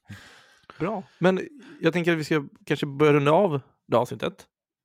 [0.80, 1.04] Bra.
[1.20, 1.42] Men
[1.82, 4.34] jag tänker att vi ska kanske börja runda av det avsnittet.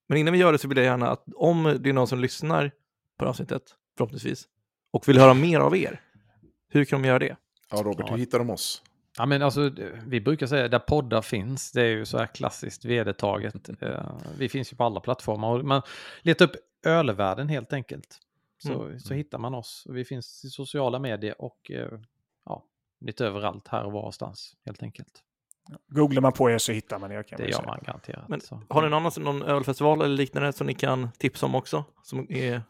[0.09, 2.19] Men innan vi gör det så vill jag gärna att om det är någon som
[2.19, 2.71] lyssnar
[3.19, 3.63] på det avsnittet,
[3.99, 4.45] förhoppningsvis,
[4.93, 6.01] och vill höra mer av er,
[6.71, 7.37] hur kan de göra det?
[7.71, 8.83] Ja, Robert, hur hittar de oss?
[9.19, 9.71] Ja, men alltså,
[10.07, 13.83] vi brukar säga där poddar finns, det är ju så här klassiskt vedertaget.
[13.83, 15.62] Eh, vi finns ju på alla plattformar.
[15.62, 15.83] Man
[16.23, 16.57] letar upp
[16.87, 18.21] ölvärlden helt enkelt.
[18.62, 19.01] så, Mm.
[19.01, 19.87] så hittar man oss.
[19.89, 21.89] Vi finns i sociala medier och eh,
[22.45, 22.65] ja,
[23.01, 25.23] lite överallt här och varstans helt enkelt.
[25.89, 27.23] Googlar man på er så hittar man er.
[27.23, 27.67] Kan Det man gör säga.
[27.67, 28.29] man garanterat.
[28.29, 31.85] Men har ni någon, annan- någon ölfestival eller liknande som ni kan tipsa om också?
[32.03, 32.62] Som är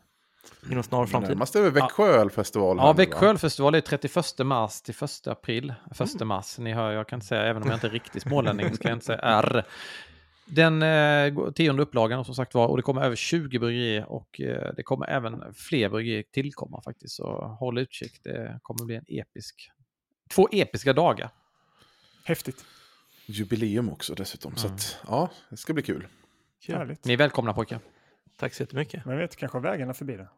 [0.71, 1.29] inom snar framtid?
[1.31, 2.79] Närmast är väl Växjö ölfestival.
[2.79, 3.31] här Ja, Växjö va?
[3.31, 5.75] ölfestival är 31 mars till 1 april.
[6.01, 8.75] 1 mars, ni hör, jag kan inte säga, även om jag inte är riktigt smålänning,
[8.75, 9.65] ska jag inte säga R.
[10.47, 14.73] Den eh, tionde upplagan som sagt var, och det kommer över 20 bryggerier och eh,
[14.77, 17.15] det kommer även fler bryggerier tillkomma faktiskt.
[17.17, 19.71] Så håll utkik, det kommer bli en episk,
[20.31, 21.31] två episka dagar.
[22.25, 22.65] Häftigt.
[23.27, 24.57] Jubileum också dessutom.
[24.57, 24.77] Så Mm.
[24.77, 26.07] att, ja, det ska bli kul.
[26.63, 26.75] Kul.
[26.77, 27.05] Härligt.
[27.05, 27.81] Ni är välkomna pojkar.
[28.37, 29.05] Tack så jättemycket.
[29.05, 30.29] Men vet, kanske vägarna förbi det.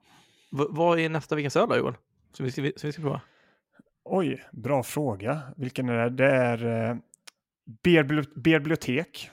[0.52, 1.94] V- vad är nästa veckans öl då Joel?
[2.32, 3.20] Som vi ska, som vi ska prova?
[4.04, 5.40] Oj, bra fråga.
[5.56, 6.10] Vilken är det?
[6.10, 6.96] Det är eh,
[8.34, 9.30] Beerbibliotek.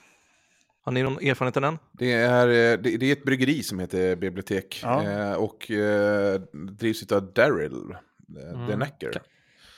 [0.82, 1.78] Har ni någon erfarenhet av den?
[1.92, 4.80] Det är, eh, det, det är ett bryggeri som heter Bibliotek.
[4.82, 5.02] Ja.
[5.10, 6.40] Eh, och eh,
[6.78, 8.66] drivs av Daryl eh, Mm.
[8.66, 9.12] Denecker.
[9.12, 9.22] Kan-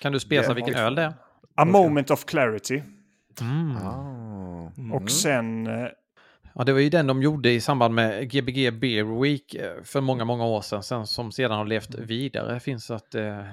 [0.03, 1.12] Kan du spesa vilken öl det är?
[1.55, 2.82] A moment of clarity.
[3.41, 3.76] Mm.
[3.76, 4.72] Ah.
[4.76, 4.93] Mm.
[4.93, 5.68] Och sen...
[6.59, 10.00] Ja, det var ju den de gjorde i samband med Gbg Beer Week eh, för
[10.00, 12.54] många, många år sedan, sen, som sedan har levt vidare.
[12.54, 13.44] Det finns att, eh,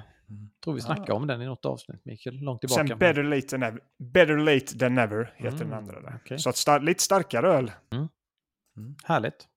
[0.64, 2.88] tror vi snackade om den i något avsnitt, Mikael, långt tillbaka.
[2.88, 3.80] Sen better late, than never,
[4.14, 6.20] better late than never heter Mm, den andra där.
[6.24, 6.40] okej.
[6.40, 7.72] Så att star- lite starkare öl.
[9.04, 9.48] Härligt.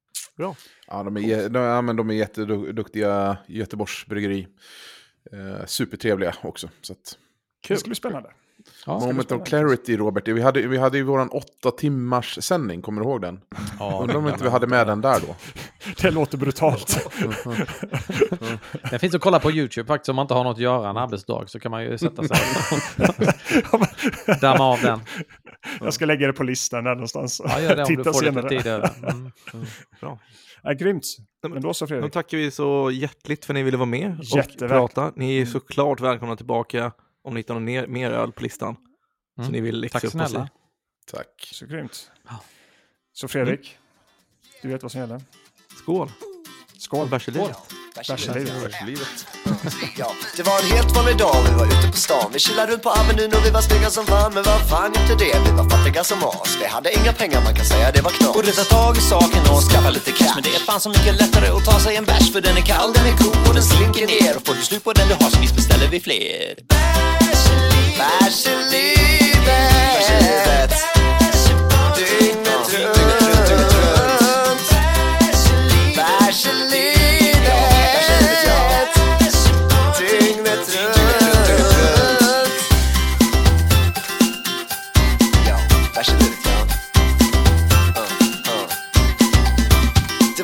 [0.86, 4.47] Ja, de är, de, ja, men de är jätteduktiga Göteborgs bryggeri.
[5.32, 6.68] Eh, supertrevliga också.
[6.80, 7.18] Så att,
[7.68, 8.30] Det ska bli spännande.
[8.87, 10.29] Ja, Moment of Clarity, Robert.
[10.29, 13.41] Vi hade, vi hade ju våran åtta timmars sändning, kommer du ihåg den?
[13.79, 15.35] ja, Undrar om inte vi hade med den där då.
[16.03, 17.09] Det låter brutalt.
[18.91, 20.97] Den finns att kolla på YouTube faktiskt, om man inte har något att göra en
[20.97, 22.37] arbetsdag så kan man ju sätta sig
[23.73, 25.01] och damma av den.
[25.81, 27.43] Jag ska lägga det på listan där någonstans.
[27.45, 28.43] Ja, gör det om du Titta får senare.
[28.49, 28.91] lite tid över.
[29.55, 29.67] Mm.
[30.01, 30.19] Bra.
[30.62, 31.03] Ja, grymt.
[31.49, 32.12] men- då så Då Fredrik.
[32.12, 35.12] tackar vi så hjärtligt för att ni ville vara med och prata.
[35.17, 36.93] Ni är såklart välkomna tillbaka
[37.27, 38.77] om ni hittar någon ner, mer öl på listan.
[39.37, 39.53] Så Mm.
[39.53, 40.29] ni vill läxa Tack upp oss i.
[40.31, 40.49] snälla.
[41.12, 41.51] Tack.
[41.53, 42.11] Så grymt.
[43.12, 43.79] Så Fredrik,
[44.62, 45.20] du vet vad som gäller.
[45.83, 46.12] Skål!
[46.79, 47.09] Skål.
[47.09, 47.57] Bärs i livet.
[47.95, 49.27] Bärs i livet.
[49.99, 52.83] Ja, det var en helt vanlig dag, vi var ute på stan Vi chillade runt
[52.83, 55.35] på Avenyn och vi var snygga som fan Men vad fan hjälpte det?
[55.47, 58.33] Vi var fattiga som as Vi hade inga pengar, man kan säga det var knas
[58.35, 61.14] Borde ta tag i saken och skaffa lite cash Men det är fan så mycket
[61.22, 63.62] lättare att ta sig en bärs För den är kall, den är god och den
[63.72, 66.55] slinker ner Och får du slut på den du har så visst beställer vi fler
[67.99, 68.86] Bärs i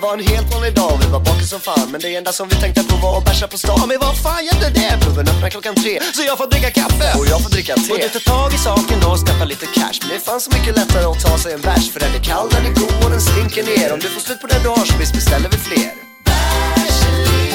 [0.02, 2.56] var en helt vanlig dag, vi var bakis som fan Men det enda som vi
[2.56, 3.88] tänkte på var att bärsa på stan.
[3.88, 4.90] Men vad fan gällde det?
[5.04, 7.08] Puben öppnar klockan tre Så jag får dricka kaffe.
[7.18, 7.88] Och jag får dricka te.
[7.88, 9.98] Borde ta tag i saken och skaffa lite cash.
[10.00, 12.24] Men det är fan så mycket lättare att ta sig en bärs För den är
[12.30, 13.92] kall, den är god och den slinker ner.
[13.94, 15.90] Om du får slut på den du har så visst beställer vi fler.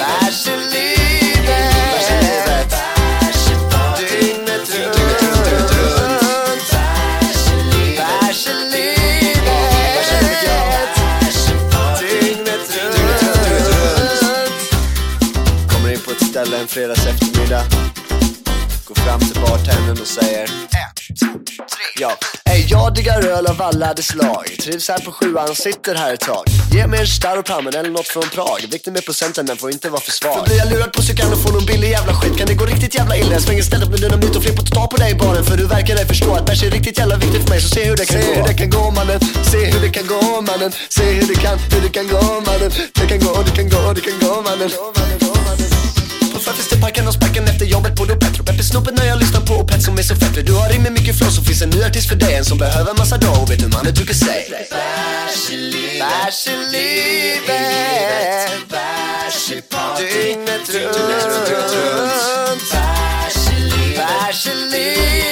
[0.02, 0.48] Bärs
[16.38, 17.64] ställe en fredags eftermiddag.
[18.86, 20.50] Går fram till bartendern och säger ett,
[21.56, 22.12] tre Ja,
[22.46, 26.20] Ey, jag diggar öl av alla dess slag Trivs här på sjuan, sitter här ett
[26.20, 26.44] tag.
[26.74, 28.60] Ge mig en Staropramen eller något från Prag.
[28.72, 30.38] Vikten med procenten, den får inte vara för svag.
[30.38, 32.38] För blir jag lurad på cykeln och får någon billig jävla skit.
[32.38, 33.32] Kan det gå riktigt jävla illa?
[33.32, 35.44] Jag svänger stället med dynamit och flipp och ta på dig i baren.
[35.46, 37.62] För du verkar ej förstå att bärs är riktigt jävla viktigt för mig.
[37.62, 38.40] Så se hur det kan se gå.
[38.40, 39.20] hur det kan gå mannen.
[39.52, 40.72] Se hur det kan gå mannen.
[40.90, 42.72] Se hur det kan, hur det kan gå mannen.
[42.94, 45.27] Det kan gå, det kan gå, det kan gå mannen
[46.48, 49.68] Förfest till parken och sparken efter jobbet på Petro Peppe snoppen när jag lyssnar på
[49.68, 50.46] Pet som är så fett?
[50.46, 52.58] Du har in med mycket flow så finns en ny artist för dig En som
[52.58, 57.50] behöver massa dough Vet hur mannen brukar säga Bärs i livet Bärs i livet
[58.70, 59.62] Bärs i
[60.00, 60.94] Dygnet runt.
[62.72, 65.28] Bärs i livet Bärs i livet